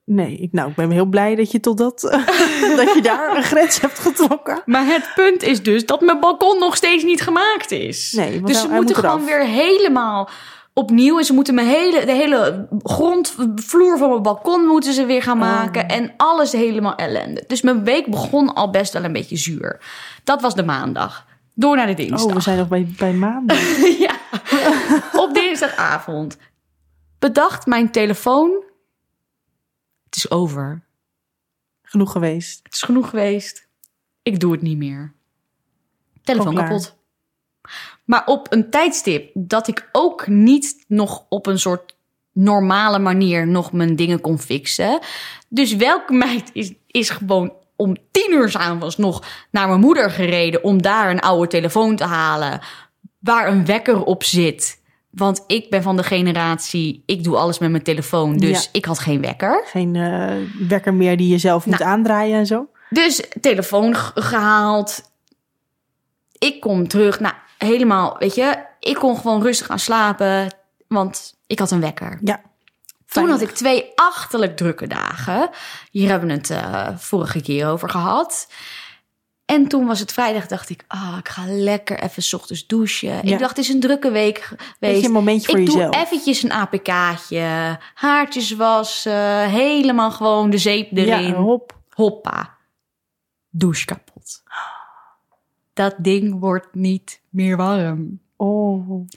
Nee, 0.06 0.38
ik, 0.38 0.52
nou, 0.52 0.70
ik 0.70 0.76
ben 0.76 0.92
heel 0.92 1.06
blij 1.06 1.36
dat 1.36 1.52
je 1.52 1.60
tot 1.60 1.78
dat, 1.78 2.02
dat 2.82 2.94
je 2.94 3.00
daar 3.02 3.36
een 3.38 3.44
grens 3.44 3.82
hebt 3.82 4.00
getrokken. 4.00 4.62
Maar 4.66 4.86
het 4.86 5.12
punt 5.16 5.44
is 5.44 5.64
dus 5.64 5.86
dat 5.86 6.02
mijn 6.02 6.20
balkon 6.20 6.60
nog 6.60 6.76
steeds 6.76 7.04
niet 7.04 7.22
gemaakt 7.22 7.72
is. 7.72 8.12
Nee, 8.12 8.32
want 8.34 8.48
dus 8.48 8.56
hij- 8.56 8.66
ze 8.68 8.74
moeten 8.74 8.96
moet 8.96 9.06
gewoon 9.06 9.26
weer 9.26 9.46
helemaal 9.46 10.30
opnieuw. 10.74 11.18
En 11.18 11.24
ze 11.26 11.34
moeten 11.34 11.54
mijn 11.56 11.68
hele, 11.68 12.06
de 12.06 12.12
hele 12.12 12.68
grondvloer 12.84 13.98
van 13.98 14.10
mijn 14.10 14.22
balkon 14.22 14.66
moeten 14.66 14.94
ze 14.94 15.06
weer 15.06 15.22
gaan 15.24 15.42
Oh. 15.42 15.44
maken. 15.44 15.88
En 15.88 16.14
alles 16.18 16.52
helemaal 16.52 16.96
ellende. 16.96 17.44
Dus 17.48 17.62
mijn 17.62 17.84
week 17.84 18.08
begon 18.08 18.54
al 18.54 18.70
best 18.70 18.94
wel 18.94 19.04
een 19.04 19.14
beetje 19.14 19.38
zuur. 19.38 19.82
Dat 20.24 20.42
was 20.42 20.56
de 20.56 20.64
maandag. 20.64 21.26
Door 21.54 21.76
naar 21.76 21.88
de 21.88 21.94
dinsdag. 21.94 22.24
Oh, 22.24 22.34
we 22.34 22.42
zijn 22.42 22.58
nog 22.58 22.68
bij, 22.68 22.88
bij 22.98 23.14
maandag. 23.14 23.58
ja. 24.08 24.14
Op 25.14 25.34
dinsdagavond. 25.34 26.38
Bedacht 27.20 27.66
mijn 27.66 27.92
telefoon. 27.92 28.64
Het 30.12 30.20
is 30.20 30.32
over. 30.32 30.82
Genoeg 31.84 32.12
geweest. 32.12 32.60
Het 32.64 32.74
is 32.74 32.82
genoeg 32.82 33.10
geweest. 33.10 33.68
Ik 34.22 34.40
doe 34.40 34.52
het 34.52 34.62
niet 34.62 34.78
meer. 34.78 35.14
Telefoon 36.24 36.56
kapot. 36.56 36.96
Maar 38.06 38.26
op 38.26 38.52
een 38.52 38.70
tijdstip 38.70 39.32
dat 39.34 39.68
ik 39.68 39.90
ook 39.92 40.28
niet 40.28 40.86
nog 40.88 41.26
op 41.30 41.46
een 41.46 41.60
soort 41.60 41.96
normale 42.32 43.00
manier 43.00 43.48
nog 43.48 43.72
mijn 43.72 43.96
dingen 43.96 44.22
kon 44.22 44.40
fixen. 44.40 45.00
Dus 45.48 45.76
welke 45.76 46.14
meid 46.14 46.50
is, 46.54 46.74
is 46.88 47.10
gewoon 47.10 47.54
om 47.76 47.98
tien 48.12 48.32
uur 48.34 48.50
's 48.50 48.56
avonds 48.56 48.98
nog 48.98 49.28
naar 49.52 49.68
mijn 49.68 49.80
moeder 49.80 50.12
gereden 50.12 50.64
om 50.64 50.82
daar 50.82 51.10
een 51.10 51.20
oude 51.20 51.48
telefoon 51.48 51.96
te 51.96 52.04
halen 52.04 52.62
waar 53.20 53.48
een 53.48 53.66
wekker 53.66 54.04
op 54.04 54.24
zit. 54.24 54.81
Want 55.12 55.44
ik 55.48 55.70
ben 55.70 55.84
van 55.84 55.98
de 55.98 56.04
generatie, 56.04 57.04
ik 57.06 57.24
doe 57.24 57.38
alles 57.38 57.60
met 57.60 57.72
mijn 57.72 57.84
telefoon, 57.84 58.38
dus 58.38 58.64
Ja. 58.64 58.70
ik 58.72 58.86
had 58.86 59.00
geen 59.00 59.22
wekker. 59.22 59.64
Geen 59.68 59.96
eh, 59.96 60.68
wekker 60.68 60.94
meer 60.94 61.18
die 61.18 61.28
je 61.28 61.38
zelf 61.38 61.66
moet 61.66 61.80
Nou. 61.80 61.92
aandraaien 61.92 62.38
en 62.40 62.46
zo. 62.46 62.68
Dus 62.90 63.24
telefoon 63.42 63.96
gehaald. 64.16 65.02
Ik 66.38 66.60
kom 66.62 66.88
terug. 66.88 67.20
Nou, 67.20 67.34
helemaal, 67.58 68.16
weet 68.20 68.36
je, 68.36 68.58
ik 68.80 68.96
kon 68.96 69.18
gewoon 69.18 69.42
rustig 69.42 69.66
gaan 69.66 69.80
slapen, 69.80 70.56
want 70.88 71.36
ik 71.48 71.60
had 71.60 71.72
een 71.72 71.82
wekker. 71.82 72.20
Ja. 72.24 72.42
Toen 73.08 73.30
had 73.30 73.42
ik 73.42 73.50
twee 73.52 73.92
achterlijk 73.96 74.58
drukke 74.58 74.88
dagen. 74.88 75.50
Hier 75.92 76.10
hebben 76.10 76.28
we 76.30 76.34
het 76.36 76.50
eh, 76.50 76.88
vorige 76.98 77.42
keer 77.42 77.68
over 77.68 77.90
gehad. 77.90 78.48
En 79.52 79.68
toen 79.68 79.86
was 79.86 80.00
het 80.00 80.14
vrijdag, 80.14 80.48
dacht 80.48 80.70
ik, 80.70 80.84
ah, 80.88 81.16
ik 81.20 81.30
ga 81.30 81.44
lekker 81.48 82.00
even 82.00 82.24
's 82.24 82.34
ochtends 82.34 82.68
douchen. 82.68 83.10
Ja. 83.10 83.22
Ik 83.22 83.40
dacht, 83.40 83.58
het 83.58 83.66
is 83.66 83.74
een 83.74 83.80
drukke 83.80 84.12
week 84.12 84.38
geweest. 84.80 85.06
Een 85.06 85.12
momentje 85.12 85.52
voor 85.52 85.60
ik 85.60 85.66
jezelf. 85.68 85.92
doe 85.92 86.02
eventjes 86.02 86.44
een 86.44 86.52
APK'tje, 86.52 87.78
haartjes 87.94 88.52
wassen, 88.52 89.50
helemaal 89.50 90.12
gewoon 90.12 90.50
de 90.50 90.58
zeep 90.58 90.98
erin. 90.98 91.28
Ja, 91.28 91.34
hop. 91.34 91.80
Hoppa. 91.90 92.58
Douche 93.50 93.86
kapot. 93.86 94.44
Dat 95.74 95.96
ding 95.98 96.40
wordt 96.40 96.68
niet 96.72 97.22
meer 97.30 97.58
warm. 97.58 98.20
Oh. 98.36 99.08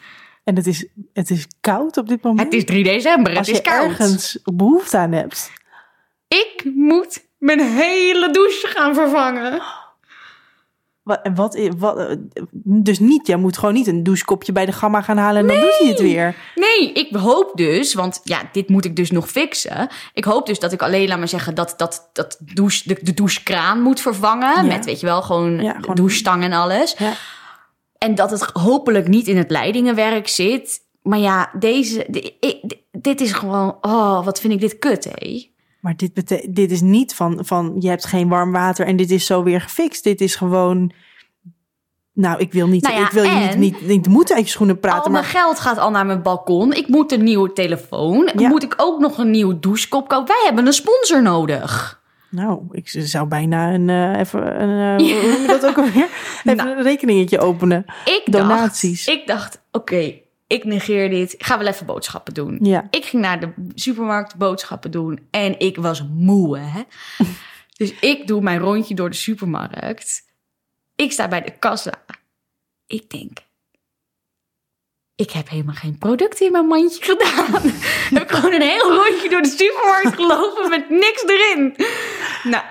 En 0.45 0.57
het 0.57 0.67
is, 0.67 0.87
het 1.13 1.31
is 1.31 1.47
koud 1.61 1.97
op 1.97 2.09
dit 2.09 2.23
moment. 2.23 2.45
Het 2.45 2.55
is 2.55 2.65
3 2.65 2.85
december, 2.85 3.37
Als 3.37 3.47
het 3.47 3.57
is 3.57 3.63
je 3.63 3.71
koud. 3.71 3.85
ergens 3.85 4.39
behoefte 4.45 4.97
aan 4.97 5.13
hebt. 5.13 5.53
Ik 6.29 6.63
moet 6.75 7.27
mijn 7.39 7.61
hele 7.61 8.31
douche 8.31 8.67
gaan 8.67 8.95
vervangen. 8.95 9.63
Wat, 11.05 11.21
wat, 11.35 11.59
wat, 11.79 12.17
dus 12.63 12.99
niet, 12.99 13.27
jij 13.27 13.37
moet 13.37 13.59
gewoon 13.59 13.75
niet 13.75 13.87
een 13.87 14.03
douchekopje 14.03 14.53
bij 14.53 14.67
de 14.67 14.73
gamma 14.73 15.03
gaan 15.03 15.17
halen 15.17 15.41
en 15.41 15.47
dan 15.47 15.61
doet 15.61 15.79
hij 15.79 15.89
het 15.89 16.01
weer. 16.01 16.37
Nee, 16.55 16.93
ik 16.93 17.15
hoop 17.17 17.53
dus, 17.55 17.95
want 17.95 18.21
ja, 18.23 18.43
dit 18.53 18.69
moet 18.69 18.85
ik 18.85 18.97
dus 18.97 19.11
nog 19.11 19.29
fixen. 19.31 19.89
Ik 20.15 20.25
hoop 20.25 20.47
dus 20.47 20.59
dat 20.59 20.73
ik 20.73 20.83
alleen, 20.83 21.09
laat 21.09 21.19
maar 21.19 21.29
zeggen, 21.29 21.55
dat, 21.55 21.75
dat, 21.77 22.09
dat 22.13 22.39
douche, 22.41 22.89
de, 22.89 22.99
de 23.03 23.15
douchekraan 23.15 23.81
moet 23.81 24.01
vervangen. 24.01 24.55
Ja. 24.55 24.63
Met, 24.63 24.85
weet 24.85 25.01
je 25.01 25.07
wel, 25.07 25.23
gewoon, 25.23 25.63
Ja, 25.63 25.73
gewoon- 25.81 25.95
douchestang 25.95 26.43
en 26.43 26.53
alles. 26.53 26.95
Ja. 26.99 27.13
En 27.99 28.15
dat 28.15 28.31
het 28.31 28.43
hopelijk 28.43 29.09
niet 29.09 29.27
in 29.29 29.37
het 29.37 29.51
leidingenwerk 29.51 30.29
zit. 30.29 30.81
Maar 31.03 31.19
ja, 31.19 31.51
deze, 31.59 32.07
dit 32.93 33.21
is 33.21 33.33
gewoon, 33.33 33.77
oh, 33.81 34.25
wat 34.25 34.41
vind 34.41 34.53
ik 34.53 34.61
dit 34.61 34.79
kut, 34.79 35.09
hé. 35.15 35.53
Maar 35.85 35.97
dit, 35.97 36.55
dit 36.55 36.71
is 36.71 36.81
niet 36.81 37.15
van, 37.15 37.39
van 37.43 37.77
je 37.79 37.89
hebt 37.89 38.05
geen 38.05 38.29
warm 38.29 38.53
water 38.53 38.87
en 38.87 38.97
dit 38.97 39.11
is 39.11 39.27
zo 39.27 39.43
weer 39.43 39.61
gefixt. 39.61 40.05
Dit 40.05 40.21
is 40.21 40.37
gewoon. 40.37 40.93
Nou, 42.13 42.39
ik 42.41 42.53
wil 42.53 42.67
niet, 42.67 42.83
Nou 42.83 42.95
ja, 42.95 43.07
ik 43.07 43.11
wil 43.13 43.23
je 43.25 43.31
niet, 43.31 43.57
niet, 43.57 43.87
niet 43.87 44.09
moeten 44.09 44.37
uit 44.37 44.45
je 44.45 44.51
schoenen 44.51 44.81
praten. 44.81 45.03
Al 45.03 45.11
mijn 45.11 45.23
Maar 45.25 45.33
geld 45.33 45.61
gaat 45.61 45.79
al 45.79 45.91
naar 45.91 46.07
mijn 46.07 46.23
balkon. 46.23 46.73
Ik 46.73 46.89
moet 46.89 47.13
een 47.13 47.23
nieuwe 47.23 47.53
telefoon. 47.53 48.31
Ja. 48.37 48.49
Moet 48.49 48.63
ik 48.63 48.75
ook 48.77 49.01
nog 49.01 49.19
een 49.19 49.31
nieuwe 49.31 49.59
douchekop 49.59 50.09
kopen? 50.09 50.27
Wij 50.27 50.43
hebben 50.45 50.67
een 50.67 50.73
sponsor 50.73 51.23
nodig. 51.23 52.03
nou, 52.31 52.63
ik 52.71 52.89
zou 52.89 53.27
bijna 53.29 53.73
een, 53.73 53.89
eh, 53.89 54.19
even 54.21 54.63
een, 54.63 55.01
hoe 55.01 55.31
noem 55.33 55.41
je 55.41 55.47
dat 55.47 55.67
ook 55.67 55.77
alweer? 55.79 56.09
Even 56.45 56.57
Nou. 56.57 56.71
een 56.71 56.83
rekeningetje 56.83 57.39
openen. 57.39 57.85
Ik 58.05 58.23
Donaties. 58.33 59.05
Dacht, 59.05 59.19
ik 59.19 59.27
dacht, 59.27 59.63
oké, 59.71 60.15
ik 60.55 60.65
negeer 60.65 61.11
dit. 61.11 61.33
Ik 61.33 61.45
ga 61.45 61.59
wel 61.59 61.67
even 61.67 61.87
boodschappen 61.87 62.35
doen. 62.35 62.59
Ja. 62.63 62.87
Ik 62.91 63.05
ging 63.05 63.23
naar 63.23 63.41
de 63.41 63.53
supermarkt 63.75 64.37
boodschappen 64.37 64.91
doen 64.91 65.27
en 65.31 65.59
ik 65.59 65.77
was 65.77 66.05
moe, 66.09 66.59
hè. 66.59 66.83
dus 67.79 67.95
ik 68.01 68.27
doe 68.27 68.41
mijn 68.41 68.59
rondje 68.59 68.95
door 68.95 69.11
de 69.11 69.17
supermarkt. 69.17 70.33
Ik 70.97 71.13
sta 71.13 71.29
bij 71.29 71.41
de 71.41 71.59
kassa. 71.59 72.05
Ik 72.87 73.11
denk, 73.11 73.39
ik 75.17 75.31
heb 75.31 75.49
helemaal 75.49 75.75
geen 75.75 75.99
producten 75.99 76.47
in 76.47 76.53
mijn 76.53 76.67
mandje 76.67 77.03
gedaan. 77.03 77.63
heb 78.15 78.23
ik 78.23 78.31
gewoon 78.31 78.53
een 78.53 78.69
heel 78.69 78.95
rondje 78.95 79.29
door 79.29 79.43
de 79.43 79.55
supermarkt 79.57 80.15
gelopen 80.15 80.71
met 80.71 80.91
niks 80.91 81.25
erin. 81.27 81.77
Nou, 82.43 82.65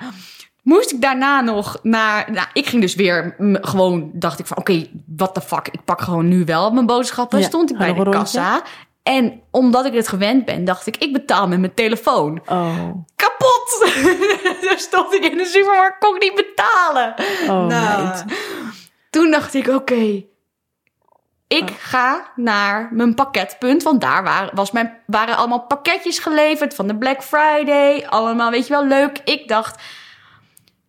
moest 0.63 0.91
ik 0.91 1.01
daarna 1.01 1.41
nog 1.41 1.79
naar... 1.81 2.31
Nou, 2.31 2.47
ik 2.53 2.65
ging 2.65 2.81
dus 2.81 2.95
weer 2.95 3.35
gewoon, 3.61 4.09
dacht 4.13 4.39
ik 4.39 4.45
van... 4.45 4.57
Oké, 4.57 4.87
what 5.15 5.33
the 5.33 5.41
fuck, 5.41 5.67
ik 5.67 5.83
pak 5.83 6.01
gewoon 6.01 6.27
nu 6.27 6.45
wel 6.45 6.71
mijn 6.71 6.85
boodschappen. 6.85 7.39
Ja, 7.39 7.45
Stond 7.45 7.71
ik 7.71 7.77
bij 7.77 7.87
de 7.93 8.03
rondje? 8.03 8.11
kassa. 8.11 8.61
En 9.03 9.41
omdat 9.51 9.85
ik 9.85 9.93
het 9.93 10.07
gewend 10.07 10.45
ben, 10.45 10.65
dacht 10.65 10.87
ik... 10.87 10.97
Ik 10.97 11.13
betaal 11.13 11.47
met 11.47 11.59
mijn 11.59 11.73
telefoon. 11.73 12.41
Oh, 12.47 12.89
Kapot! 13.15 13.93
Daar 14.67 14.79
stond 14.79 15.13
ik 15.13 15.25
in 15.25 15.37
de 15.37 15.45
supermarkt, 15.45 15.97
kon 15.99 16.15
ik 16.15 16.21
niet 16.21 16.35
betalen. 16.35 17.13
oh 17.41 17.67
Nou, 17.67 18.03
meid. 18.03 18.25
toen 19.09 19.31
dacht 19.31 19.53
ik, 19.53 19.67
oké, 19.67 20.23
ik 21.47 21.69
ga 21.79 22.31
naar 22.35 22.89
mijn 22.91 23.13
pakketpunt. 23.13 23.83
Want 23.83 24.01
daar 24.01 24.23
waren, 24.23 24.55
was 24.55 24.71
mijn, 24.71 24.97
waren 25.05 25.37
allemaal 25.37 25.65
pakketjes 25.65 26.19
geleverd 26.19 26.75
van 26.75 26.87
de 26.87 26.95
Black 26.95 27.23
Friday. 27.23 28.05
Allemaal, 28.09 28.51
weet 28.51 28.67
je 28.67 28.73
wel, 28.73 28.85
leuk. 28.85 29.21
Ik 29.23 29.47
dacht, 29.47 29.81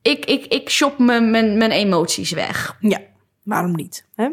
ik, 0.05 0.25
ik, 0.25 0.47
ik 0.47 0.71
shop 0.71 0.99
mijn, 0.99 1.31
mijn, 1.31 1.57
mijn 1.57 1.71
emoties 1.71 2.31
weg. 2.31 2.77
Ja, 2.81 3.01
waarom 3.43 3.75
niet? 3.75 4.07
Hè? 4.15 4.29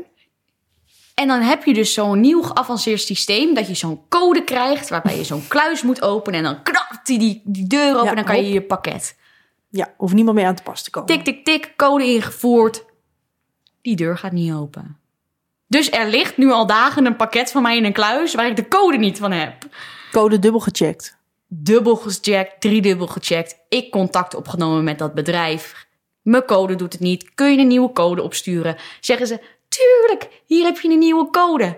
En 1.16 1.28
dan 1.28 1.42
heb 1.42 1.64
je 1.64 1.74
dus 1.74 1.94
zo'n 1.94 2.20
nieuw 2.20 2.42
geavanceerd 2.42 3.02
systeem... 3.02 3.54
dat 3.54 3.68
je 3.68 3.74
zo'n 3.74 4.02
code 4.10 4.44
krijgt 4.44 4.90
waarbij 4.90 5.18
je 5.18 5.24
zo'n 5.24 5.48
kluis 5.48 5.82
moet 5.82 6.02
openen... 6.02 6.40
en 6.40 6.46
dan 6.46 6.64
knapt 6.64 7.06
die, 7.06 7.20
die, 7.20 7.42
die 7.46 7.68
deur 7.68 7.90
open 7.90 8.04
Ja, 8.04 8.10
en 8.10 8.16
dan 8.16 8.26
kan 8.26 8.44
je 8.44 8.52
je 8.52 8.62
pakket. 8.62 9.18
Ja, 9.70 9.94
hoeft 9.98 10.14
niemand 10.14 10.38
meer 10.38 10.46
aan 10.46 10.56
te 10.56 10.64
pas 10.64 10.84
te 10.84 10.90
komen. 10.90 11.10
Tik, 11.10 11.24
tik, 11.24 11.46
tik, 11.46 11.74
code 11.76 12.06
ingevoerd. 12.06 12.86
Die 13.82 13.96
deur 13.96 14.18
gaat 14.18 14.32
niet 14.32 14.54
open. 14.54 14.98
Dus 15.68 15.92
er 15.92 16.08
ligt 16.08 16.38
nu 16.38 16.52
al 16.52 16.66
dagen 16.66 17.06
een 17.06 17.16
pakket 17.16 17.52
van 17.52 17.62
mij 17.62 17.78
in 17.78 17.86
een 17.86 17.94
kluis 17.94 18.34
waar 18.34 18.48
ik 18.48 18.56
de 18.56 18.68
code 18.68 18.98
niet 18.98 19.18
van 19.18 19.32
heb. 19.32 19.54
Code 20.12 20.40
dubbel 20.40 20.60
gecheckt. 20.60 21.18
Dubbel 21.54 21.96
gecheckt, 21.96 22.62
driedubbel 22.62 23.08
gecheckt. 23.08 23.56
Ik 23.70 23.92
contact 23.92 24.36
opgenomen 24.36 24.84
met 24.84 25.00
dat 25.00 25.14
bedrijf. 25.14 25.88
Mijn 26.22 26.46
code 26.46 26.76
doet 26.76 26.94
het 26.94 27.02
niet. 27.02 27.34
Kun 27.36 27.52
je 27.52 27.58
een 27.58 27.68
nieuwe 27.68 27.92
code 27.92 28.22
opsturen? 28.22 28.78
Zeggen 29.00 29.28
ze, 29.28 29.40
tuurlijk, 29.68 30.42
hier 30.46 30.66
heb 30.66 30.80
je 30.80 30.90
een 30.90 31.00
nieuwe 31.00 31.30
code. 31.30 31.76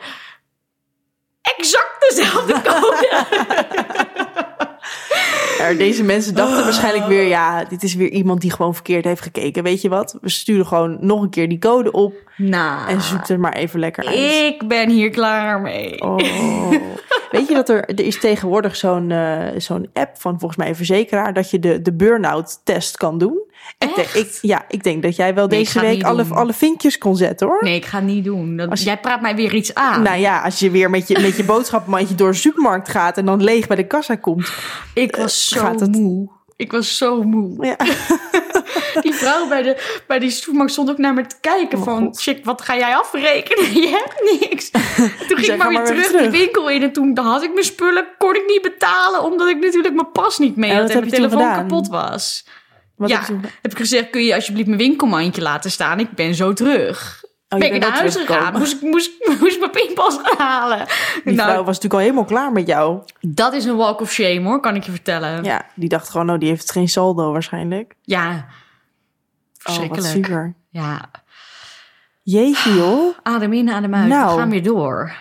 Exact 1.42 2.10
dezelfde 2.10 2.62
code. 2.72 3.26
Er, 5.62 5.78
deze 5.78 6.04
mensen 6.04 6.36
dachten 6.36 6.64
waarschijnlijk 6.64 7.08
weer, 7.08 7.28
ja, 7.28 7.64
dit 7.64 7.84
is 7.84 7.96
weer 7.96 8.10
iemand 8.10 8.42
die 8.42 8.52
gewoon 8.52 8.74
verkeerd 8.74 9.06
heeft 9.06 9.22
gekeken. 9.22 9.64
Weet 9.64 9.82
je 9.82 9.90
wat? 9.90 10.18
We 10.22 10.30
sturen 10.30 10.66
gewoon 10.66 10.98
nog 11.02 11.22
een 11.22 11.30
keer 11.30 11.50
die 11.50 11.60
code 11.60 11.92
op 11.92 12.14
nou, 12.38 12.90
en 12.90 13.02
zoek 13.02 13.28
er 13.28 13.40
maar 13.40 13.54
even 13.54 13.80
lekker 13.80 14.06
uit. 14.06 14.18
ik 14.18 14.68
ben 14.68 14.90
hier 14.90 15.10
klaar 15.10 15.62
mee. 15.62 16.02
Oh. 16.02 16.18
Weet 17.32 17.48
je 17.48 17.54
dat 17.54 17.70
er, 17.70 17.86
er 17.86 18.00
is 18.00 18.20
tegenwoordig 18.20 18.76
zo'n 18.76 19.12
eh, 19.12 19.48
zo'n 19.58 19.90
app 19.94 20.18
van 20.18 20.40
volgens 20.40 20.60
mij 20.60 20.70
een 20.70 20.76
verzekeraar 20.76 21.34
dat 21.34 21.50
je 21.50 21.60
de, 21.60 21.82
de 21.82 21.94
burn-out 21.94 22.60
test 22.64 22.98
kan 22.98 23.18
doen. 23.18 23.42
Ik 23.78 23.96
denk, 23.96 24.08
ik, 24.08 24.38
ja, 24.42 24.66
ik 24.68 24.84
denk 24.84 25.04
dat 25.04 25.16
jij 25.16 25.34
wel 25.34 25.48
Nee, 25.48 25.60
deze 25.60 25.80
week 25.80 26.04
alle, 26.04 26.26
alle 26.30 26.54
vinkjes 26.54 26.98
kon 26.98 27.16
zetten 27.16 27.48
hoor. 27.48 27.64
Nee, 27.64 27.76
ik 27.76 27.86
ga 27.86 27.98
het 27.98 28.06
niet 28.06 28.24
doen. 28.24 28.58
Dat, 28.58 28.70
Als 28.70 28.84
Jij 28.84 29.00
praat 29.00 29.22
mij 29.22 29.36
weer 29.36 29.54
iets 29.54 29.74
aan. 29.74 30.02
Nou 30.02 30.18
ja, 30.18 30.42
als 30.42 30.60
je 30.60 30.72
weer 30.72 30.90
met 30.90 31.08
je, 31.08 31.20
met 31.20 31.38
je 31.38 31.44
boodschappenmandje 31.44 32.16
door 32.16 32.32
de 32.32 32.38
supermarkt 32.38 32.90
gaat 32.90 33.18
en 33.18 33.26
dan 33.26 33.44
leeg 33.44 33.68
bij 33.68 33.76
de 33.76 33.88
kassa 33.88 34.16
komt. 34.16 34.54
Ik 34.94 35.16
was 35.16 35.48
zo 35.48 35.60
gaat 35.60 35.80
het- 35.80 35.92
moe. 35.92 36.30
Ik 36.56 36.72
was 36.72 36.98
zo 36.98 37.24
moe. 37.24 37.66
Ja. 37.66 37.76
Die 39.02 39.14
vrouw 39.14 39.48
bij, 39.48 39.62
de, 39.62 40.02
bij 40.08 40.20
die 40.20 40.30
supermarkt 40.30 40.72
stond 40.72 40.90
ook 40.90 40.98
naar 40.98 41.14
me 41.14 41.26
te 41.26 41.36
kijken 41.42 41.78
Oh, 41.78 41.84
van... 41.84 42.16
Chick, 42.16 42.46
wat 42.46 42.62
ga 42.62 42.76
jij 42.78 42.96
afrekenen? 42.96 43.74
Je 43.82 43.88
hebt 43.88 44.40
niks. 44.42 44.70
Toen 45.28 45.38
ging 45.38 45.52
ik 45.52 45.58
maar 45.58 45.70
weer 45.70 45.86
terug, 45.86 46.06
terug. 46.06 46.22
de 46.22 46.38
winkel 46.38 46.70
in. 46.70 46.84
En 46.84 46.92
toen 46.94 47.18
had 47.18 47.44
ik 47.44 47.54
mijn 47.54 47.66
spullen, 47.66 48.06
kon 48.18 48.36
ik 48.36 48.44
niet 48.48 48.62
betalen... 48.62 49.24
omdat 49.24 49.48
ik 49.50 49.60
natuurlijk 49.60 49.94
mijn 49.94 50.12
pas 50.12 50.38
niet 50.38 50.56
mee 50.56 50.72
En 50.72 50.78
had 50.82 50.90
en 50.90 51.00
mijn 51.00 51.12
telefoon 51.12 51.54
kapot 51.54 51.88
was. 51.88 52.46
Wat 52.96 53.10
ja, 53.10 53.22
heb 53.62 53.72
ik 53.72 53.78
gezegd, 53.78 54.10
kun 54.10 54.24
je 54.24 54.36
alsjeblieft 54.36 54.68
mijn 54.68 54.80
winkelmandje 54.80 55.42
laten 55.42 55.72
staan? 55.72 56.00
Ik 56.00 56.12
ben 56.12 56.36
zo 56.36 56.54
terug. 56.54 57.24
Oh, 57.50 57.60
ben 57.60 57.74
ik 57.74 57.82
naar 57.82 57.92
huis 57.92 58.16
gegaan, 58.16 58.58
moest, 58.58 58.74
ik- 58.74 58.82
moest, 58.82 59.12
moest 59.42 59.60
mijn 59.60 59.72
pinpas 59.72 60.20
halen. 60.38 60.86
Die 61.24 61.34
Nou, 61.34 61.50
vrouw 61.50 61.64
was 61.64 61.66
natuurlijk 61.66 61.94
al 61.94 62.00
helemaal 62.00 62.26
klaar 62.26 62.52
met 62.52 62.68
jou. 62.68 63.02
dat 63.22 63.54
is 63.54 63.66
een 63.66 63.76
walk 63.76 64.02
of 64.02 64.12
shame 64.12 64.42
hoor, 64.42 64.60
kan 64.60 64.76
ik 64.76 64.84
je 64.84 64.92
vertellen. 64.92 65.44
Ja, 65.44 65.66
die 65.76 65.90
dacht 65.90 66.10
gewoon, 66.10 66.30
oh, 66.30 66.40
die 66.40 66.50
heeft 66.50 66.72
geen 66.72 66.88
saldo 66.90 67.32
waarschijnlijk. 67.32 67.94
Ja, 68.02 68.28
Oh, 68.30 68.36
wat 68.36 69.76
verschrikkelijk. 69.76 70.14
super. 70.14 70.54
ja, 70.70 71.10
Jeetje 72.24 72.74
joh. 72.76 73.16
adem 73.24 73.54
in, 73.54 73.70
adem 73.70 73.96
uit. 73.96 74.08
Nou. 74.08 74.34
We 74.34 74.40
gaan 74.40 74.50
weer 74.50 74.64
door. 74.64 75.14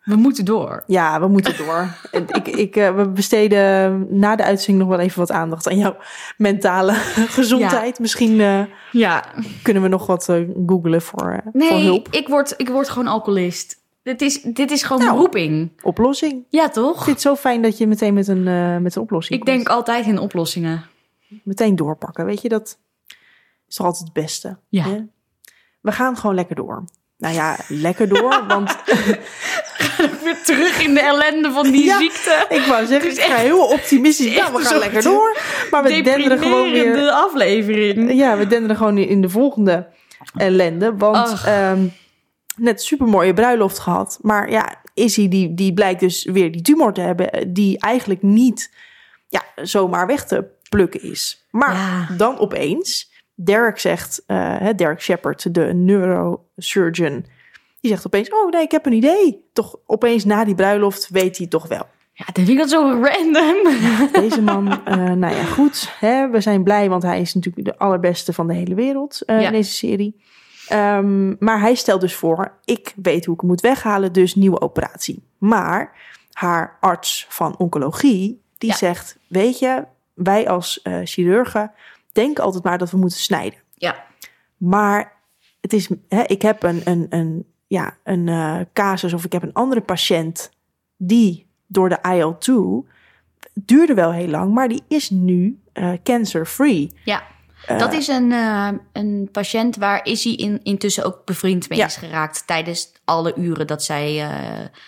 We 0.00 0.16
moeten 0.16 0.44
door. 0.44 0.82
Ja, 0.86 1.20
we 1.20 1.28
moeten 1.28 1.56
door. 1.56 1.88
Ik, 2.32 2.48
ik, 2.48 2.76
eh, 2.76 2.94
we 2.96 3.08
besteden 3.08 4.06
na 4.18 4.36
de 4.36 4.42
uitzending 4.42 4.78
nog 4.88 4.96
wel 4.96 5.04
even 5.06 5.18
wat 5.18 5.30
aandacht 5.30 5.68
aan 5.68 5.78
jouw 5.78 5.96
mentale 6.36 6.92
gezondheid. 7.38 7.98
Misschien 7.98 8.40
eh, 8.40 8.62
Ja. 8.92 9.24
kunnen 9.62 9.82
we 9.82 9.88
nog 9.88 10.06
wat 10.06 10.28
eh, 10.28 10.36
googlen 10.66 11.02
voor, 11.02 11.40
voor 11.42 11.50
Nee, 11.52 11.82
hulp. 11.84 12.08
ik 12.10 12.28
word, 12.28 12.54
ik 12.56 12.68
word 12.68 12.88
gewoon 12.88 13.06
alcoholist. 13.08 13.78
Dit 14.02 14.22
is, 14.22 14.42
dit 14.42 14.70
is 14.70 14.82
gewoon 14.82 14.98
Nou. 15.02 15.10
mijn 15.12 15.22
roeping. 15.24 15.72
Oplossing. 15.82 16.44
Ja, 16.48 16.64
Ik 16.66 16.72
toch? 16.72 16.94
vind 16.96 17.06
het 17.16 17.20
zo 17.20 17.34
fijn 17.36 17.62
dat 17.62 17.78
je 17.78 17.86
meteen 17.86 18.14
met 18.14 18.28
een, 18.28 18.42
met 18.82 18.96
een 18.96 19.02
oplossing 19.02 19.38
Ik 19.40 19.44
komt. 19.46 19.56
denk 19.56 19.68
altijd 19.68 20.06
in 20.06 20.18
oplossingen. 20.18 20.84
Meteen 21.44 21.76
doorpakken, 21.76 22.24
weet 22.24 22.42
je, 22.42 22.48
dat 22.48 22.78
is 23.68 23.74
toch 23.74 23.86
altijd 23.86 24.04
het 24.04 24.12
beste. 24.12 24.58
Ja. 24.68 24.82
hè? 24.84 24.98
We 25.80 25.92
gaan 25.92 26.16
gewoon 26.16 26.34
lekker 26.36 26.56
door. 26.56 26.84
Nou 27.20 27.34
ja, 27.34 27.56
lekker 27.68 28.08
door, 28.08 28.44
want 28.48 28.76
Weer 30.22 30.42
terug 30.44 30.82
in 30.82 30.94
de 30.94 31.00
ellende 31.00 31.50
van 31.52 31.70
die 31.70 31.84
Ja. 31.84 31.98
ziekte. 31.98 32.46
ik 32.48 32.60
wou 32.64 32.86
zeggen, 32.86 33.10
ik 33.10 33.20
ga 33.20 33.34
heel 33.34 33.66
optimistisch. 33.66 34.34
Ja, 34.34 34.40
echt 34.42 34.52
we 34.56 34.58
gaan 34.64 34.78
lekker 34.78 35.02
door. 35.02 35.36
Maar 35.70 35.82
we 35.82 36.00
denderen 36.02 36.38
gewoon 36.38 36.62
weer 36.62 36.72
Deprimerende 36.72 37.12
aflevering. 37.12 38.12
Ja, 38.14 38.36
we 38.36 38.46
denderen 38.46 38.76
gewoon 38.76 38.98
in 38.98 39.20
de 39.20 39.28
volgende 39.28 39.88
ellende. 40.36 40.96
Want 40.96 41.42
ehm 41.44 41.86
net 42.56 42.82
super 42.82 43.06
mooie 43.06 43.34
bruiloft 43.34 43.78
gehad. 43.78 44.18
Maar 44.22 44.50
ja, 44.50 44.74
Izzy 44.94 45.28
die, 45.28 45.54
die 45.54 45.74
blijkt 45.74 46.00
dus 46.00 46.24
weer 46.24 46.52
die 46.52 46.62
tumor 46.62 46.92
te 46.92 47.00
hebben. 47.00 47.30
eh, 47.32 47.44
Die 47.48 47.78
eigenlijk 47.78 48.22
niet 48.22 48.70
ja, 49.28 49.42
zomaar 49.62 50.06
weg 50.06 50.24
te 50.26 50.44
plukken 50.68 51.02
is. 51.02 51.46
Maar 51.50 51.72
Ja. 51.74 52.08
dan 52.16 52.38
opeens, 52.38 53.09
Derek 53.44 53.78
zegt, 53.78 54.22
eh, 54.26 54.66
Derek 54.76 55.00
Shepard, 55.02 55.54
de 55.54 55.74
neurosurgeon. 55.74 57.24
Die 57.80 57.90
zegt 57.90 58.06
opeens, 58.06 58.30
oh 58.30 58.50
nee, 58.50 58.62
ik 58.62 58.70
heb 58.70 58.86
een 58.86 58.92
idee. 58.92 59.44
Toch 59.52 59.76
opeens 59.86 60.24
na 60.24 60.44
die 60.44 60.54
bruiloft 60.54 61.08
weet 61.10 61.38
hij 61.38 61.46
toch 61.46 61.66
wel. 61.68 61.86
Ja, 62.12 62.24
dat 62.24 62.34
vind 62.34 62.48
ik 62.48 62.56
dat 62.58 62.70
zo 62.70 63.00
random. 63.02 63.56
Deze 64.12 64.42
man, 64.42 64.84
eh, 64.84 64.96
nou 64.96 65.34
ja, 65.34 65.44
goed. 65.44 65.92
Hè, 65.98 66.28
we 66.30 66.40
zijn 66.40 66.62
blij, 66.62 66.88
want 66.88 67.02
hij 67.02 67.20
is 67.20 67.34
natuurlijk 67.34 67.64
de 67.66 67.78
allerbeste 67.78 68.32
van 68.32 68.46
de 68.46 68.54
hele 68.54 68.74
wereld 68.74 69.22
eh, 69.24 69.40
Ja. 69.40 69.46
in 69.46 69.52
deze 69.52 69.70
serie. 69.72 70.20
Ehm, 70.68 71.34
maar 71.44 71.60
hij 71.60 71.74
stelt 71.74 72.00
dus 72.00 72.14
voor, 72.14 72.52
ik 72.64 72.92
weet 73.02 73.24
hoe 73.24 73.34
ik 73.34 73.40
hem 73.40 73.50
moet 73.50 73.60
weghalen, 73.60 74.12
dus 74.12 74.34
nieuwe 74.34 74.60
operatie. 74.60 75.22
Maar 75.38 75.92
haar 76.32 76.76
arts 76.80 77.26
van 77.28 77.56
oncologie, 77.58 78.40
die 78.58 78.70
Ja. 78.70 78.76
zegt, 78.76 79.16
weet 79.26 79.58
je, 79.58 79.84
wij 80.14 80.48
als 80.48 80.80
chirurgen 81.04 81.72
denken 82.12 82.44
altijd 82.44 82.64
maar 82.64 82.78
dat 82.78 82.90
we 82.90 82.96
moeten 82.96 83.18
snijden. 83.18 83.58
Ja. 83.74 84.04
Maar 84.56 85.12
het 85.60 85.72
is, 85.72 85.88
hè, 86.08 86.22
ik 86.22 86.42
heb 86.42 86.62
een, 86.62 86.80
een, 86.84 87.06
een, 87.08 87.46
ja, 87.66 87.96
een 88.04 88.28
eh, 88.28 88.60
casus 88.72 89.12
of 89.12 89.24
ik 89.24 89.32
heb 89.32 89.42
een 89.42 89.52
andere 89.52 89.80
patiënt 89.80 90.50
die 90.96 91.46
door 91.66 91.88
de 91.88 91.98
IL-2 92.02 92.88
duurde 93.54 93.94
wel 93.94 94.12
heel 94.12 94.28
lang, 94.28 94.54
maar 94.54 94.68
die 94.68 94.82
is 94.88 95.10
nu 95.10 95.60
eh, 95.72 95.92
cancer-free. 96.02 96.90
Ja, 97.04 97.22
dat 97.78 97.92
is 97.92 98.08
een, 98.08 98.32
eh, 98.32 98.68
een 98.92 99.28
patiënt 99.32 99.76
waar 99.76 100.06
is 100.06 100.24
hij 100.24 100.32
in, 100.32 100.60
intussen 100.62 101.04
ook 101.04 101.24
bevriend 101.24 101.68
mee 101.68 101.78
Ja. 101.78 101.86
is 101.86 101.96
geraakt 101.96 102.46
tijdens 102.46 102.92
alle 103.04 103.34
uren 103.36 103.66
dat 103.66 103.82
zij 103.84 104.20
eh, 104.22 104.28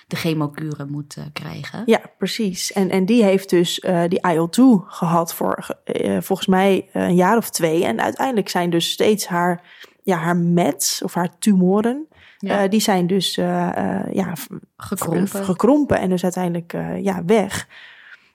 de 0.07 0.17
chemokuren 0.17 0.91
moet 0.91 1.17
eh, 1.17 1.25
krijgen. 1.33 1.83
Ja, 1.87 2.01
precies. 2.19 2.73
En, 2.73 2.91
en 2.91 3.07
die 3.07 3.23
heeft 3.25 3.51
dus 3.51 3.81
eh, 3.81 4.03
die 4.09 4.21
IL-2 4.33 4.63
gehad 4.87 5.35
voor 5.35 5.77
eh, 5.85 6.21
volgens 6.21 6.49
mij 6.49 6.89
een 6.93 7.15
jaar 7.15 7.37
of 7.37 7.51
twee. 7.51 7.85
En 7.85 8.01
uiteindelijk 8.01 8.49
zijn 8.49 8.71
dus 8.71 8.91
steeds 8.91 9.27
haar, 9.27 9.63
ja, 10.03 10.17
haar 10.17 10.37
mets 10.37 11.03
of 11.03 11.15
haar 11.15 11.39
tumoren, 11.39 12.07
Ja. 12.39 12.63
eh, 12.63 12.71
die 12.71 12.81
zijn 12.81 13.07
dus 13.07 13.37
eh, 13.37 13.77
eh, 14.01 14.13
ja, 14.15 14.33
Gekrompen. 14.77 15.45
gekrompen 15.45 15.99
en 15.99 16.09
dus 16.09 16.23
uiteindelijk 16.23 16.73
eh, 16.73 17.03
ja, 17.03 17.25
weg. 17.25 17.69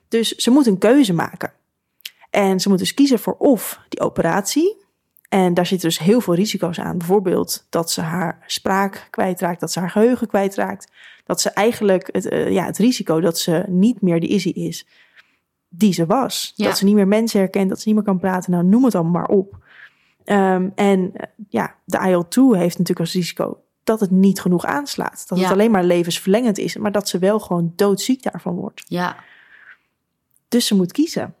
Dus 0.08 0.28
ze 0.28 0.50
moet 0.50 0.66
een 0.66 0.78
keuze 0.78 1.12
maken. 1.12 1.52
En 2.38 2.60
ze 2.60 2.68
moet 2.68 2.78
dus 2.78 2.94
kiezen 2.94 3.18
voor 3.18 3.34
of 3.38 3.80
die 3.88 4.00
operatie. 4.00 4.76
En 5.28 5.54
daar 5.54 5.66
zitten 5.66 5.88
dus 5.88 5.98
heel 5.98 6.20
veel 6.20 6.34
risico's 6.34 6.80
aan. 6.80 6.98
Bijvoorbeeld 6.98 7.66
dat 7.70 7.90
ze 7.90 8.00
haar 8.00 8.42
spraak 8.46 9.06
kwijtraakt, 9.10 9.60
dat 9.60 9.72
ze 9.72 9.80
haar 9.80 9.90
geheugen 9.90 10.26
kwijtraakt. 10.26 10.92
Dat 11.24 11.40
ze 11.40 11.50
eigenlijk 11.50 12.08
het, 12.12 12.28
eh, 12.28 12.50
ja, 12.50 12.64
het 12.64 12.78
risico 12.78 13.20
dat 13.20 13.38
ze 13.38 13.64
niet 13.68 14.00
meer 14.00 14.20
de 14.20 14.26
Izzy 14.26 14.48
is 14.48 14.86
die 15.68 15.92
ze 15.92 16.06
was. 16.06 16.52
Ja. 16.56 16.66
Dat 16.66 16.78
ze 16.78 16.84
niet 16.84 16.94
meer 16.94 17.08
mensen 17.08 17.40
herkent, 17.40 17.68
dat 17.68 17.80
ze 17.80 17.88
niet 17.88 17.96
meer 17.96 18.06
kan 18.06 18.18
praten. 18.18 18.50
Nou, 18.50 18.64
noem 18.64 18.84
het 18.84 18.94
allemaal 18.94 19.12
maar 19.12 19.36
op. 19.36 19.56
Ehm, 20.24 20.68
en 20.74 21.10
eh, 21.14 21.26
ja, 21.48 21.74
de 21.84 21.98
IL-2 21.98 22.58
heeft 22.58 22.78
natuurlijk 22.78 23.00
als 23.00 23.12
risico 23.12 23.62
dat 23.84 24.00
het 24.00 24.10
niet 24.10 24.40
genoeg 24.40 24.64
aanslaat. 24.64 25.24
Dat 25.28 25.38
Ja. 25.38 25.44
het 25.44 25.52
alleen 25.52 25.70
maar 25.70 25.84
levensverlengend 25.84 26.58
is, 26.58 26.76
maar 26.76 26.92
dat 26.92 27.08
ze 27.08 27.18
wel 27.18 27.40
gewoon 27.40 27.72
doodziek 27.76 28.22
daarvan 28.22 28.54
wordt. 28.54 28.82
Ja. 28.86 29.16
Dus 30.48 30.66
ze 30.66 30.74
moet 30.74 30.92
kiezen. 30.92 31.34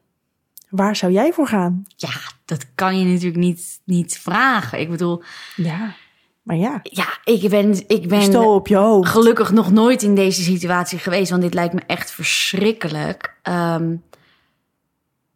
Waar 0.68 0.96
zou 0.96 1.12
jij 1.12 1.32
voor 1.32 1.46
gaan? 1.46 1.82
ja, 1.96 2.10
dat 2.44 2.66
kan 2.74 2.98
je 2.98 3.04
natuurlijk 3.04 3.36
niet, 3.36 3.80
niet 3.84 4.18
vragen. 4.18 4.80
Ik 4.80 4.90
bedoel, 4.90 5.22
Ja, 5.56 5.94
maar 6.42 6.56
ja, 6.56 6.80
ja, 6.82 7.18
ik 7.24 7.50
ben, 7.50 7.88
ik 7.88 8.08
ben 8.08 8.36
op 8.36 8.68
je 8.68 8.76
hoofd. 8.76 9.08
gelukkig 9.10 9.52
nog 9.52 9.70
nooit 9.70 10.02
in 10.02 10.14
deze 10.14 10.42
situatie 10.42 10.98
geweest, 10.98 11.30
want 11.30 11.42
dit 11.42 11.54
lijkt 11.54 11.74
me 11.74 11.80
echt 11.86 12.10
verschrikkelijk. 12.10 13.36
Ehm, 13.42 13.96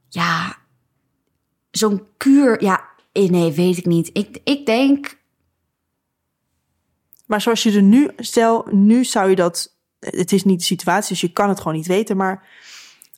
ja, 0.09 0.57
zo'n 1.70 2.03
kuur, 2.16 2.62
ja, 2.62 2.85
eh, 3.12 3.28
nee, 3.28 3.53
weet 3.53 3.76
ik 3.76 3.87
niet. 3.87 4.11
Ik, 4.12 4.39
ik 4.45 4.66
denk, 4.66 5.20
Maar 7.26 7.41
zoals 7.41 7.62
je 7.62 7.72
er 7.72 7.83
nu, 7.83 8.11
stel, 8.16 8.66
nu 8.70 9.05
zou 9.05 9.30
je 9.30 9.37
dat. 9.37 9.76
Het 10.01 10.33
is 10.33 10.45
niet 10.45 10.59
de 10.59 10.64
situatie, 10.64 11.09
dus 11.09 11.20
je 11.20 11.33
kan 11.33 11.49
het 11.49 11.59
gewoon 11.59 11.76
niet 11.76 11.87
weten. 11.87 12.16
Maar 12.16 12.47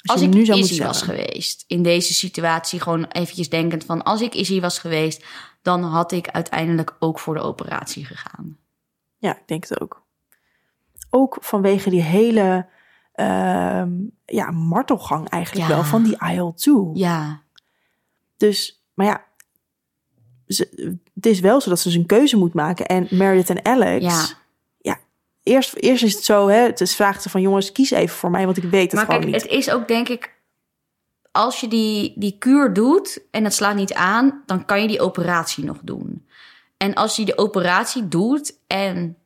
als, 0.05 0.21
ik 0.21 0.31
nu 0.35 0.45
zou 0.45 0.59
Izzy 0.59 0.83
was 0.83 1.03
geweest, 1.03 1.65
in 1.67 1.83
deze 1.83 2.15
situatie, 2.15 2.81
gewoon 2.81 3.05
eventjes 3.05 3.49
denkend 3.49 3.85
van, 3.85 4.03
als 4.03 4.21
ik 4.21 4.35
Izzy 4.35 4.61
was 4.61 4.79
geweest, 4.79 5.25
dan 5.63 5.83
had 5.83 6.13
ik 6.13 6.29
uiteindelijk 6.29 6.97
ook 6.99 7.19
voor 7.19 7.35
de 7.35 7.41
operatie 7.41 8.05
gegaan. 8.05 8.59
Ja, 9.19 9.37
ik 9.37 9.43
denk 9.47 9.69
het 9.69 9.81
ook. 9.81 10.03
Ook 11.11 11.37
vanwege 11.41 11.91
die 11.91 12.03
hele 12.03 12.69
ehm, 13.13 13.93
ja, 14.25 14.51
martelgang 14.51 15.29
eigenlijk 15.29 15.69
Ja. 15.69 15.75
wel 15.75 15.85
van 15.85 16.03
die 16.03 16.17
IL-2. 16.33 16.91
Ja, 16.93 17.43
Dus, 18.37 18.85
maar 18.95 19.07
ja, 19.07 19.25
ze, 20.47 20.97
het 21.15 21.27
is 21.27 21.41
wel 21.41 21.61
zo 21.61 21.71
dat 21.71 21.79
ze 21.81 21.89
dus 21.89 21.97
een 21.97 22.07
keuze 22.07 22.37
moet 22.37 22.55
maken. 22.55 22.87
En 22.87 23.07
Meredith 23.11 23.51
en 23.51 23.65
Alex, 23.65 24.05
ja. 24.05 24.37
Eerst, 25.45 25.75
eerst 25.75 26.03
is 26.03 26.15
het 26.15 26.25
zo, 26.25 26.49
hè, 26.49 26.59
het 26.59 26.81
is 26.81 26.95
vraagt 26.95 27.27
van 27.31 27.41
jongens, 27.41 27.73
kies 27.73 27.91
even 27.91 28.17
voor 28.17 28.31
mij, 28.31 28.45
want 28.45 28.57
ik 28.57 28.63
weet 28.63 28.83
het 28.83 28.93
Maar 28.93 29.05
gewoon 29.05 29.21
kijk, 29.21 29.33
niet. 29.33 29.43
het 29.43 29.51
is 29.51 29.71
ook 29.71 29.89
denk 29.89 30.09
ik, 30.09 30.35
als 31.33 31.61
je 31.61 31.69
die, 31.69 32.13
die 32.17 32.39
kuur 32.39 32.73
doet 32.73 33.23
en 33.31 33.45
het 33.45 33.55
slaat 33.55 33.77
niet 33.77 33.95
aan, 33.95 34.43
dan 34.47 34.65
kan 34.65 34.83
je 34.83 34.89
die 34.89 35.01
operatie 35.01 35.65
nog 35.65 35.79
doen. 35.83 36.27
En 36.77 36.95
als 36.95 37.17
je 37.17 37.25
de 37.25 37.39
operatie 37.39 38.09
doet 38.09 38.59
en 38.67 39.17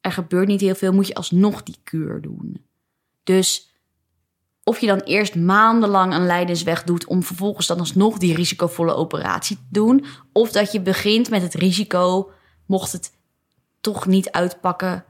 er 0.00 0.12
gebeurt 0.12 0.46
niet 0.46 0.60
heel 0.60 0.74
veel, 0.74 0.92
moet 0.92 1.06
je 1.06 1.14
alsnog 1.14 1.62
die 1.62 1.78
kuur 1.84 2.20
doen. 2.20 2.64
Dus 3.22 3.72
of 4.64 4.78
je 4.78 4.86
dan 4.86 5.00
eerst 5.00 5.34
maandenlang 5.34 6.14
een 6.14 6.26
lijdensweg 6.26 6.84
doet 6.84 7.06
om 7.06 7.22
vervolgens 7.22 7.66
dan 7.66 7.78
alsnog 7.78 8.18
die 8.18 8.34
risicovolle 8.34 8.94
operatie 8.94 9.56
te 9.56 9.62
doen, 9.68 10.04
of 10.32 10.50
dat 10.50 10.72
je 10.72 10.80
begint 10.80 11.30
met 11.30 11.42
het 11.42 11.54
risico, 11.54 12.30
mocht 12.66 12.92
het 12.92 13.12
toch 13.80 14.06
niet 14.06 14.30
uitpakken, 14.30 15.04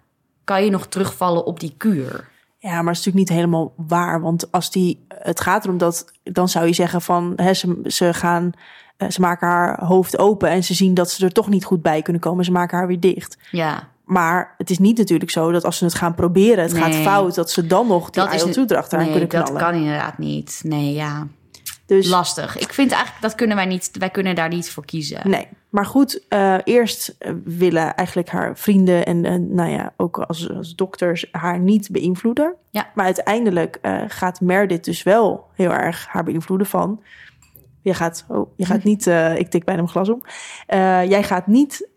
kan 0.45 0.65
je 0.65 0.71
nog 0.71 0.87
terugvallen 0.87 1.45
op 1.45 1.61
die 1.61 1.75
kuur. 1.77 2.33
Ja, 2.59 2.71
maar 2.71 2.93
het 2.93 2.99
is 2.99 3.05
natuurlijk 3.05 3.31
niet 3.31 3.39
helemaal 3.39 3.73
waar. 3.77 4.21
Want 4.21 4.53
als 4.53 4.71
die, 4.71 5.05
het 5.09 5.41
gaat 5.41 5.65
erom 5.65 5.79
dat, 5.79 6.05
dan 6.23 6.49
zou 6.49 6.67
je 6.67 6.73
zeggen 6.73 7.03
van, 7.03 7.33
hè, 7.37 7.55
ze, 7.55 7.81
ze 7.85 8.15
gaan, 8.15 8.53
eh, 8.97 9.11
ze 9.11 9.21
maken 9.21 9.49
haar 9.49 9.85
hoofd 9.85 10.19
open 10.19 10.49
en 10.49 10.65
ze 10.65 10.75
zien 10.75 10.95
dat 10.95 11.11
ze 11.11 11.25
er 11.25 11.33
toch 11.33 11.49
niet 11.49 11.65
goed 11.65 11.83
bij 11.83 12.03
kunnen 12.03 12.23
komen. 12.23 12.45
Ze 12.45 12.53
maken 12.53 12.79
haar 12.79 12.87
weer 12.87 13.01
dicht. 13.01 13.39
Ja, 13.51 13.89
Maar 14.05 14.55
het 14.59 14.71
is 14.71 14.79
niet 14.79 14.99
natuurlijk 14.99 15.31
zo 15.31 15.53
dat 15.53 15.65
als 15.65 15.79
ze 15.79 15.85
het 15.85 15.95
gaan 15.95 16.15
proberen, 16.15 16.65
het 16.65 16.75
gaat 16.75 16.95
fout, 16.95 17.35
dat 17.35 17.51
ze 17.51 17.67
dan 17.67 17.87
nog 17.87 18.11
die 18.11 18.23
dat 18.23 18.35
is 18.35 18.43
IL-2 18.43 18.65
erachteraan 18.67 19.05
nee, 19.05 19.13
kunnen 19.13 19.29
dat 19.31 19.43
knallen. 19.45 19.63
kan 19.63 19.75
inderdaad 19.75 20.19
niet. 20.19 20.61
Nee, 20.65 20.93
ja, 20.93 21.27
Dus 21.87 22.09
lastig. 22.09 22.59
Ik 22.59 22.73
vind 22.73 22.91
eigenlijk 22.93 23.23
dat 23.23 23.35
kunnen 23.35 23.57
wij 23.57 23.67
niet. 23.67 23.91
Wij 23.99 24.11
kunnen 24.11 24.35
daar 24.35 24.49
niet 24.49 24.71
voor 24.71 24.85
kiezen. 24.85 25.21
nee. 25.31 25.49
Maar 25.75 25.87
goed, 25.87 26.29
eh, 26.29 26.57
eerst 26.65 27.15
eh, 27.19 27.33
willen 27.45 27.95
eigenlijk 27.95 28.29
haar 28.29 28.59
vrienden 28.59 29.07
en, 29.07 29.25
en 29.25 29.55
nou 29.55 29.71
ja, 29.71 29.93
ook 29.97 30.19
als, 30.19 30.51
als 30.51 30.75
dokters 30.75 31.27
haar 31.31 31.59
niet 31.59 31.91
beïnvloeden. 31.91 32.55
Ja. 32.71 32.91
Maar 32.95 33.05
uiteindelijk 33.05 33.79
eh, 33.83 34.03
gaat 34.09 34.41
Meredith 34.41 34.85
dus 34.85 35.03
wel 35.03 35.47
heel 35.55 35.73
erg 35.73 36.07
haar 36.09 36.25
beïnvloeden 36.25 36.67
van. 36.67 37.03
Je 37.83 37.95
gaat, 37.95 38.25
oh, 38.29 38.51
je 38.57 38.67
gaat 38.67 38.85
niet, 38.85 39.07
eh, 39.07 39.39
ik 39.39 39.51
tik 39.51 39.65
bijna 39.65 39.81
mijn 39.81 39.93
glas 39.93 40.09
om. 40.09 40.23
Jij 41.09 41.23
gaat 41.23 41.47
niet 41.47 41.89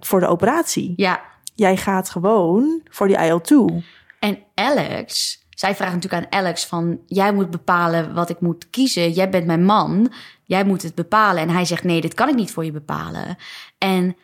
voor 0.00 0.20
de 0.20 0.26
operatie. 0.26 0.92
Ja, 0.96 1.20
Jij 1.54 1.76
gaat 1.76 2.10
gewoon 2.10 2.80
voor 2.90 3.06
die 3.08 3.16
IL-2. 3.16 3.84
en 4.18 4.38
Alex, 4.54 5.38
zij 5.50 5.74
vraagt 5.74 5.94
natuurlijk 5.94 6.24
aan 6.24 6.40
Alex 6.40 6.66
van, 6.66 6.98
jij 7.06 7.32
moet 7.32 7.50
bepalen 7.50 8.14
wat 8.14 8.30
ik 8.30 8.40
moet 8.40 8.70
kiezen. 8.70 9.10
Jij 9.10 9.28
bent 9.28 9.46
mijn 9.46 9.64
man, 9.64 10.12
jij 10.52 10.64
moet 10.64 10.82
het 10.82 10.94
bepalen. 10.94 11.42
En 11.42 11.50
hij 11.50 11.64
zegt, 11.64 11.84
nee, 11.84 12.00
dit 12.00 12.14
kan 12.14 12.28
ik 12.28 12.34
niet 12.34 12.50
voor 12.50 12.64
je 12.64 12.72
bepalen. 12.72 13.36
En 13.78 14.16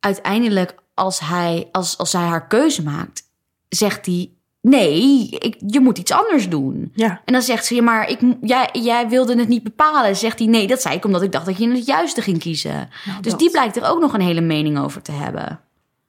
uiteindelijk, 0.00 0.74
als 0.94 1.20
hij, 1.20 1.68
als, 1.72 1.98
als 1.98 2.10
zij 2.10 2.20
haar 2.20 2.46
keuze 2.46 2.82
maakt, 2.82 3.22
zegt 3.68 4.06
hij, 4.06 4.30
nee, 4.60 5.28
ik, 5.28 5.56
je 5.66 5.80
moet 5.80 5.98
iets 5.98 6.12
anders 6.12 6.48
doen. 6.48 6.92
Ja, 6.94 7.22
En 7.24 7.32
dan 7.32 7.42
zegt 7.42 7.66
ze, 7.66 7.74
ja, 7.74 7.82
maar 7.82 8.08
ik, 8.08 8.20
jij, 8.40 8.68
jij 8.72 9.08
wilde 9.08 9.38
het 9.38 9.48
niet 9.48 9.62
bepalen. 9.62 10.16
Zegt 10.16 10.38
hij, 10.38 10.48
nee, 10.48 10.66
dat 10.66 10.82
zei 10.82 10.96
ik 10.96 11.04
omdat 11.04 11.22
ik 11.22 11.32
dacht 11.32 11.46
dat 11.46 11.58
je 11.58 11.68
het 11.68 11.86
juiste 11.86 12.22
ging 12.22 12.38
kiezen. 12.38 12.88
Nou, 13.04 13.20
dus 13.20 13.30
dat. 13.30 13.40
die 13.40 13.50
blijkt 13.50 13.76
er 13.76 13.88
ook 13.88 14.00
nog 14.00 14.12
een 14.12 14.20
hele 14.20 14.40
mening 14.40 14.78
over 14.78 15.02
te 15.02 15.12
hebben. 15.12 15.60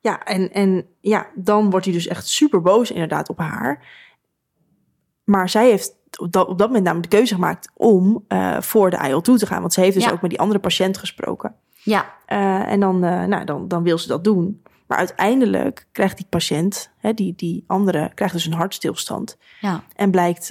Ja, 0.02 0.24
en, 0.24 0.52
en 0.54 0.86
ja, 1.02 1.28
dan 1.36 1.70
wordt 1.70 1.86
hij 1.86 1.94
dus 1.94 2.08
echt 2.08 2.28
super 2.28 2.62
boos 2.62 2.92
inderdaad 2.92 3.30
op 3.30 3.38
haar. 3.38 3.88
Maar 5.24 5.50
zij 5.50 5.70
heeft 5.70 5.94
op 6.20 6.32
dat, 6.32 6.48
op 6.48 6.58
dat 6.58 6.68
moment 6.68 6.86
namelijk 6.86 7.12
de 7.12 7.18
keuze 7.18 7.34
gemaakt 7.34 7.70
om 7.74 8.24
eh, 8.28 8.62
voor 8.62 8.90
de 8.90 8.98
IL-2 9.08 9.22
te 9.38 9.46
gaan. 9.46 9.60
Want 9.62 9.74
ze 9.74 9.82
heeft 9.82 9.94
dus 9.96 10.04
Ja. 10.06 10.12
ook 10.12 10.22
met 10.22 10.30
die 10.30 10.40
andere 10.40 10.60
patiënt 10.60 10.98
gesproken. 10.98 11.56
Ja, 11.84 12.18
Eh, 12.26 12.72
en 12.72 12.80
dan, 12.80 13.04
eh, 13.04 13.24
nou, 13.24 13.46
dan, 13.46 13.68
dan 13.68 13.84
wil 13.84 13.98
ze 13.98 14.08
dat 14.08 14.24
doen. 14.24 14.64
Maar 14.88 14.98
uiteindelijk 14.98 15.88
krijgt 15.92 16.18
die 16.18 16.26
patiënt, 16.30 16.90
hè, 16.98 17.14
die, 17.14 17.34
die 17.36 17.64
andere, 17.68 18.12
krijgt 18.16 18.34
dus 18.34 18.46
een 18.46 18.54
hartstilstand. 18.54 19.38
ja, 19.62 19.84
En 19.96 20.12
blijkt, 20.12 20.50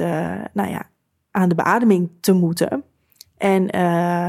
nou 0.53 0.69
ja, 0.71 0.89
aan 1.31 1.49
de 1.49 1.55
beademing 1.55 2.11
te 2.21 2.33
moeten. 2.33 2.83
En 3.37 3.67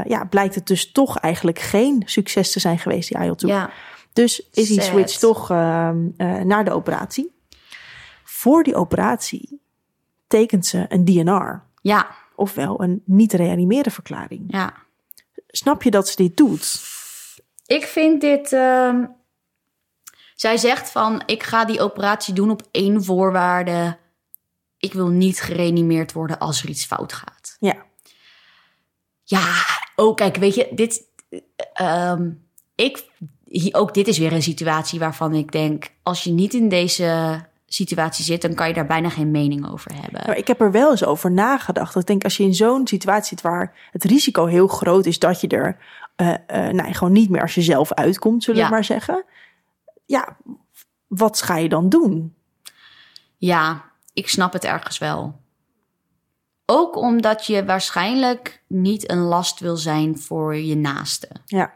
ja, 0.08 0.24
blijkt 0.30 0.54
het 0.54 0.66
dus 0.66 0.92
toch 0.92 1.18
eigenlijk 1.18 1.58
geen 1.58 2.02
succes 2.04 2.52
te 2.52 2.60
zijn 2.60 2.78
geweest, 2.78 3.08
die 3.08 3.18
IL-2. 3.24 3.48
ja. 3.48 3.70
Dus 4.12 4.48
is 4.52 4.68
die 4.68 4.80
switch 4.80 5.18
toch 5.18 5.50
ehm, 5.50 5.98
eh, 6.16 6.34
naar 6.40 6.64
de 6.64 6.70
operatie. 6.72 7.32
Voor 8.24 8.62
die 8.62 8.74
operatie 8.74 9.60
tekent 10.30 10.66
ze 10.66 10.84
een 10.88 11.04
DNR. 11.04 11.62
Ja, 11.82 12.10
Ofwel 12.34 12.82
een 12.82 13.02
niet 13.04 13.32
reanimeren 13.32 13.92
verklaring. 13.92 14.44
ja. 14.48 14.72
Snap 15.52 15.82
je 15.82 15.90
dat 15.90 16.08
ze 16.08 16.16
dit 16.16 16.36
doet? 16.36 16.80
Ik 17.66 17.84
vind 17.84 18.20
dit... 18.20 18.52
ehm, 18.52 19.04
Zij 20.34 20.56
zegt 20.56 20.90
van, 20.90 21.22
ik 21.26 21.42
ga 21.42 21.64
die 21.64 21.80
operatie 21.80 22.34
doen 22.34 22.50
op 22.50 22.62
één 22.70 23.04
voorwaarde. 23.04 23.96
Ik 24.78 24.92
wil 24.92 25.08
niet 25.08 25.40
gereanimeerd 25.40 26.12
worden 26.12 26.38
als 26.38 26.62
er 26.62 26.68
iets 26.68 26.84
fout 26.84 27.12
gaat. 27.12 27.56
Ja. 27.60 27.76
Ja, 29.24 29.54
oh 29.96 30.14
kijk, 30.14 30.36
weet 30.36 30.54
je, 30.54 30.68
dit... 30.74 31.02
ehm, 31.72 32.30
ik, 32.74 33.04
ook 33.72 33.94
dit 33.94 34.08
is 34.08 34.18
weer 34.18 34.32
een 34.32 34.42
situatie 34.42 34.98
waarvan 34.98 35.34
ik 35.34 35.52
denk... 35.52 35.90
als 36.02 36.24
je 36.24 36.30
niet 36.30 36.54
in 36.54 36.68
deze 36.68 37.40
situatie 37.72 38.24
zit, 38.24 38.42
dan 38.42 38.54
kan 38.54 38.68
je 38.68 38.74
daar 38.74 38.86
bijna 38.86 39.08
geen 39.08 39.30
mening 39.30 39.70
over 39.70 39.94
hebben. 39.94 40.22
Maar 40.26 40.36
ik 40.36 40.46
heb 40.46 40.60
er 40.60 40.70
wel 40.70 40.90
eens 40.90 41.04
over 41.04 41.30
nagedacht. 41.30 41.96
Ik 41.96 42.06
denk 42.06 42.24
als 42.24 42.36
je 42.36 42.42
in 42.42 42.54
zo'n 42.54 42.86
situatie 42.86 43.28
zit 43.28 43.40
waar 43.40 43.88
het 43.90 44.04
risico 44.04 44.46
heel 44.46 44.66
groot 44.66 45.06
is 45.06 45.18
dat 45.18 45.40
je 45.40 45.48
er 45.48 45.76
uh, 46.16 46.28
uh, 46.28 46.68
nou, 46.68 46.92
gewoon 46.92 47.12
niet 47.12 47.30
meer 47.30 47.40
als 47.42 47.54
jezelf 47.54 47.92
uitkomt, 47.92 48.42
zullen 48.44 48.60
Ja. 48.60 48.66
we 48.66 48.72
maar 48.72 48.84
zeggen. 48.84 49.24
Ja, 50.06 50.36
wat 51.06 51.42
ga 51.42 51.56
je 51.56 51.68
dan 51.68 51.88
doen? 51.88 52.34
Ja, 53.36 53.84
ik 54.12 54.28
snap 54.28 54.52
het 54.52 54.64
ergens 54.64 54.98
wel. 54.98 55.40
Ook 56.66 56.96
omdat 56.96 57.46
je 57.46 57.64
waarschijnlijk 57.64 58.62
niet 58.66 59.10
een 59.10 59.18
last 59.20 59.60
wil 59.60 59.76
zijn 59.76 60.18
voor 60.18 60.56
je 60.56 60.76
naaste. 60.76 61.28
Ja. 61.44 61.72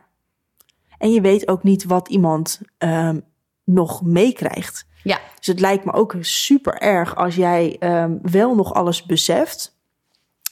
En 0.99 1.12
je 1.12 1.20
weet 1.20 1.49
ook 1.49 1.62
niet 1.62 1.84
wat 1.84 2.09
iemand 2.09 2.61
um, 2.78 3.24
nog 3.64 4.03
meekrijgt. 4.03 4.86
Ja, 5.05 5.20
Dus 5.38 5.46
het 5.46 5.61
lijkt 5.61 5.84
me 5.84 5.92
ook 5.92 6.16
super 6.20 6.78
erg 6.78 7.16
als 7.16 7.34
jij 7.34 7.76
um, 7.80 8.18
wel 8.22 8.55
nog 8.55 8.74
alles 8.74 9.02
beseft. 9.02 9.76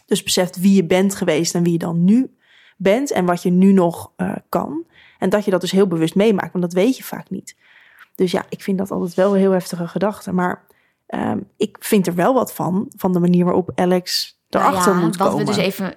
Dus 0.06 0.22
beseft 0.22 0.60
wie 0.60 0.74
je 0.74 0.86
bent 0.86 1.14
geweest 1.14 1.54
en 1.54 1.62
wie 1.62 1.72
je 1.72 1.78
dan 1.78 2.04
nu 2.04 2.36
bent 2.76 3.10
en 3.10 3.24
wat 3.24 3.42
je 3.42 3.50
nu 3.50 3.72
nog 3.72 4.12
uh, 4.16 4.36
kan. 4.48 4.84
En 5.18 5.30
dat 5.30 5.44
je 5.44 5.50
dat 5.50 5.60
dus 5.60 5.70
heel 5.70 5.86
bewust 5.86 6.14
meemaakt, 6.14 6.52
want 6.52 6.64
dat 6.64 6.72
weet 6.72 6.96
je 6.96 7.04
vaak 7.04 7.30
niet. 7.30 7.56
Dus 8.14 8.30
ja, 8.30 8.44
ik 8.48 8.62
vind 8.62 8.78
dat 8.78 8.90
altijd 8.90 9.14
wel 9.14 9.32
een 9.32 9.38
heel 9.38 9.50
heftige 9.50 9.88
gedachte. 9.88 10.32
Maar 10.32 10.64
um, 11.08 11.48
ik 11.56 11.76
vind 11.80 12.06
er 12.06 12.14
wel 12.14 12.34
wat 12.34 12.54
van, 12.54 12.90
van 12.96 13.12
de 13.12 13.20
manier 13.20 13.44
waarop 13.44 13.70
Alex 13.74 14.38
erachter 14.48 14.84
nou 14.84 14.96
ja, 14.96 15.06
moet 15.06 15.16
wat 15.16 15.28
komen. 15.28 15.46
we 15.46 15.52
dus 15.52 15.64
even. 15.64 15.94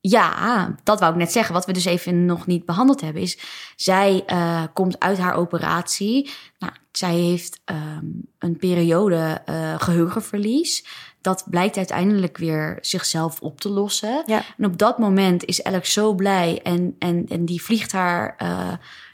Ja, 0.00 0.74
dat 0.82 1.00
wou 1.00 1.12
ik 1.12 1.18
net 1.18 1.32
zeggen. 1.32 1.54
Wat 1.54 1.66
we 1.66 1.72
dus 1.72 1.84
even 1.84 2.24
nog 2.24 2.46
niet 2.46 2.64
behandeld 2.64 3.00
hebben 3.00 3.22
is. 3.22 3.38
Zij 3.76 4.22
uh, 4.26 4.64
komt 4.72 4.98
uit 4.98 5.18
haar 5.18 5.34
operatie. 5.34 6.30
Nou, 6.58 6.72
zij 6.92 7.14
heeft 7.14 7.60
um, 7.64 8.28
een 8.38 8.56
periode 8.56 9.42
uh, 9.48 9.80
geheugenverlies. 9.80 10.84
Dat 11.20 11.44
blijkt 11.50 11.76
uiteindelijk 11.76 12.36
weer 12.36 12.78
zichzelf 12.80 13.40
op 13.40 13.60
te 13.60 13.68
lossen. 13.68 14.22
Ja. 14.26 14.42
En 14.58 14.64
op 14.64 14.78
dat 14.78 14.98
moment 14.98 15.44
is 15.44 15.64
Alex 15.64 15.92
zo 15.92 16.14
blij. 16.14 16.60
En, 16.62 16.96
en, 16.98 17.26
en 17.28 17.44
die 17.44 17.62
vliegt 17.62 17.92
haar 17.92 18.36
uh, 18.42 18.72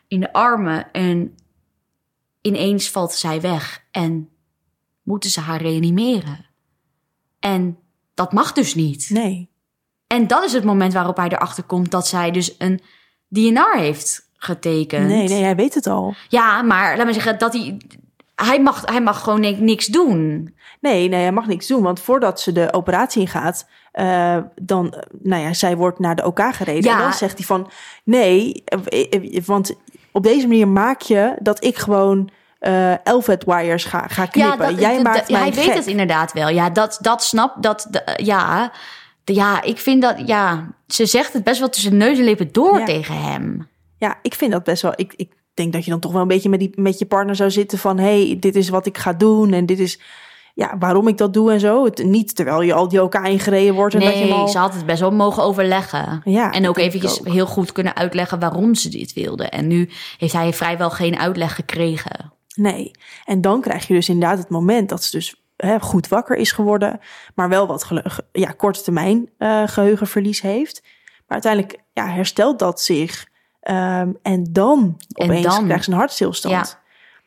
in 0.09 0.21
de 0.21 0.33
armen. 0.33 0.93
En 0.93 1.35
ineens 2.41 2.91
valt 2.91 3.13
zij 3.13 3.41
weg. 3.41 3.85
En 3.91 4.29
moeten 5.03 5.31
ze 5.31 5.41
haar 5.41 5.61
reanimeren. 5.63 6.47
En 7.39 7.79
dat 8.15 8.33
mag 8.33 8.53
dus 8.53 8.75
niet. 8.75 9.11
Nee. 9.11 9.55
En 10.07 10.27
dat 10.27 10.45
is 10.45 10.53
het 10.53 10.65
moment 10.65 10.93
waarop 10.93 11.17
hij 11.17 11.29
erachter 11.29 11.63
komt 11.63 11.91
dat 11.91 12.07
zij 12.07 12.31
dus 12.31 12.55
een 12.59 12.81
DNR 13.29 13.77
heeft 13.77 14.29
getekend. 14.37 15.07
Nee, 15.07 15.29
nee, 15.29 15.43
hij 15.43 15.57
weet 15.57 15.75
het 15.75 15.87
al. 15.87 16.15
Ja, 16.29 16.63
maar 16.63 16.97
laat 16.97 17.07
me 17.07 17.13
zeggen 17.13 17.39
dat 17.39 17.53
hij. 17.53 17.77
Hij 18.35 18.61
mag, 18.61 18.83
hij 18.85 19.01
mag 19.01 19.23
gewoon 19.23 19.41
niks 19.65 19.87
doen. 19.87 20.55
Nee, 20.81 21.09
nee, 21.09 21.21
hij 21.21 21.33
mag 21.33 21.47
niks 21.47 21.67
doen. 21.67 21.83
Want 21.83 22.01
voordat 22.01 22.41
ze 22.41 22.53
de 22.53 22.73
operatie 22.73 23.21
ingaat, 23.21 23.67
uh, 23.95 24.37
dan, 24.63 24.95
nou 25.23 25.43
ja, 25.43 25.53
zij 25.53 25.77
wordt 25.77 25.99
naar 25.99 26.17
de 26.17 26.25
OK 26.25 26.41
gereden. 26.55 26.91
Ja. 26.91 26.97
En 26.97 27.03
dan 27.03 27.13
zegt 27.13 27.37
hij 27.37 27.47
van, 27.47 27.71
nee, 28.05 28.65
want 29.45 29.75
op 30.13 30.23
deze 30.23 30.47
manier 30.47 30.69
maak 30.69 31.01
je 31.01 31.37
dat 31.39 31.65
ik 31.65 31.77
gewoon 31.77 32.31
uh, 32.61 33.07
Elvet 33.07 33.45
wires 33.45 33.85
ga, 33.85 34.07
ga 34.09 34.27
knippen. 34.27 34.59
Ja, 34.59 34.71
dat, 34.71 34.81
Jij 34.81 34.95
dat, 34.95 35.03
maakt 35.03 35.19
dat, 35.19 35.29
mij 35.29 35.41
Hij 35.41 35.53
gek. 35.53 35.65
weet 35.65 35.75
het 35.75 35.87
inderdaad 35.87 36.33
wel. 36.33 36.49
Ja, 36.49 36.71
dat, 36.71 36.99
dat 37.01 37.25
snap, 37.25 37.63
dat, 37.63 37.89
ja... 38.17 38.73
Ja, 39.35 39.63
ik 39.63 39.79
vind 39.79 40.03
dat, 40.03 40.23
ja, 40.27 40.75
ze 40.87 41.07
zegt 41.07 41.33
het 41.33 41.45
best 41.45 41.59
wel 41.59 41.69
tussen 41.69 41.97
neus 41.97 42.19
en 42.19 42.25
lippen 42.25 42.53
door 42.53 42.79
Ja. 42.79 42.85
tegen 42.85 43.23
hem. 43.23 43.69
Ja, 43.99 44.19
ik 44.23 44.35
vind 44.35 44.53
dat 44.53 44.65
best 44.65 44.83
wel. 44.83 44.93
Ik, 44.97 45.13
ik 45.17 45.33
denk 45.55 45.73
dat 45.73 45.85
je 45.85 45.91
dan 45.91 46.01
toch 46.01 46.13
wel 46.13 46.21
een 46.23 46.29
beetje 46.29 46.49
met, 46.49 46.59
die, 46.61 46.71
met 46.75 46.99
je 46.99 47.07
partner 47.07 47.37
zou 47.37 47.51
zitten 47.51 47.79
van: 47.79 47.99
hé, 47.99 48.27
hey, 48.27 48.37
dit 48.41 48.57
is 48.57 48.69
wat 48.69 48.87
ik 48.87 48.99
ga 48.99 49.13
doen 49.13 49.53
en 49.53 49.67
dit 49.67 49.79
is 49.79 50.01
ja, 50.55 50.77
waarom 50.79 51.09
ik 51.09 51.19
dat 51.19 51.35
doe 51.35 51.53
en 51.53 51.61
zo. 51.61 51.85
Het, 51.85 52.05
niet 52.05 52.35
terwijl 52.37 52.63
je 52.63 52.73
al 52.73 52.89
die 52.89 52.99
elkaar 52.99 53.31
ingereden 53.31 53.75
wordt 53.75 53.95
en 53.95 54.01
dat 54.01 54.19
je 54.19 54.25
Nee, 54.25 54.33
al... 54.33 54.49
ze 54.49 54.59
had 54.59 54.75
het 54.75 54.87
best 54.87 55.01
wel 55.01 55.11
mogen 55.11 55.43
overleggen. 55.43 56.21
Ja, 56.25 56.51
en 56.51 56.69
ook 56.69 56.79
eventjes 56.79 57.21
ook. 57.21 57.29
heel 57.33 57.47
goed 57.47 57.73
kunnen 57.73 57.97
uitleggen 57.97 58.39
waarom 58.39 58.75
ze 58.75 58.89
dit 58.89 59.13
wilde. 59.13 59.45
En 59.45 59.67
nu 59.67 59.89
heeft 60.19 60.33
hij 60.33 60.53
vrijwel 60.53 60.91
geen 60.91 61.19
uitleg 61.19 61.55
gekregen. 61.55 62.33
Nee. 62.55 62.91
En 63.25 63.41
dan 63.41 63.61
krijg 63.61 63.87
je 63.87 63.95
dus 63.95 64.09
inderdaad 64.09 64.39
het 64.39 64.49
moment 64.49 64.89
dat 64.89 65.05
ze 65.05 65.17
dus 65.17 65.46
hè, 65.57 65.81
goed 65.81 66.09
wakker 66.09 66.37
is 66.37 66.53
geworden, 66.53 67.01
maar 67.35 67.49
wel 67.49 67.67
wat 67.67 67.89
ja, 68.33 68.51
korte 68.51 68.83
termijn 68.83 69.31
eh, 69.39 69.63
geheugenverlies 69.67 70.41
heeft. 70.41 70.83
Maar 70.83 71.43
uiteindelijk 71.43 71.83
ja, 71.93 72.07
herstelt 72.09 72.59
dat 72.59 72.81
zich. 72.81 73.27
Ehm, 73.61 74.13
en 74.23 74.45
dan 74.53 74.97
En 75.13 75.25
opeens 75.25 75.47
dan- 75.47 75.65
krijgt 75.65 75.85
ze 75.85 75.91
een 75.91 75.97
hartstilstand. 75.97 76.55
Ja. 76.69 76.85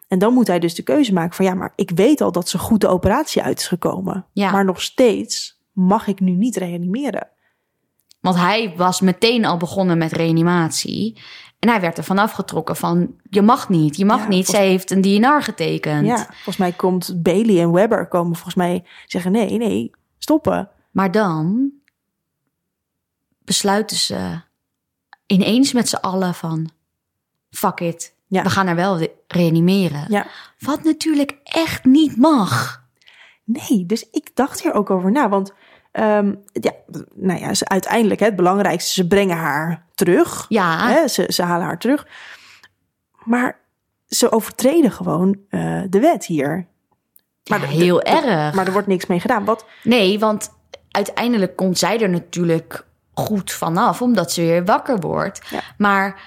En 0.08 0.20
dan 0.20 0.34
moet 0.34 0.48
hij 0.48 0.60
dus 0.60 0.76
de 0.76 0.84
keuze 0.84 1.14
maken 1.14 1.36
van 1.36 1.46
ja, 1.46 1.54
maar 1.54 1.74
ik 1.76 1.92
weet 1.96 2.22
al 2.22 2.32
dat 2.32 2.50
ze 2.50 2.58
goed 2.58 2.82
de 2.82 2.88
operatie 2.88 3.42
uit 3.42 3.60
is 3.60 3.68
gekomen. 3.68 4.26
Ja. 4.34 4.52
Maar 4.52 4.66
nog 4.66 4.82
steeds 4.82 5.62
mag 5.72 6.08
ik 6.08 6.20
nu 6.20 6.32
niet 6.32 6.56
reanimeren. 6.56 7.28
Want 8.22 8.36
hij 8.36 8.74
was 8.78 9.02
meteen 9.02 9.46
al 9.46 9.58
begonnen 9.58 9.98
met 9.98 10.12
reanimatie. 10.12 11.22
En 11.60 11.70
hij 11.70 11.82
werd 11.82 11.98
er 11.98 12.04
vanaf 12.04 12.32
getrokken 12.32 12.76
van, 12.76 13.16
je 13.30 13.42
mag 13.42 13.70
niet, 13.70 13.98
je 13.98 14.06
mag 14.06 14.22
Ja, 14.22 14.28
niet. 14.28 14.48
Zij 14.48 14.68
heeft 14.68 14.92
een 14.92 15.02
DNR 15.02 15.44
getekend. 15.44 16.06
Ja, 16.06 16.26
volgens 16.26 16.58
mij 16.58 16.72
komt 16.72 17.24
Bailey 17.24 17.62
en 17.62 17.72
Webber 17.72 18.08
komen 18.08 18.34
volgens 18.34 18.56
mij 18.56 18.86
zeggen 19.06 19.32
nee, 19.32 19.58
nee, 19.58 19.92
stoppen. 20.18 20.70
Maar 20.92 21.12
dan 21.12 21.72
besluiten 23.44 23.98
ze 23.98 24.42
ineens 25.26 25.74
met 25.74 25.90
z'n 25.90 25.96
allen 25.96 26.34
van, 26.34 26.70
fuck 27.50 27.80
it, 27.80 28.14
Ja. 28.28 28.44
we 28.44 28.50
gaan 28.50 28.66
haar 28.68 28.76
wel 28.76 29.08
reanimeren. 29.28 30.06
Ja. 30.08 30.28
Wat 30.60 30.84
natuurlijk 30.84 31.38
echt 31.44 31.86
niet 31.86 32.18
mag. 32.18 32.84
Nee, 33.44 33.86
dus 33.86 34.10
ik 34.12 34.36
dacht 34.36 34.62
hier 34.62 34.74
ook 34.74 34.90
over 34.90 35.12
na. 35.12 35.30
Want 35.30 35.54
ehm, 35.92 36.36
ja, 36.52 36.72
nou 37.14 37.40
ja, 37.40 37.54
ze, 37.54 37.68
uiteindelijk 37.68 38.20
hè, 38.20 38.26
het 38.26 38.36
belangrijkste, 38.36 38.94
ze 38.94 39.08
brengen 39.08 39.38
haar 39.38 39.86
terug. 40.06 40.46
Ja, 40.50 40.88
Hè, 40.88 41.08
ze, 41.08 41.26
ze 41.28 41.44
halen 41.44 41.66
haar 41.66 41.80
terug. 41.80 42.08
Maar 43.24 43.60
ze 44.08 44.32
overtreden 44.32 44.92
gewoon 44.92 45.38
eh, 45.50 45.82
de 45.90 46.00
wet 46.00 46.26
hier. 46.26 46.68
ja, 47.44 47.60
de- 47.60 47.66
heel 47.68 47.96
de- 47.98 48.04
erg. 48.04 48.54
Maar 48.54 48.66
er 48.66 48.72
wordt 48.72 48.88
niks 48.88 49.06
mee 49.06 49.20
gedaan. 49.20 49.46
Wat, 49.46 49.66
Nee, 49.84 50.20
want 50.20 50.50
uiteindelijk 50.92 51.56
komt 51.56 51.78
zij 51.78 52.00
er 52.02 52.10
natuurlijk 52.10 52.86
goed 53.14 53.52
vanaf, 53.52 54.02
omdat 54.02 54.32
ze 54.32 54.42
weer 54.42 54.66
wakker 54.66 55.00
wordt. 55.00 55.42
Ja. 55.50 55.60
Maar 55.78 56.22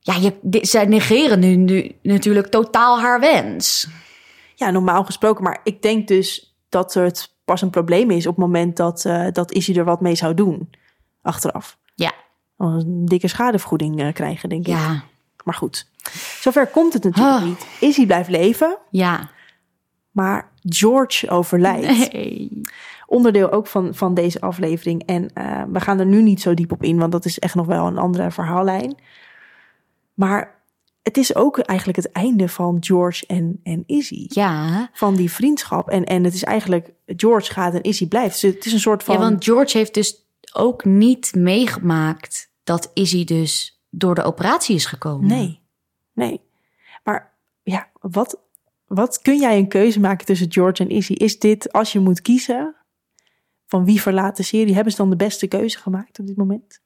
ja, 0.00 0.14
je, 0.14 0.58
zij 0.60 0.84
negeren 0.86 1.38
nu, 1.38 1.56
nu 1.56 1.96
natuurlijk 2.02 2.46
totaal 2.46 3.00
haar 3.00 3.20
wens. 3.20 3.88
ja, 4.54 4.70
normaal 4.70 5.04
gesproken. 5.04 5.44
Maar 5.44 5.60
ik 5.64 5.82
denk 5.82 6.08
dus 6.08 6.56
dat 6.68 6.94
het 6.94 7.34
pas 7.44 7.62
een 7.62 7.70
probleem 7.70 8.10
is 8.10 8.26
op 8.26 8.36
het 8.36 8.44
moment 8.44 8.76
dat, 8.76 9.04
eh 9.04 9.26
dat 9.32 9.52
Izzy 9.52 9.78
er 9.78 9.84
wat 9.84 10.00
mee 10.00 10.14
zou 10.14 10.34
doen. 10.34 10.70
Achteraf. 11.22 11.78
Ja, 12.58 12.66
Een 12.66 13.04
dikke 13.04 13.28
schadevergoeding 13.28 14.00
eh, 14.00 14.12
krijgen, 14.12 14.48
denk 14.48 14.60
ik. 14.66 14.72
ja, 14.72 15.02
Maar 15.44 15.54
goed, 15.54 15.86
zover 16.40 16.66
komt 16.66 16.92
het 16.92 17.04
natuurlijk 17.04 17.34
Ah. 17.36 17.42
niet. 17.44 17.66
Izzy 17.80 18.06
blijft 18.06 18.28
leven, 18.30 18.78
ja. 18.90 19.30
maar 20.10 20.50
George 20.62 21.28
overlijdt. 21.30 22.12
Nee. 22.12 22.60
onderdeel 23.06 23.50
ook 23.50 23.66
van, 23.66 23.94
van 23.94 24.14
deze 24.14 24.40
aflevering. 24.40 25.02
En 25.06 25.30
uh, 25.34 25.62
we 25.72 25.80
gaan 25.80 25.98
er 25.98 26.06
nu 26.06 26.22
niet 26.22 26.40
zo 26.40 26.54
diep 26.54 26.72
op 26.72 26.82
in, 26.82 26.98
want 26.98 27.12
dat 27.12 27.24
is 27.24 27.38
echt 27.38 27.54
nog 27.54 27.66
wel 27.66 27.86
een 27.86 27.98
andere 27.98 28.30
verhaallijn. 28.30 28.94
Maar 30.14 30.54
het 31.02 31.16
is 31.16 31.34
ook 31.34 31.58
eigenlijk 31.58 31.98
het 31.98 32.12
einde 32.12 32.48
van 32.48 32.76
George 32.80 33.26
en, 33.26 33.60
en 33.62 33.82
Izzy. 33.86 34.26
Ja. 34.28 34.88
Van 34.92 35.14
die 35.14 35.30
vriendschap. 35.30 35.88
En, 35.88 36.04
en 36.04 36.24
het 36.24 36.34
is 36.34 36.44
eigenlijk, 36.44 36.90
George 37.06 37.52
gaat 37.52 37.74
en 37.74 37.82
Izzy 37.82 38.08
blijft. 38.08 38.40
Dus 38.40 38.54
het 38.54 38.64
is 38.66 38.72
een 38.72 38.80
soort 38.80 39.02
van... 39.02 39.14
ja, 39.14 39.20
want 39.20 39.44
George 39.44 39.78
heeft 39.78 39.94
dus 39.94 40.25
ook 40.56 40.84
niet 40.84 41.34
meegemaakt 41.34 42.50
dat 42.64 42.90
Izzy 42.94 43.24
dus 43.24 43.80
door 43.90 44.14
de 44.14 44.22
operatie 44.22 44.74
is 44.74 44.86
gekomen. 44.86 45.26
Nee, 45.26 45.60
nee. 46.12 46.40
Maar 47.04 47.34
ja, 47.62 47.90
wat, 48.00 48.40
wat 48.86 49.18
kun 49.22 49.38
jij 49.38 49.58
een 49.58 49.68
keuze 49.68 50.00
maken 50.00 50.26
tussen 50.26 50.52
George 50.52 50.82
en 50.82 50.90
Izzy? 50.90 51.12
Is 51.12 51.38
dit, 51.38 51.72
als 51.72 51.92
je 51.92 51.98
moet 51.98 52.20
kiezen, 52.20 52.74
van 53.66 53.84
wie 53.84 54.00
verlaat 54.00 54.36
de 54.36 54.42
serie? 54.42 54.74
Hebben 54.74 54.92
ze 54.92 54.98
dan 54.98 55.10
de 55.10 55.16
beste 55.16 55.46
keuze 55.46 55.78
gemaakt 55.78 56.18
op 56.18 56.26
dit 56.26 56.36
moment? 56.36 56.80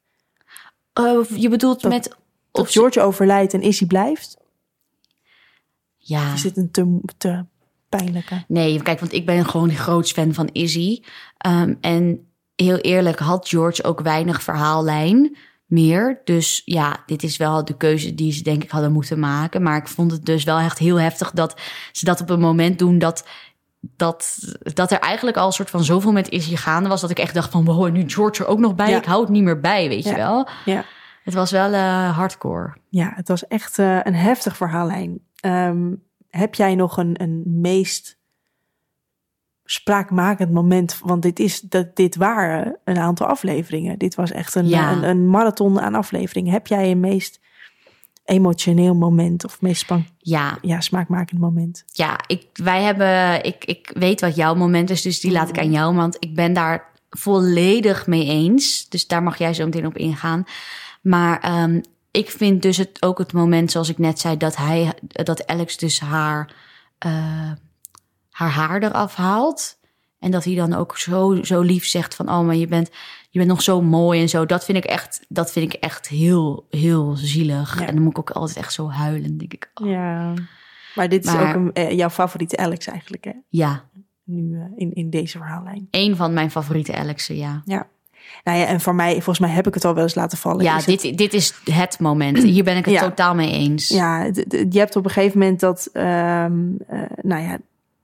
Uh, 1.01 1.25
je 1.37 1.49
bedoelt 1.49 1.81
Dat- 1.81 1.93
met... 1.93 2.19
Of 2.53 2.71
George 2.71 3.01
overlijdt 3.01 3.55
en 3.55 3.63
Izzy 3.63 3.87
blijft? 3.87 4.37
Ja. 5.97 6.33
Is 6.33 6.43
dit 6.43 6.57
een 6.57 6.71
te, 6.71 7.01
te 7.17 7.45
pijnlijke? 7.89 8.45
Nee, 8.49 8.83
kijk, 8.83 9.01
want 9.01 9.13
ik 9.13 9.27
ben 9.27 9.45
gewoon 9.45 9.69
een 9.69 9.77
groot 9.77 10.11
fan 10.11 10.35
van 10.35 10.49
Izzy. 10.53 11.03
Um, 11.47 11.79
en 11.81 12.30
heel 12.61 12.77
eerlijk 12.77 13.19
had 13.19 13.49
George 13.49 13.85
ook 13.85 14.01
weinig 14.01 14.43
verhaallijn 14.43 15.37
meer. 15.67 16.21
Dus 16.25 16.63
ja, 16.65 16.97
dit 17.07 17.23
is 17.23 17.37
wel 17.37 17.65
de 17.65 17.77
keuze 17.77 18.15
die 18.15 18.33
ze 18.33 18.43
denk 18.43 18.63
ik 18.63 18.71
hadden 18.71 18.93
moeten 18.93 19.19
maken. 19.19 19.63
Maar 19.63 19.77
ik 19.77 19.89
vond 19.89 20.11
het 20.13 20.25
dus 20.27 20.45
wel 20.45 20.59
echt 20.59 20.79
heel 20.79 21.01
heftig 21.01 21.31
dat 21.31 21.61
ze 21.93 22.05
dat 22.05 22.21
op 22.21 22.31
een 22.31 22.41
moment 22.41 22.79
doen 22.79 22.99
dat... 22.99 23.27
Dat, 23.97 24.39
dat 24.75 24.91
er 24.91 24.99
eigenlijk 24.99 25.37
al 25.37 25.47
een 25.47 25.53
soort 25.53 25.71
van 25.71 25.85
zoveel 25.85 26.13
met 26.13 26.29
Izzy 26.29 26.57
gaande 26.57 26.89
was... 26.89 27.01
dat 27.01 27.11
ik 27.11 27.19
echt 27.19 27.35
dacht 27.35 27.51
van, 27.51 27.65
wow, 27.65 27.85
en 27.85 27.93
nu 27.93 28.03
George 28.07 28.43
er 28.43 28.49
ook 28.49 28.59
nog 28.59 28.75
bij. 28.75 28.91
Ja. 28.91 28.97
Ik 28.97 29.05
hou 29.05 29.21
het 29.21 29.31
niet 29.31 29.43
meer 29.43 29.61
bij, 29.61 29.89
weet 29.89 30.05
Ja. 30.05 30.11
je 30.11 30.17
wel. 30.17 30.49
Ja, 30.65 30.85
Het 31.25 31.35
was 31.35 31.51
wel 31.51 31.73
uh, 31.73 32.17
hardcore. 32.17 32.77
ja 32.89 33.13
het 33.15 33.29
was 33.29 33.47
echt 33.47 33.79
uh, 33.79 33.99
een 34.03 34.15
heftig 34.15 34.57
verhaallijn. 34.57 35.21
Um, 35.45 36.03
heb 36.31 36.55
jij 36.55 36.75
nog 36.75 36.97
een, 36.97 37.23
een 37.23 37.43
meest 37.47 38.19
spraakmakend 39.73 40.53
moment? 40.53 40.99
Want 41.05 41.23
dit, 41.23 41.39
is, 41.39 41.61
dat, 41.61 41.97
dit 41.97 42.17
waren 42.17 42.79
een 42.85 42.99
aantal 42.99 43.27
afleveringen. 43.27 43.99
Dit 43.99 44.15
was 44.15 44.31
echt 44.31 44.55
een, 44.55 44.69
Ja. 44.69 44.93
een, 44.93 45.03
een 45.03 45.29
marathon 45.29 45.81
aan 45.81 45.95
afleveringen. 45.95 46.53
Heb 46.53 46.67
jij 46.67 46.91
een 46.91 47.01
meest 47.01 47.41
emotioneel 48.25 48.95
moment 48.95 49.45
of 49.45 49.61
meest 49.61 49.81
span, 49.81 50.07
Ja, 50.19 50.59
ja, 50.63 50.81
smaakmakend 50.81 51.41
moment? 51.41 51.85
ja 51.93 52.19
ik, 52.27 52.47
wij 52.53 52.83
hebben, 52.83 53.45
ik, 53.45 53.65
ik 53.65 53.91
weet 53.95 54.21
wat 54.21 54.37
jouw 54.37 54.55
moment 54.55 54.91
is, 54.91 55.03
dus 55.03 55.21
die 55.21 55.33
laat 55.33 55.49
ik 55.49 55.59
aan 55.59 55.71
jou, 55.71 55.95
want 55.95 56.17
ik 56.19 56.35
ben 56.35 56.53
daar 56.53 56.89
volledig 57.11 58.07
mee 58.07 58.27
eens. 58.27 58.89
Dus 58.89 59.07
daar 59.07 59.23
mag 59.23 59.39
jij 59.39 59.55
zo 59.55 59.65
meteen 59.65 59.87
op 59.87 59.97
ingaan. 59.97 60.45
Maar 61.03 61.41
ehm, 61.41 61.81
ik 62.11 62.31
vind 62.31 62.63
dus 62.63 62.77
het 62.77 63.03
ook 63.03 63.19
het 63.19 63.33
moment, 63.33 63.71
zoals 63.71 63.89
ik 63.89 63.99
net 63.99 64.19
zei, 64.19 64.37
dat 64.37 64.57
hij, 64.57 64.93
dat 65.07 65.47
Alex 65.47 65.77
dus 65.77 66.01
haar, 66.01 66.55
eh, 66.99 67.51
haar 68.41 68.51
haar 68.69 68.83
eraf 68.83 69.15
haalt. 69.15 69.79
En 70.19 70.31
dat 70.31 70.45
hij 70.45 70.55
dan 70.55 70.75
ook 70.75 70.99
zo, 70.99 71.39
zo 71.43 71.61
lief 71.61 71.87
zegt 71.87 72.15
van, 72.15 72.29
oh, 72.29 72.41
maar 72.41 72.55
je 72.57 72.67
bent, 72.67 72.91
je 73.31 73.39
bent 73.39 73.51
nog 73.51 73.63
zo 73.63 73.83
mooi 73.83 74.21
en 74.21 74.29
zo. 74.29 74.47
Dat 74.47 74.65
vind 74.65 74.79
ik 74.79 74.85
echt, 74.85 75.25
dat 75.29 75.53
vind 75.53 75.75
ik 75.75 75.81
echt 75.81 76.09
heel, 76.09 76.67
heel 76.71 77.17
zielig. 77.17 77.81
Ja. 77.81 77.87
En 77.87 77.95
dan 77.95 78.03
moet 78.03 78.13
ik 78.13 78.19
ook 78.19 78.31
altijd 78.31 78.59
echt 78.59 78.73
zo 78.73 78.91
huilen, 78.91 79.39
denk 79.39 79.53
ik. 79.53 79.71
Oh, 79.75 79.89
Ja. 79.89 80.35
Maar 80.95 81.09
dit 81.09 81.25
is 81.25 81.33
ook 81.33 81.55
een, 81.55 81.73
eh, 81.73 81.91
jouw 81.91 82.11
favoriete 82.11 82.57
Alex 82.57 82.87
eigenlijk, 82.87 83.25
hè? 83.25 83.33
ja, 83.49 83.85
Nu 84.25 84.55
eh, 84.59 84.65
in, 84.77 84.93
in 84.95 85.11
deze 85.11 85.39
verhaallijn. 85.39 85.89
een 85.91 86.17
van 86.17 86.33
mijn 86.33 86.51
favoriete 86.51 86.97
Alexen, 86.97 87.37
ja. 87.37 87.63
Nou 88.45 88.59
ja, 88.59 88.67
en 88.67 88.81
voor 88.81 88.95
mij, 88.95 89.13
volgens 89.13 89.39
mij 89.39 89.51
heb 89.51 89.67
ik 89.67 89.75
het 89.75 89.85
al 89.85 89.95
wel 89.95 90.03
eens 90.03 90.15
laten 90.15 90.39
vallen. 90.39 90.65
Ja, 90.65 90.77
is 90.77 90.87
het- 90.87 91.01
dit, 91.01 91.19
dit 91.19 91.35
is 91.35 91.55
het 91.71 91.99
moment. 92.01 92.43
Hier 92.43 92.65
ben 92.65 92.77
ik 92.77 92.85
het 92.85 92.95
Ja. 92.95 93.01
totaal 93.01 93.35
mee 93.35 93.53
eens. 93.53 93.89
Ja, 93.89 94.23
je 94.71 94.79
hebt 94.79 94.97
op 94.97 95.05
een 95.05 95.11
gegeven 95.11 95.39
moment 95.39 95.61
dat, 95.61 95.89
ehm 95.93 96.53
eh, 96.89 97.01
nou 97.23 97.43
ja, 97.43 97.59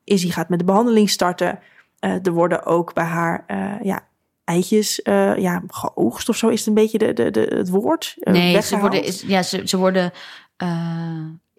Izzy 0.07 0.31
gaat 0.31 0.49
met 0.49 0.59
de 0.59 0.65
behandeling 0.65 1.11
starten. 1.11 1.59
Eh, 1.99 2.27
er 2.27 2.33
worden 2.33 2.65
ook 2.65 2.95
bij 2.95 3.05
haar, 3.05 3.45
eh, 3.47 3.73
ja, 3.83 4.01
eitjes, 4.45 5.03
eh, 5.03 5.37
ja, 5.37 5.63
geoogst 5.69 6.29
of 6.29 6.37
zo 6.37 6.49
is 6.49 6.59
het 6.59 6.69
een 6.69 6.75
beetje 6.75 6.99
de, 6.99 7.13
de, 7.13 7.31
de, 7.31 7.41
het 7.41 7.69
woord. 7.69 8.17
nee, 8.19 8.63
ze 8.63 8.79
worden, 8.79 9.03
is, 9.05 9.23
ja, 9.23 9.43
ze, 9.43 9.63
ze 9.65 9.77
worden 9.77 10.13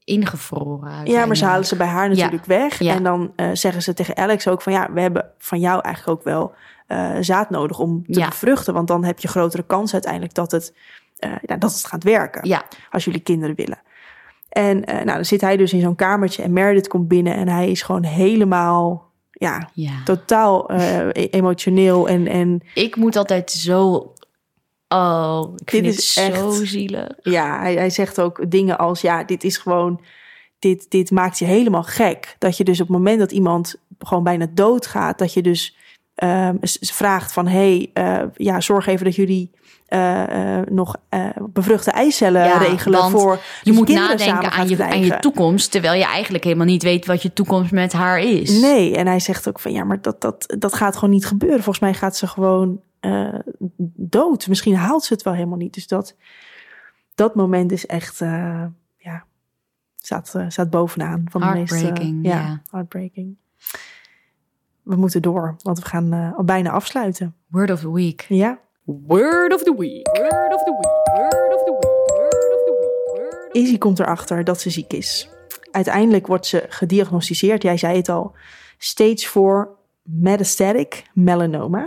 ingevroren. 0.04 1.06
Ja, 1.06 1.26
maar 1.26 1.38
ze 1.38 1.46
halen 1.46 1.66
ze 1.66 1.76
bij 1.76 1.88
haar 1.88 2.10
natuurlijk 2.10 2.46
weg. 2.46 2.80
Ja. 2.80 2.96
En 2.96 3.04
dan 3.04 3.34
zeggen 3.54 3.82
ze 3.82 3.94
tegen 3.94 4.18
Alex 4.18 4.48
ook 4.48 4.62
van 4.62 4.74
ja, 4.74 4.92
we 4.94 5.02
hebben 5.02 5.32
van 5.38 5.60
jou 5.60 5.82
eigenlijk 5.82 6.20
ook 6.20 6.26
wel 6.26 6.54
zaad 7.24 7.50
nodig 7.50 7.80
om 7.80 8.06
te 8.06 8.20
Ja. 8.20 8.28
bevruchten. 8.28 8.74
Want 8.74 8.88
dan 8.88 9.04
heb 9.04 9.20
je 9.20 9.28
grotere 9.28 9.64
kans 9.64 9.94
uiteindelijk 9.94 10.34
dat 10.34 10.52
het, 10.52 10.74
dat 11.46 11.74
het 11.74 11.86
gaat 11.86 12.04
werken. 12.04 12.48
Ja, 12.48 12.66
als 12.92 13.06
jullie 13.06 13.22
kinderen 13.22 13.56
willen. 13.56 13.80
En 14.50 14.86
eh, 14.86 14.94
nou, 14.96 15.16
dan 15.16 15.26
zit 15.26 15.42
hij 15.42 15.58
dus 15.58 15.74
in 15.74 15.80
zo'n 15.82 15.96
kamertje 15.96 16.44
en 16.44 16.54
Meredith 16.54 16.88
komt 16.88 17.08
binnen 17.08 17.36
en 17.36 17.48
hij 17.48 17.70
is 17.72 17.82
gewoon 17.82 18.04
helemaal, 18.04 19.12
ja, 19.32 19.70
ja. 19.74 20.04
totaal 20.04 20.70
eh, 20.70 21.08
e- 21.08 21.12
emotioneel 21.12 22.08
en, 22.08 22.28
en 22.28 22.62
Ik 22.74 22.96
moet 22.96 23.16
altijd 23.16 23.52
zo... 23.52 24.14
Oh, 24.88 25.54
ik 25.56 25.72
Dit 25.72 25.86
is 25.86 26.14
zo 26.14 26.22
echt- 26.22 26.68
zielig. 26.68 27.08
ja, 27.22 27.60
hij, 27.60 27.74
hij 27.74 27.90
zegt 27.90 28.22
ook 28.22 28.52
dingen 28.52 28.78
als, 28.78 29.02
ja, 29.02 29.24
dit 29.24 29.44
is 29.44 29.58
gewoon, 29.58 30.02
dit, 30.60 30.86
dit 30.92 31.12
maakt 31.12 31.40
je 31.40 31.46
helemaal 31.46 31.84
gek. 31.84 32.36
Dat 32.38 32.58
je 32.58 32.64
dus 32.64 32.82
op 32.82 32.88
het 32.88 32.96
moment 32.98 33.20
dat 33.20 33.32
iemand 33.32 33.76
gewoon 34.00 34.24
bijna 34.24 34.48
doodgaat, 34.54 35.18
dat 35.18 35.34
je 35.34 35.42
dus 35.42 35.78
ehm, 36.16 36.56
vraagt 36.82 37.32
van, 37.34 37.48
hey, 37.48 37.90
eh, 37.94 38.24
ja, 38.34 38.62
zorg 38.62 38.88
even 38.88 39.06
dat 39.06 39.16
jullie 39.16 39.52
eh, 39.88 40.58
eh, 40.60 40.68
nog 40.68 40.96
eh, 41.10 41.30
bevruchte 41.50 41.92
eicellen 41.92 42.44
Ja, 42.44 42.58
regelen 42.58 43.10
voor 43.10 43.40
Je 43.64 43.72
moet 43.72 43.88
nadenken 43.88 44.52
aan 44.52 44.68
je, 44.68 44.84
aan 44.84 45.00
je 45.00 45.20
toekomst... 45.20 45.72
terwijl 45.72 45.94
je 45.94 46.06
eigenlijk 46.06 46.44
helemaal 46.44 46.66
niet 46.66 46.84
weet 46.84 47.06
wat 47.06 47.22
je 47.22 47.34
toekomst 47.34 47.72
met 47.72 47.94
haar 47.94 48.20
is. 48.20 48.62
Nee, 48.62 48.96
en 48.96 49.08
hij 49.08 49.20
zegt 49.20 49.48
ook 49.48 49.60
van 49.60 49.72
ja, 49.72 49.84
maar 49.84 50.02
dat, 50.02 50.22
dat, 50.22 50.56
dat 50.58 50.74
gaat 50.74 50.96
gewoon 50.96 51.10
niet 51.10 51.26
gebeuren. 51.26 51.64
Volgens 51.64 51.80
mij 51.80 51.94
gaat 51.94 52.16
ze 52.16 52.28
gewoon 52.28 52.82
dood. 53.96 54.48
Misschien 54.48 54.76
haalt 54.76 55.04
ze 55.04 55.14
het 55.14 55.24
wel 55.24 55.34
helemaal 55.34 55.58
niet. 55.58 55.74
Dus 55.74 55.88
dat, 55.88 56.16
dat 57.16 57.36
moment 57.36 57.72
is 57.72 57.86
echt, 57.86 58.20
ja, 58.98 59.26
staat, 59.96 60.36
staat 60.48 60.70
bovenaan. 60.70 61.26
Van 61.30 61.42
de 61.42 61.48
meeste, 61.48 61.76
Heartbreaking, 61.76 62.26
ja, 62.26 62.36
ja. 62.36 62.62
heartbreaking. 62.72 63.38
We 64.84 64.96
moeten 64.96 65.22
door, 65.22 65.56
want 65.62 65.80
we 65.80 65.86
gaan 65.86 66.34
al 66.36 66.44
bijna 66.44 66.70
afsluiten. 66.70 67.36
Word 67.48 67.72
of 67.72 67.80
the 67.80 67.94
week. 67.94 68.26
Ja, 68.30 68.60
Word 68.88 69.54
of 69.54 69.64
the 69.64 69.76
week. 69.78 70.08
Word 70.18 70.54
of 70.54 70.64
the 70.64 70.72
week. 70.72 71.18
Word 71.18 71.54
of 71.54 71.64
the 71.66 71.72
week. 71.72 72.18
Word 72.18 72.54
of 72.56 72.64
the 72.66 72.76
week. 72.80 73.32
Word 73.32 73.56
Izzy 73.56 73.78
komt 73.78 74.00
erachter 74.00 74.44
dat 74.44 74.62
ze 74.62 74.70
ziek 74.70 74.94
is. 74.94 75.30
Uiteindelijk 75.72 76.28
wordt 76.28 76.46
ze 76.46 76.66
gediagnosticeerd, 76.70 77.62
jij 77.64 77.78
zei 77.78 77.98
het 77.98 78.10
al, 78.10 78.36
stage 78.78 79.18
4 79.30 79.68
metastatic 80.04 81.04
melanoma. 81.14 81.86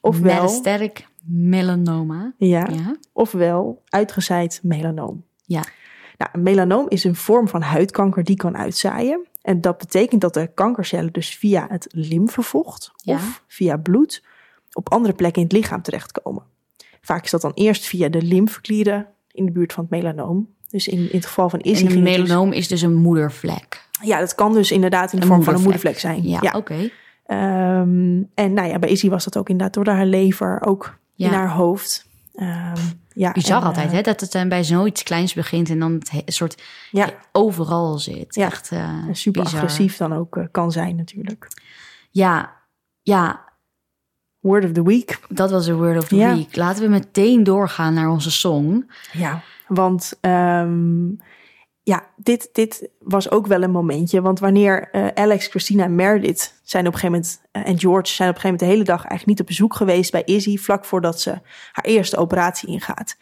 Ofwel, 0.00 0.42
Metastatic 0.42 1.06
melanoma. 1.24 2.34
ja, 2.38 2.66
Ja. 2.70 2.96
ofwel 3.12 3.82
uitgezaaid 3.88 4.60
melanoom. 4.62 5.24
Ja. 5.44 5.64
Nou, 6.18 6.30
een 6.32 6.42
melanoom 6.42 6.88
is 6.88 7.04
een 7.04 7.16
vorm 7.16 7.48
van 7.48 7.62
huidkanker 7.62 8.24
die 8.24 8.36
kan 8.36 8.56
uitzaaien. 8.56 9.26
En 9.42 9.60
dat 9.60 9.78
betekent 9.78 10.20
dat 10.20 10.34
de 10.34 10.46
kankercellen 10.54 11.12
dus 11.12 11.34
via 11.36 11.66
het 11.70 11.86
lymfevocht 11.90 12.92
Ja. 12.96 13.14
of 13.14 13.44
via 13.46 13.76
bloed 13.76 14.22
op 14.76 14.92
andere 14.92 15.14
plekken 15.14 15.42
in 15.42 15.48
het 15.48 15.56
lichaam 15.56 15.82
terechtkomen. 15.82 16.42
Vaak 17.00 17.24
is 17.24 17.30
dat 17.30 17.40
dan 17.40 17.52
eerst 17.54 17.84
via 17.86 18.08
de 18.08 18.22
lymfeklieren 18.22 19.06
in 19.30 19.44
de 19.44 19.52
buurt 19.52 19.72
van 19.72 19.82
het 19.82 19.92
melanoom. 19.92 20.54
Dus 20.70 20.88
in, 20.88 20.98
in 20.98 21.16
het 21.16 21.26
geval 21.26 21.48
van 21.50 21.60
Izzy 21.60 21.86
En 21.86 21.92
een 21.92 22.02
melanoom 22.02 22.52
is 22.52 22.68
dus 22.68 22.82
een 22.82 22.94
moedervlek. 22.94 23.88
ja, 24.02 24.18
dat 24.18 24.34
kan 24.34 24.52
dus 24.52 24.70
inderdaad 24.72 25.12
in 25.12 25.18
de 25.18 25.24
Een 25.24 25.30
vorm 25.30 25.42
van 25.42 25.54
een 25.54 25.62
moedervlek. 25.62 25.98
zijn. 25.98 26.22
Ja, 26.28 26.52
oké. 26.56 26.90
Ehm, 27.26 28.22
en 28.34 28.52
nou 28.52 28.68
ja, 28.68 28.78
bij 28.78 28.88
Izzy 28.88 29.08
was 29.08 29.24
dat 29.24 29.36
ook 29.36 29.48
inderdaad 29.48 29.74
door 29.84 29.94
haar 29.94 30.06
lever, 30.06 30.62
ook 30.66 30.98
Ja. 31.14 31.26
in 31.26 31.32
haar 31.34 31.50
hoofd. 31.50 32.06
Ehm, 32.34 32.74
ja, 33.12 33.32
Bizar 33.32 33.60
en, 33.60 33.66
altijd, 33.66 33.88
eh, 33.88 33.94
hè? 33.94 34.00
Dat 34.02 34.20
het 34.20 34.32
dan 34.32 34.48
bij 34.48 34.64
zoiets 34.64 35.02
kleins 35.02 35.34
begint 35.34 35.68
en 35.70 35.78
dan 35.78 35.92
het 36.10 36.34
soort 36.34 36.62
Ja, 36.90 37.10
overal 37.32 37.98
zit. 37.98 38.34
Ja. 38.34 38.46
Echt 38.46 38.70
eh, 38.72 38.98
super 39.12 39.42
bizar. 39.42 39.58
agressief 39.60 39.96
dan 39.96 40.12
ook 40.12 40.36
eh, 40.36 40.44
kan 40.50 40.72
zijn 40.72 40.96
natuurlijk. 40.96 41.46
Ja, 42.10 42.52
ja, 43.02 43.44
Word 44.46 44.64
of 44.64 44.72
the 44.72 44.82
week. 44.82 45.18
dat 45.28 45.50
was 45.50 45.66
de 45.66 45.74
word 45.74 45.96
of 45.96 46.08
the 46.08 46.16
Ja. 46.16 46.34
week. 46.34 46.56
Laten 46.56 46.82
we 46.82 46.88
meteen 46.88 47.44
doorgaan 47.44 47.94
naar 47.94 48.08
onze 48.10 48.30
song. 48.30 48.90
Ja, 49.12 49.42
want 49.68 50.12
ehm, 50.20 51.08
ja, 51.82 52.06
dit, 52.16 52.48
dit 52.52 52.88
was 53.00 53.30
ook 53.30 53.46
wel 53.46 53.62
een 53.62 53.70
momentje. 53.70 54.20
Want 54.22 54.38
wanneer 54.40 54.88
eh, 54.92 55.06
Alex, 55.14 55.46
Christina 55.46 55.84
en 55.84 55.94
Meredith 55.94 56.54
zijn 56.62 56.86
op 56.86 56.92
een 56.92 56.98
gegeven 56.98 57.20
moment... 57.22 57.40
eh, 57.52 57.72
en 57.72 57.78
George 57.78 58.12
zijn 58.12 58.28
op 58.28 58.34
een 58.34 58.40
gegeven 58.40 58.42
moment 58.42 58.60
de 58.60 58.66
hele 58.66 58.84
dag 58.84 58.96
eigenlijk 59.06 59.26
niet 59.26 59.40
op 59.40 59.46
bezoek 59.46 59.74
geweest 59.74 60.12
bij 60.12 60.22
Izzy... 60.24 60.56
vlak 60.56 60.84
voordat 60.84 61.20
ze 61.20 61.30
haar 61.72 61.84
eerste 61.84 62.16
operatie 62.16 62.68
ingaat. 62.68 63.16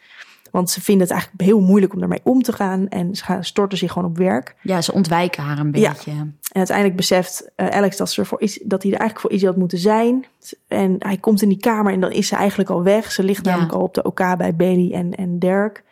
Want 0.51 0.69
ze 0.69 0.81
vinden 0.81 1.03
het 1.03 1.11
eigenlijk 1.15 1.41
heel 1.43 1.59
moeilijk 1.61 1.93
om 1.93 1.99
daarmee 1.99 2.19
om 2.23 2.41
te 2.41 2.53
gaan. 2.53 2.87
En 2.87 3.15
ze 3.15 3.23
gaan, 3.23 3.43
storten 3.43 3.77
zich 3.77 3.91
gewoon 3.91 4.09
op 4.09 4.17
werk. 4.17 4.55
Ja, 4.61 4.81
ze 4.81 4.93
ontwijken 4.93 5.43
haar 5.43 5.59
een 5.59 5.71
Ja. 5.73 5.89
beetje. 5.91 6.11
En 6.11 6.37
uiteindelijk 6.51 6.95
beseft 6.97 7.51
eh, 7.55 7.67
Alex 7.67 7.97
dat, 7.97 8.09
ze 8.11 8.21
er 8.21 8.27
voor 8.27 8.41
is, 8.41 8.59
dat 8.63 8.83
hij 8.83 8.91
er 8.91 8.97
eigenlijk 8.99 9.19
voor 9.27 9.31
Izzy 9.37 9.45
had 9.45 9.57
moeten 9.57 9.77
zijn. 9.77 10.25
En 10.67 10.95
hij 10.99 11.17
komt 11.17 11.41
in 11.41 11.49
die 11.49 11.59
kamer 11.59 11.93
en 11.93 11.99
dan 11.99 12.11
is 12.11 12.27
ze 12.27 12.35
eigenlijk 12.35 12.69
al 12.69 12.83
weg. 12.83 13.11
Ze 13.11 13.23
ligt 13.23 13.45
Ja. 13.45 13.51
namelijk 13.51 13.73
al 13.73 13.81
op 13.81 13.93
de 13.93 14.03
OK 14.03 14.37
bij 14.37 14.55
Bailey 14.55 14.91
en, 14.93 15.15
en 15.15 15.39
Derek. 15.39 15.83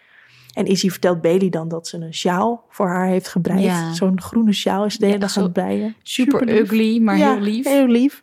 En 0.53 0.65
Izzy 0.65 0.89
vertelt 0.89 1.21
Bailey 1.21 1.49
dan 1.49 1.67
dat 1.67 1.87
ze 1.87 1.97
een 1.97 2.13
sjaal 2.13 2.65
voor 2.69 2.87
haar 2.87 3.07
heeft 3.07 3.27
gebreid. 3.27 3.63
Ja. 3.63 3.93
Zo'n 3.93 4.21
groene 4.21 4.53
sjaal 4.53 4.85
is 4.85 4.97
de 4.97 5.05
hele 5.05 5.17
dag 5.17 5.37
aan 5.37 5.43
het 5.43 5.53
breien. 5.53 5.95
Super, 6.03 6.49
ugly, 6.49 6.99
maar 7.01 7.15
heel 7.15 7.39
lief. 7.39 7.65
heel 7.67 7.87
lief. 7.87 8.21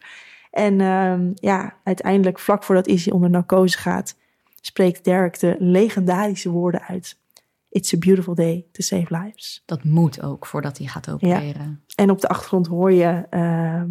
En 0.50 0.80
ehm, 0.80 1.30
ja, 1.34 1.74
uiteindelijk 1.84 2.38
vlak 2.38 2.64
voordat 2.64 2.86
Izzy 2.86 3.10
onder 3.10 3.30
narcose 3.30 3.78
gaat... 3.78 4.14
spreekt 4.60 5.04
Derek 5.04 5.38
de 5.40 5.56
legendarische 5.58 6.50
woorden 6.50 6.82
uit. 6.82 7.18
It's 7.68 7.94
a 7.94 7.98
beautiful 7.98 8.34
day 8.34 8.66
to 8.72 8.82
save 8.82 9.06
lives. 9.22 9.62
Dat 9.66 9.84
moet 9.84 10.22
ook 10.22 10.46
voordat 10.46 10.78
hij 10.78 10.86
gaat 10.86 11.10
opereren. 11.10 11.84
En 11.94 12.10
op 12.10 12.20
de 12.20 12.28
achtergrond 12.28 12.66
hoor 12.66 12.92
je 12.92 13.26
ehm 13.30 13.88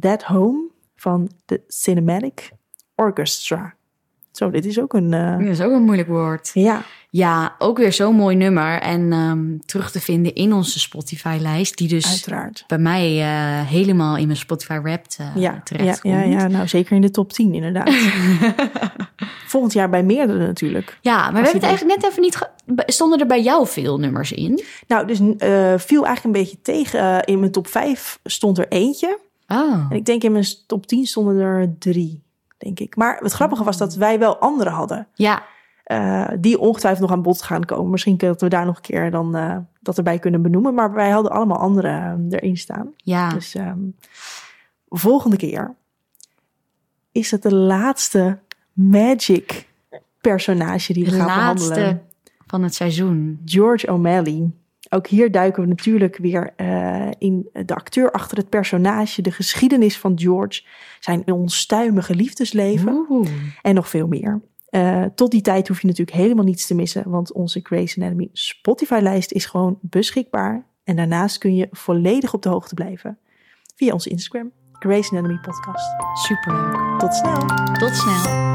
That 0.00 0.22
Home 0.22 0.70
van 0.94 1.30
de 1.44 1.62
Cinematic 1.66 2.50
Orchestra. 2.94 3.74
Zo, 4.30 4.50
dit 4.50 4.64
is 4.64 4.80
ook 4.80 4.92
een... 4.92 5.10
Dat 5.10 5.40
is 5.40 5.60
ook 5.60 5.72
een 5.72 5.82
moeilijk 5.82 6.08
woord. 6.08 6.50
ja, 6.54 6.84
Ja, 7.12 7.54
ook 7.58 7.78
weer 7.78 7.92
zo'n 7.92 8.14
mooi 8.14 8.36
nummer. 8.36 8.80
En 8.80 9.12
ehm, 9.12 9.58
terug 9.66 9.90
te 9.90 10.00
vinden 10.00 10.34
in 10.34 10.52
onze 10.52 10.78
Spotify-lijst. 10.80 11.76
Die 11.76 11.88
dus 11.88 12.08
uiteraard. 12.08 12.64
bij 12.66 12.78
mij 12.78 13.20
eh, 13.20 13.66
helemaal 13.68 14.16
in 14.16 14.26
mijn 14.26 14.38
Spotify 14.38 14.80
Wrapped 14.80 15.16
eh 15.20 15.26
Ja, 15.34 15.40
ja, 15.40 15.60
terecht 15.64 16.02
ja, 16.02 16.20
komt. 16.20 16.32
ja, 16.32 16.48
nou 16.48 16.68
zeker 16.68 16.96
in 16.96 17.00
de 17.00 17.10
top 17.10 17.32
10 17.32 17.54
inderdaad. 17.54 17.90
Volgend 19.46 19.72
jaar 19.72 19.90
bij 19.90 20.02
meerdere 20.02 20.46
natuurlijk. 20.46 20.98
Ja, 21.00 21.16
maar 21.16 21.30
we 21.30 21.36
hebben 21.36 21.54
het 21.54 21.62
eigenlijk 21.62 22.00
net 22.00 22.10
even 22.10 22.22
niet... 22.22 22.50
Stonden 22.86 23.20
er 23.20 23.26
bij 23.26 23.42
jou 23.42 23.66
veel 23.66 23.98
nummers 23.98 24.32
in? 24.32 24.62
Nou, 24.86 25.06
dus 25.06 25.18
eh, 25.18 25.74
viel 25.78 26.04
eigenlijk 26.06 26.24
een 26.24 26.42
beetje 26.42 26.60
tegen. 26.62 27.24
In 27.24 27.38
mijn 27.38 27.52
top 27.52 27.66
5 27.66 28.18
stond 28.24 28.58
er 28.58 28.68
eentje. 28.68 29.18
Oh, 29.48 29.86
En 29.90 29.96
ik 29.96 30.04
denk 30.04 30.22
in 30.22 30.32
mijn 30.32 30.46
top 30.66 30.86
10 30.86 31.06
stonden 31.06 31.38
er 31.38 31.74
drie, 31.78 32.22
denk 32.58 32.80
ik. 32.80 32.96
Maar 32.96 33.18
het 33.22 33.32
grappige 33.32 33.64
was 33.64 33.76
dat 33.78 33.94
wij 33.94 34.18
wel 34.18 34.38
andere 34.38 34.70
hadden. 34.70 35.06
ja. 35.14 35.50
Eh, 35.92 36.28
die 36.38 36.58
ongetwijfeld 36.58 37.02
nog 37.02 37.16
aan 37.16 37.22
bod 37.22 37.42
gaan 37.42 37.64
komen. 37.64 37.90
Misschien 37.90 38.16
dat 38.16 38.40
we 38.40 38.48
daar 38.48 38.64
nog 38.66 38.76
een 38.76 38.82
keer 38.82 39.10
dan 39.10 39.36
eh, 39.36 39.56
dat 39.80 39.96
erbij 39.96 40.18
kunnen 40.18 40.42
benoemen. 40.42 40.74
Maar 40.74 40.92
wij 40.92 41.10
hadden 41.10 41.32
allemaal 41.32 41.58
andere 41.58 41.88
eh, 41.88 42.14
erin 42.38 42.56
staan. 42.56 42.92
Ja, 42.96 43.28
Dus 43.28 43.54
ehm, 43.54 43.78
volgende 44.88 45.36
keer 45.36 45.74
is 47.12 47.30
het 47.30 47.42
de 47.42 47.54
laatste 47.54 48.38
magic 48.72 49.68
personage 50.20 50.92
die 50.92 51.04
we 51.04 51.10
de 51.10 51.16
gaan 51.16 51.26
laatste 51.26 51.68
behandelen. 51.68 52.02
van 52.46 52.62
het 52.62 52.74
seizoen. 52.74 53.40
George 53.44 53.92
O'Malley. 53.92 54.50
Ook 54.90 55.06
hier 55.06 55.30
duiken 55.30 55.62
we 55.62 55.68
natuurlijk 55.68 56.16
weer 56.16 56.52
in 57.18 57.48
de 57.52 57.74
acteur 57.74 58.10
achter 58.10 58.36
het 58.36 58.48
personage, 58.48 59.22
de 59.22 59.30
geschiedenis 59.30 59.98
van 59.98 60.18
George, 60.18 60.62
zijn 61.00 61.32
onstuimige 61.32 62.14
liefdesleven 62.14 63.06
Oeh. 63.08 63.28
en 63.62 63.74
nog 63.74 63.88
veel 63.88 64.06
meer. 64.06 64.40
Eh, 64.72 65.04
tot 65.14 65.30
die 65.30 65.40
tijd 65.40 65.68
hoef 65.68 65.80
je 65.80 65.86
natuurlijk 65.86 66.16
helemaal 66.16 66.44
niets 66.44 66.66
te 66.66 66.74
missen, 66.74 67.10
want 67.10 67.32
onze 67.32 67.60
Grey's 67.62 67.98
Anatomy 67.98 68.28
Spotify-lijst 68.32 69.32
is 69.32 69.46
gewoon 69.46 69.78
beschikbaar. 69.80 70.66
En 70.84 70.96
daarnaast 70.96 71.38
kun 71.38 71.54
je 71.54 71.68
volledig 71.70 72.34
op 72.34 72.42
de 72.42 72.48
hoogte 72.48 72.74
blijven 72.74 73.18
via 73.76 73.92
onze 73.92 74.10
Instagram, 74.10 74.50
Grey's 74.72 75.12
Anatomy 75.12 75.38
Podcast. 75.40 75.86
Superleuk. 76.14 76.98
Tot 76.98 77.14
snel! 77.14 77.46
Tot 77.78 77.96
snel. 77.96 78.50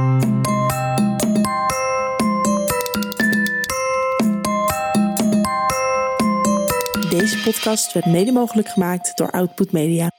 Deze 7.09 7.41
podcast 7.43 7.93
werd 7.93 8.05
mede 8.05 8.31
mogelijk 8.31 8.67
gemaakt 8.67 9.17
door 9.17 9.31
Output 9.31 9.71
Media. 9.71 10.16